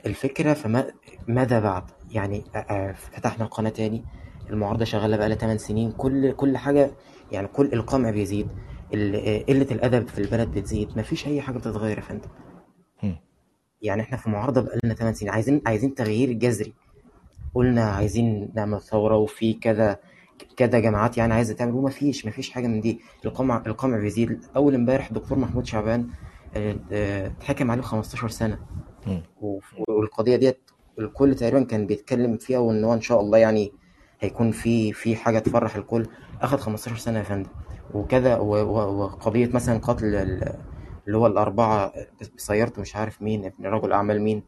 الفكرة 0.05 0.53
فما 0.53 0.87
ماذا 1.27 1.59
بعد؟ 1.59 1.83
يعني 2.11 2.43
آه، 2.55 2.57
آه، 2.57 2.91
فتحنا 2.91 3.45
القناة 3.45 3.69
تاني 3.69 4.03
المعارضة 4.49 4.85
شغالة 4.85 5.17
بقالها 5.17 5.35
8 5.37 5.57
سنين 5.57 5.91
كل 5.91 6.31
كل 6.31 6.57
حاجة 6.57 6.91
يعني 7.31 7.47
كل 7.47 7.73
القمع 7.73 8.09
بيزيد. 8.09 8.47
ال- 8.93 9.45
قلة 9.45 9.67
الأدب 9.71 10.07
في 10.07 10.19
البلد 10.21 10.51
بتزيد 10.51 10.97
مفيش 10.97 11.27
أي 11.27 11.41
حاجة 11.41 11.57
بتتغير 11.57 11.97
يا 11.97 12.01
فندم. 12.03 12.29
يعني 13.81 14.01
إحنا 14.01 14.17
في 14.17 14.29
معارضة 14.29 14.61
بقالنا 14.61 14.93
8 14.93 15.13
سنين 15.15 15.31
عايزين 15.31 15.61
عايزين 15.65 15.95
تغيير 15.95 16.31
جذري. 16.31 16.73
قلنا 17.55 17.83
عايزين 17.83 18.49
نعمل 18.55 18.81
ثورة 18.81 19.15
وفي 19.17 19.53
كذا 19.53 19.99
كذا 20.57 20.79
جماعات 20.79 21.17
يعني 21.17 21.33
عايزة 21.33 21.53
تعمل 21.53 21.73
وما 21.73 21.89
فيش 21.89 22.25
ما 22.25 22.31
فيش 22.31 22.49
حاجة 22.49 22.67
من 22.67 22.81
دي. 22.81 22.99
القمع 23.25 23.63
القمع 23.67 23.97
بيزيد. 23.97 24.45
أول 24.55 24.75
امبارح 24.75 25.07
الدكتور 25.07 25.39
محمود 25.39 25.65
شعبان 25.65 26.07
آه، 26.55 26.75
آه، 26.91 27.27
اتحكم 27.27 27.71
عليه 27.71 27.81
15 27.81 28.29
سنة. 28.29 28.59
مم. 29.07 29.23
وف- 29.41 29.75
والقضية 29.89 30.35
ديت 30.35 30.59
الكل 30.99 31.35
تقريبا 31.35 31.63
كان 31.63 31.87
بيتكلم 31.87 32.37
فيها 32.37 32.59
وإن 32.59 32.83
هو 32.83 32.93
إن 32.93 33.01
شاء 33.01 33.21
الله 33.21 33.37
يعني 33.37 33.71
هيكون 34.19 34.51
في 34.51 34.93
في 34.93 35.15
حاجة 35.15 35.39
تفرح 35.39 35.75
الكل. 35.75 36.05
أخد 36.41 36.59
15 36.59 36.97
سنة 36.97 37.17
يا 37.19 37.23
فندم. 37.23 37.49
وكذا 37.93 38.37
وقضية 38.37 39.47
مثلا 39.53 39.77
قتل 39.77 40.05
ال- 40.15 40.53
اللي 41.07 41.17
هو 41.17 41.27
الأربعة 41.27 41.93
بسيارته 42.37 42.81
مش 42.81 42.95
عارف 42.95 43.21
مين 43.21 43.45
ابن 43.45 43.65
رجل 43.65 43.91
أعمال 43.91 44.21
مين 44.21 44.43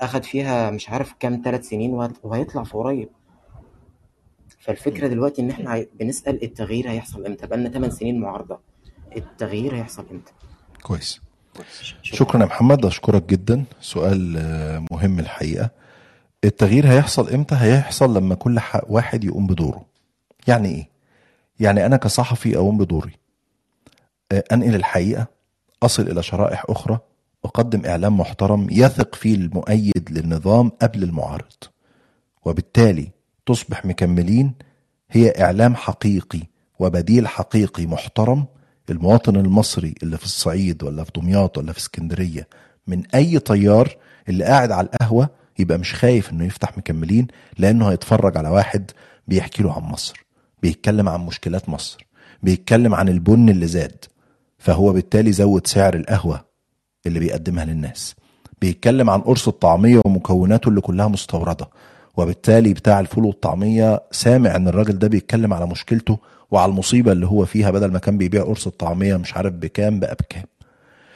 أخد 0.00 0.24
فيها 0.24 0.70
مش 0.70 0.90
عارف 0.90 1.14
كام 1.20 1.42
ثلاث 1.44 1.68
سنين 1.68 2.10
وهيطلع 2.22 2.62
في 2.64 2.72
قريب. 2.72 3.08
فالفكرة 4.58 5.06
دلوقتي 5.08 5.42
إن 5.42 5.50
إحنا 5.50 5.86
بنسأل 6.00 6.44
التغيير 6.44 6.90
هيحصل 6.90 7.26
إمتى؟ 7.26 7.46
بقالنا 7.46 7.68
8 7.68 7.88
سنين 7.94 8.20
معارضة. 8.20 8.58
التغيير 9.16 9.74
هيحصل 9.76 10.04
إمتى؟ 10.10 10.32
كويس. 10.82 11.20
شكرا. 12.02 12.40
يا 12.40 12.46
محمد 12.46 12.86
أشكرك 12.86 13.22
جدا. 13.22 13.64
سؤال 13.80 14.36
آه، 14.36 14.84
مهم 14.90 15.18
الحقيقة. 15.18 15.70
التغيير 16.44 16.86
هيحصل 16.88 17.30
إمتى؟ 17.30 17.54
هيحصل 17.54 18.16
لما 18.16 18.34
كل 18.34 18.60
واحد 18.88 19.24
يقوم 19.24 19.46
بدوره. 19.46 19.84
يعني 20.48 20.68
إيه؟ 20.68 20.89
يعني 21.60 21.86
أنا 21.86 21.96
كصحفي 21.96 22.56
أقوم 22.56 22.78
بدوري. 22.78 23.12
آه، 24.32 24.44
أنقل 24.52 24.74
الحقيقة 24.74 25.26
أصل 25.82 26.08
إلى 26.08 26.22
شرائح 26.22 26.64
أخرى 26.68 26.98
أقدم 27.44 27.86
إعلام 27.86 28.18
محترم 28.20 28.66
يثق 28.70 29.14
فيه 29.14 29.34
المؤيد 29.34 30.08
للنظام 30.10 30.68
قبل 30.68 31.02
المعارض. 31.02 31.52
وبالتالي 32.44 33.10
تصبح 33.46 33.84
مكملين 33.84 34.54
هي 35.10 35.30
إعلام 35.40 35.74
حقيقي 35.76 36.40
وبديل 36.78 37.28
حقيقي 37.28 37.86
محترم 37.86 38.44
المواطن 38.90 39.36
المصري 39.36 39.94
اللي 40.02 40.18
في 40.18 40.24
الصعيد 40.24 40.82
ولا 40.82 41.04
في 41.04 41.10
دمياط 41.16 41.58
ولا 41.58 41.72
في 41.72 41.78
اسكندرية 41.78 42.48
من 42.86 43.06
أي 43.14 43.38
طيار 43.38 43.96
اللي 44.28 44.44
قاعد 44.44 44.72
على 44.72 44.86
القهوة 44.86 45.28
يبقى 45.58 45.78
مش 45.78 45.94
خايف 45.94 46.32
إنه 46.32 46.44
يفتح 46.44 46.78
مكملين 46.78 47.26
لأنه 47.58 47.88
هيتفرج 47.90 48.36
على 48.36 48.48
واحد 48.48 48.90
بيحكي 49.28 49.62
له 49.62 49.72
عن 49.72 49.82
مصر. 49.82 50.24
بيتكلم 50.62 51.08
عن 51.08 51.20
مشكلات 51.20 51.68
مصر 51.68 52.06
بيتكلم 52.42 52.94
عن 52.94 53.08
البن 53.08 53.48
اللي 53.48 53.66
زاد 53.66 54.04
فهو 54.58 54.92
بالتالي 54.92 55.32
زود 55.32 55.66
سعر 55.66 55.94
القهوة 55.94 56.44
اللي 57.06 57.18
بيقدمها 57.18 57.64
للناس. 57.64 58.14
بيتكلم 58.60 59.10
عن 59.10 59.20
قرص 59.20 59.48
الطعمية 59.48 60.00
ومكوناته 60.06 60.68
اللي 60.68 60.80
كلها 60.80 61.08
مستوردة 61.08 61.68
وبالتالي 62.16 62.74
بتاع 62.74 63.00
الفول 63.00 63.24
والطعمية 63.24 64.02
سامع 64.12 64.56
إن 64.56 64.68
الراجل 64.68 64.98
ده 64.98 65.08
بيتكلم 65.08 65.54
على 65.54 65.66
مشكلته 65.66 66.18
وعلى 66.50 66.70
المصيبة 66.70 67.12
اللي 67.12 67.26
هو 67.26 67.44
فيها 67.44 67.70
بدل 67.70 67.92
ما 67.92 67.98
كان 67.98 68.18
بيبيع 68.18 68.42
قرص 68.42 68.66
الطعمية 68.66 69.16
مش 69.16 69.34
عارف 69.36 69.52
بكام 69.52 70.00
بقى 70.00 70.14
بكام. 70.20 70.44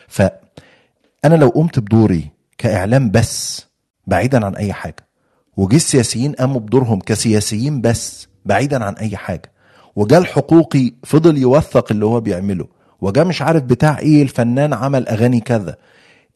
فانا 0.09 1.35
لو 1.37 1.49
قمت 1.49 1.79
بدوري 1.79 2.31
كإعلام 2.59 3.11
بس 3.11 3.67
بعيدا 4.07 4.47
عن 4.47 4.55
أي 4.57 4.73
حاجة 4.73 5.09
وجه 5.57 5.77
السياسيين 5.77 6.33
قاموا 6.33 6.61
بدورهم 6.61 7.01
كسياسيين 7.01 7.81
بس 7.81 8.29
بعيدا 8.45 8.85
عن 8.85 8.95
أي 8.95 9.17
حاجة. 9.17 9.53
وجا 9.97 10.19
الحقوقي 10.19 10.93
فضل 11.05 11.39
يوثق 11.39 11.93
اللي 11.93 12.05
هو 12.05 12.21
بيعمله. 12.21 12.67
وجا 13.01 13.25
مش 13.25 13.43
عارف 13.43 13.63
بتاع 13.63 13.99
إيه 13.99 14.23
الفنان 14.23 14.73
عمل 14.73 15.09
أغاني 15.09 15.41
كذا. 15.41 15.77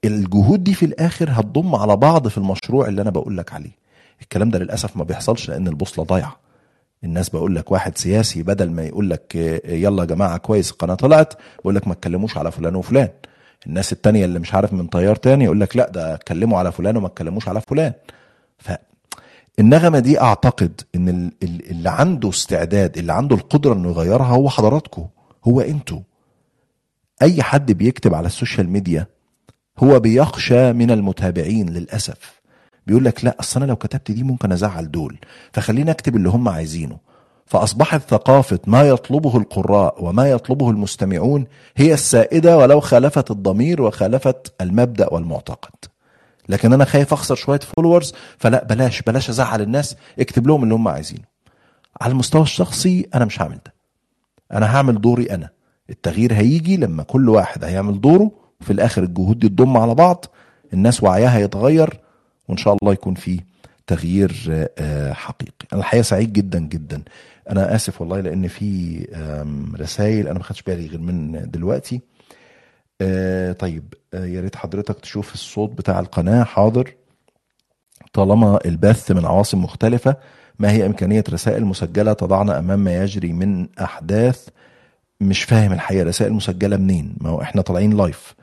الجهود 0.04 0.64
دي 0.64 0.74
في 0.74 0.84
الآخر 0.86 1.28
هتضم 1.32 1.74
على 1.74 1.96
بعض 1.96 2.28
في 2.28 2.38
المشروع 2.38 2.88
اللي 2.88 3.02
أنا 3.02 3.10
بقول 3.10 3.36
لك 3.36 3.52
عليه. 3.52 3.78
الكلام 4.22 4.50
ده 4.50 4.58
للأسف 4.58 4.96
ما 4.96 5.04
بيحصلش 5.04 5.48
لأن 5.48 5.68
البوصلة 5.68 6.04
ضايعة. 6.04 6.36
الناس 7.04 7.28
بقول 7.28 7.54
لك 7.56 7.72
واحد 7.72 7.98
سياسي 7.98 8.42
بدل 8.42 8.70
ما 8.70 8.82
يقول 8.84 9.10
لك 9.10 9.36
آه، 9.36 9.60
يلا 9.74 10.02
يا 10.02 10.06
جماعة 10.08 10.36
كويس 10.36 10.70
القناه 10.70 10.94
طلعت. 10.94 11.34
بقول 11.60 11.74
لك 11.74 11.88
ما 11.88 11.94
تكلموش 11.94 12.36
على 12.38 12.52
فلان 12.52 12.74
وفلان. 12.76 13.08
الناس 13.66 13.92
التانية 13.92 14.24
اللي 14.24 14.38
مش 14.38 14.54
عارف 14.54 14.72
من 14.72 14.86
طيار 14.86 15.16
تاني 15.16 15.44
يقول 15.44 15.60
لك 15.60 15.76
لا 15.76 15.90
ده 15.90 16.14
اتكلموا 16.14 16.58
على 16.58 16.72
فلان 16.72 16.96
وما 16.96 17.08
تكلموش 17.08 17.48
على 17.48 17.60
فلان. 17.60 17.92
النغمة 19.58 19.98
دي 19.98 20.20
أعتقد 20.20 20.80
إن 20.94 21.08
ال- 21.08 21.32
ال- 21.42 21.70
اللي 21.70 21.90
عنده 21.90 22.28
استعداد 22.28 22.98
اللي 22.98 23.12
عنده 23.12 23.36
القدرة 23.36 23.72
إنه 23.74 23.88
يغيرها 23.88 24.26
هو 24.26 24.48
حضراتكم 24.48 25.06
هو 25.44 25.60
أنتوا. 25.60 26.00
أي 27.22 27.42
حد 27.42 27.72
بيكتب 27.72 28.14
على 28.14 28.26
ال 28.26 28.33
social 28.33 28.70
media 28.70 29.06
هو 29.78 30.00
بيخشى 30.00 30.72
من 30.72 30.90
المتابعين 30.90 31.68
للأسف. 31.68 32.40
بيقول 32.86 33.04
لك 33.04 33.24
لا 33.24 33.36
أصل 33.40 33.60
أنا 33.62 33.68
لو 33.68 33.76
كتبت 33.76 34.10
دي 34.10 34.22
ممكن 34.22 34.52
أزعل 34.52 34.90
دول 34.90 35.18
فخليني 35.52 35.90
أكتب 35.90 36.16
اللي 36.16 36.28
هم 36.28 36.48
عايزينه. 36.48 36.98
فأصبحت 37.46 38.10
ثقافة 38.10 38.58
ما 38.66 38.82
يطلبه 38.82 39.36
القراء 39.36 40.04
وما 40.04 40.30
يطلبه 40.30 40.70
المستمعون 40.70 41.46
هي 41.76 41.94
السائدة 41.94 42.58
ولو 42.58 42.80
خالفت 42.80 43.30
الضمير 43.30 43.82
وخالفت 43.82 44.52
المبدأ 44.60 45.12
والمعتقد. 45.14 45.74
لكن 46.48 46.72
أنا 46.72 46.84
خايف 46.84 47.12
أخسر 47.12 47.34
شوية 47.34 47.60
followers 47.60 48.14
فلا 48.38 48.64
بلاش 48.64 49.02
بلاش 49.02 49.28
أزعل 49.30 49.60
الناس 49.62 49.96
اكتب 50.18 50.46
لهم 50.46 50.62
اللي 50.62 50.74
هم 50.74 50.88
عايزينه. 50.88 51.24
على 52.00 52.10
المستوى 52.12 52.42
الشخصي 52.42 53.08
أنا 53.14 53.24
مش 53.24 53.42
هعمل 53.42 53.58
ده. 53.66 53.74
أنا 54.52 54.76
هعمل 54.76 55.00
دوري 55.00 55.30
أنا. 55.30 55.48
التغيير 55.90 56.34
هيجي 56.34 56.76
لما 56.76 57.02
كل 57.02 57.28
واحد 57.28 57.64
هيعمل 57.64 58.00
دوره 58.00 58.30
وفي 58.60 58.72
الآخر 58.72 59.02
الجهود 59.02 59.38
دي 59.38 59.48
تضم 59.48 59.76
على 59.76 59.94
بعض 59.94 60.24
الناس 60.72 61.02
وعيها 61.02 61.38
يتغير 61.38 62.00
وإن 62.48 62.56
شاء 62.56 62.76
الله 62.82 62.92
يكون 62.92 63.14
في 63.14 63.40
تغيير 63.86 64.32
آه، 64.78 65.12
حقيقي. 65.12 65.66
أنا 65.72 65.80
الحقيقة 65.80 66.02
سعيد 66.02 66.32
جدا 66.32 66.58
جدا. 66.58 67.02
أنا 67.50 67.74
آسف 67.74 68.00
والله 68.00 68.20
لأن 68.20 68.48
في 68.48 68.98
رسائل 69.80 70.28
أنا 70.28 70.38
ما 70.38 70.44
خدتش 70.44 70.62
بالي 70.62 70.86
غير 70.86 71.00
من 71.00 71.50
دلوقتي. 71.50 72.00
آه 73.00 73.52
طيب 73.52 73.94
آه 74.14 74.24
يا 74.26 74.40
ريت 74.40 74.56
حضرتك 74.56 75.00
تشوف 75.00 75.34
الصوت 75.34 75.70
بتاع 75.70 76.00
القناة. 76.00 76.44
حاضر. 76.44 76.94
طالما 78.12 78.58
البث 78.66 79.10
من 79.10 79.24
عواصم 79.24 79.64
مختلفة 79.64 80.16
ما 80.58 80.70
هي 80.72 80.86
إمكانية 80.86 81.24
رسائل 81.30 81.64
مسجلة 81.64 82.12
تضعنا 82.12 82.58
أمام 82.58 82.78
ما 82.84 83.02
يجري 83.02 83.32
من 83.32 83.66
أحداث؟ 83.80 84.48
مش 85.20 85.42
فاهم 85.42 85.72
الحقيقة. 85.72 86.04
رسائل 86.04 86.32
مسجلة 86.32 86.76
منين؟ 86.76 87.16
ما 87.20 87.30
هو 87.30 87.42
إحنا 87.42 87.62
طالعين 87.62 87.96
لايف 87.96 88.34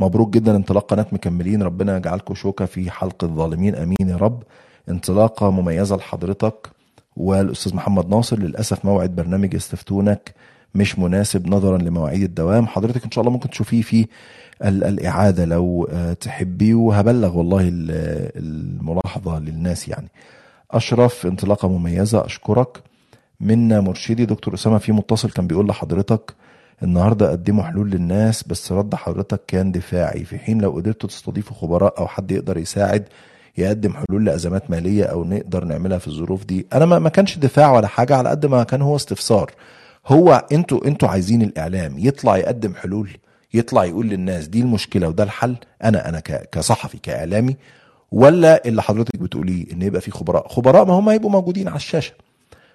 مبروك 0.00 0.30
جدا 0.30 0.56
انطلاق 0.56 0.90
قناة 0.90 1.06
مكملين. 1.12 1.62
ربنا 1.62 1.96
يجعلكم 1.96 2.34
شوكة 2.34 2.64
في 2.64 2.90
حلق 2.90 3.24
الظالمين. 3.24 3.74
أمين 3.74 4.08
يا 4.08 4.16
رب. 4.16 4.42
انطلاقة 4.88 5.50
مميزة 5.50 5.96
لحضرتك 5.96 6.68
والأستاذ 7.16 7.74
محمد 7.74 8.08
ناصر. 8.08 8.38
للأسف 8.38 8.84
موعد 8.84 9.16
برنامج 9.16 9.54
يستفتونك 9.54 10.34
مش 10.76 10.98
مناسب 10.98 11.46
نظرا 11.48 11.78
لمواعيد 11.78 12.22
الدوام. 12.22 12.66
حضرتك 12.66 13.04
إن 13.04 13.10
شاء 13.10 13.22
الله 13.22 13.32
ممكن 13.32 13.50
تشوفيه 13.50 13.82
في 13.82 14.06
ال- 14.64 14.84
الإعادة 14.84 15.44
لو 15.44 15.88
آه، 15.92 16.12
تحبي 16.12 16.74
وهبلغ 16.74 17.38
والله 17.38 17.60
ال- 17.68 18.30
الملاحظة 18.36 19.38
للناس 19.38 19.88
يعني. 19.88 20.08
أشرف 20.70 21.26
انطلاقة 21.26 21.68
مميزة 21.68 22.24
أشكرك. 22.26 22.78
منا 23.40 23.80
مرشدي 23.80 24.24
دكتور 24.26 24.54
أسامة 24.54 24.78
في 24.78 24.92
متصل 24.92 25.30
كان 25.30 25.46
بيقول 25.46 25.68
لحضرتك 25.68 26.34
النهارده 26.82 27.30
قدموا 27.30 27.64
حلول 27.64 27.90
للناس 27.90 28.42
بس 28.42 28.72
رد 28.72 28.94
حضرتك 28.94 29.40
كان 29.48 29.72
دفاعي. 29.72 30.24
في 30.24 30.38
حين 30.38 30.60
لو 30.60 30.70
قدرتوا 30.70 31.08
تستضيفوا 31.08 31.56
خبراء 31.56 31.98
أو 31.98 32.06
حد 32.06 32.30
يقدر 32.30 32.58
يساعد 32.58 33.04
يقدم 33.58 33.92
حلول 33.92 34.24
لأزمات 34.24 34.70
مالية 34.70 35.04
أو 35.04 35.24
نقدر 35.24 35.64
نعملها 35.64 35.98
في 35.98 36.08
الظروف 36.08 36.44
دي. 36.44 36.66
أنا 36.72 36.84
ما 36.98 37.08
كانش 37.08 37.38
دفاع 37.38 37.72
ولا 37.72 37.86
حاجة 37.86 38.16
على 38.16 38.28
قد 38.28 38.46
ما 38.46 38.62
كان 38.64 38.82
هو 38.82 38.96
استفسار. 38.96 39.50
هو 40.06 40.44
أنتوا 40.52 40.86
أنتوا 40.86 41.08
عايزين 41.08 41.42
الإعلام 41.42 41.98
يطلع 41.98 42.36
يقدم 42.36 42.74
حلول 42.74 43.10
يطلع 43.54 43.84
يقول 43.84 44.06
للناس 44.06 44.48
دي 44.48 44.60
المشكلة 44.60 45.08
وده 45.08 45.24
الحل 45.24 45.56
أنا 45.84 46.08
أنا 46.08 46.20
كصحفي 46.52 46.98
كإعلامي 46.98 47.56
ولا 48.12 48.68
اللي 48.68 48.82
حضرتك 48.82 49.16
بتقوليه 49.16 49.72
إن 49.72 49.82
يبقى 49.82 50.00
في 50.00 50.10
خبراء؟ 50.10 50.48
خبراء 50.48 50.84
ما 50.84 50.94
هم 50.94 51.08
هيبقوا 51.08 51.30
موجودين 51.30 51.68
على 51.68 51.76
الشاشة. 51.76 52.12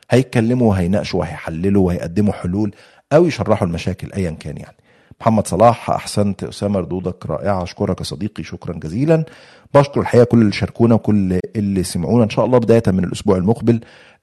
هيتكلموا 0.09 0.69
وهيناقشوا 0.69 1.19
وهيحللوا 1.19 1.87
وهيقدموا 1.87 2.33
حلول 2.33 2.75
أو 3.13 3.25
يشرحوا 3.25 3.67
المشاكل 3.67 4.11
ايا 4.13 4.31
كان 4.31 4.57
يعني. 4.57 4.75
محمد 5.21 5.47
صلاح 5.47 5.89
أحسنت 5.91 6.43
أسامة 6.43 6.79
ردودك 6.79 7.25
رائعة 7.25 7.63
أشكرك 7.63 7.99
يا 7.99 8.03
صديقي 8.05 8.43
شكرا 8.43 8.73
جزيلا. 8.73 9.25
بشكر 9.73 10.01
الحقيقة 10.01 10.23
كل 10.23 10.41
اللي 10.41 10.51
شاركونا 10.51 10.95
وكل 10.95 11.39
اللي 11.55 11.83
سمعونا. 11.83 12.23
إن 12.23 12.29
شاء 12.29 12.45
الله 12.45 12.57
بداية 12.57 12.83
من 12.87 13.03
الأسبوع 13.03 13.37
المقبل 13.37 13.79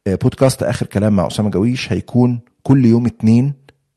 بودكاست 0.07 0.63
آخر 0.63 0.87
كلام 0.87 1.17
مع 1.17 1.27
أسامة 1.27 1.51
جويش 1.51 1.93
هيكون 1.93 2.41
كل 2.63 2.85
يوم 2.85 3.07
اتنين 3.07 3.53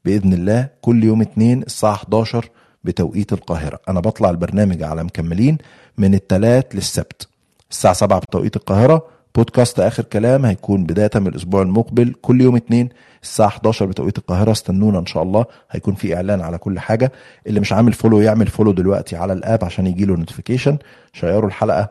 بإذن 0.06 0.34
الله 0.34 0.70
كل 0.82 1.04
يوم 1.04 1.22
اتنين 1.22 1.62
الساعة 1.64 1.94
11 1.94 2.50
بتوقيت 2.84 3.34
القاهرة. 3.34 3.80
أنا 3.90 4.00
بطلع 4.00 4.30
البرنامج 4.30 4.84
على 4.84 5.04
مكملين 5.04 5.58
من 5.98 6.14
الثلاث 6.14 6.66
للسبت. 6.74 7.28
الساعة 7.72 7.94
7 7.94 8.20
بتوقيت 8.20 8.56
القاهرة 8.56 9.06
بودكاست 9.36 9.80
آخر 9.80 10.04
كلام 10.04 10.46
هيكون 10.46 10.84
بداية 10.84 11.10
من 11.16 11.28
الأسبوع 11.28 11.62
المقبل 11.62 12.14
كل 12.22 12.42
يوم 12.42 12.56
اتنين 12.56 12.90
الساعة 13.24 13.48
11 13.48 13.86
بتوقيت 13.86 14.18
القاهرة. 14.18 14.52
استنونا 14.52 15.00
إن 15.00 15.06
شاء 15.06 15.24
الله 15.24 15.46
هيكون 15.72 15.96
في 15.96 16.16
إعلان 16.16 16.42
على 16.42 16.58
كل 16.58 16.80
حاجة. 16.80 17.12
اللي 17.48 17.60
مش 17.60 17.74
عامل 17.74 17.94
follow 17.94 18.22
يعمل 18.22 18.48
follow 18.48 18.72
دلوقتي 18.72 19.16
على 19.16 19.34
ال 19.34 19.42
app 19.42 19.66
عشان 19.66 19.88
يجيله 19.88 20.16
notification 20.16 20.78
شيروا 21.14 21.48
الحلقة 21.48 21.90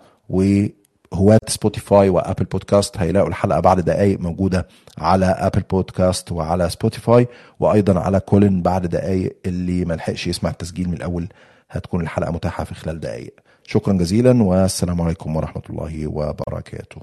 وهواة 1.13 1.41
Spotify 1.49 2.09
و 2.09 2.15
Apple 2.15 2.45
Podcast 2.45 2.99
هيلاقوا 2.99 3.29
الحلقة 3.29 3.61
بعد 3.61 3.81
دقايق 3.81 4.21
موجودة 4.21 4.67
على 4.99 5.27
Apple 5.27 5.61
Podcast 5.61 6.33
وعلى 6.33 6.71
Spotify 6.71 7.29
وأيضا 7.61 8.01
على 8.01 8.21
Callin 8.21 8.63
بعد 8.63 8.87
دقايق 8.87 9.37
اللي 9.47 9.85
ملحقش 9.85 10.27
يسمع 10.27 10.51
التسجيل 10.51 10.89
من 10.89 10.95
الأول. 10.95 11.29
هتكون 11.71 12.01
الحلقة 12.01 12.33
متاحة 12.33 12.65
في 12.65 12.75
خلال 12.75 13.01
دقايق. 13.01 13.35
شكرا 13.67 13.93
جزيلا 13.93 14.43
والسلام 14.43 15.01
عليكم 15.01 15.37
ورحمة 15.37 15.63
الله 15.71 16.07
وبركاته. 16.07 17.01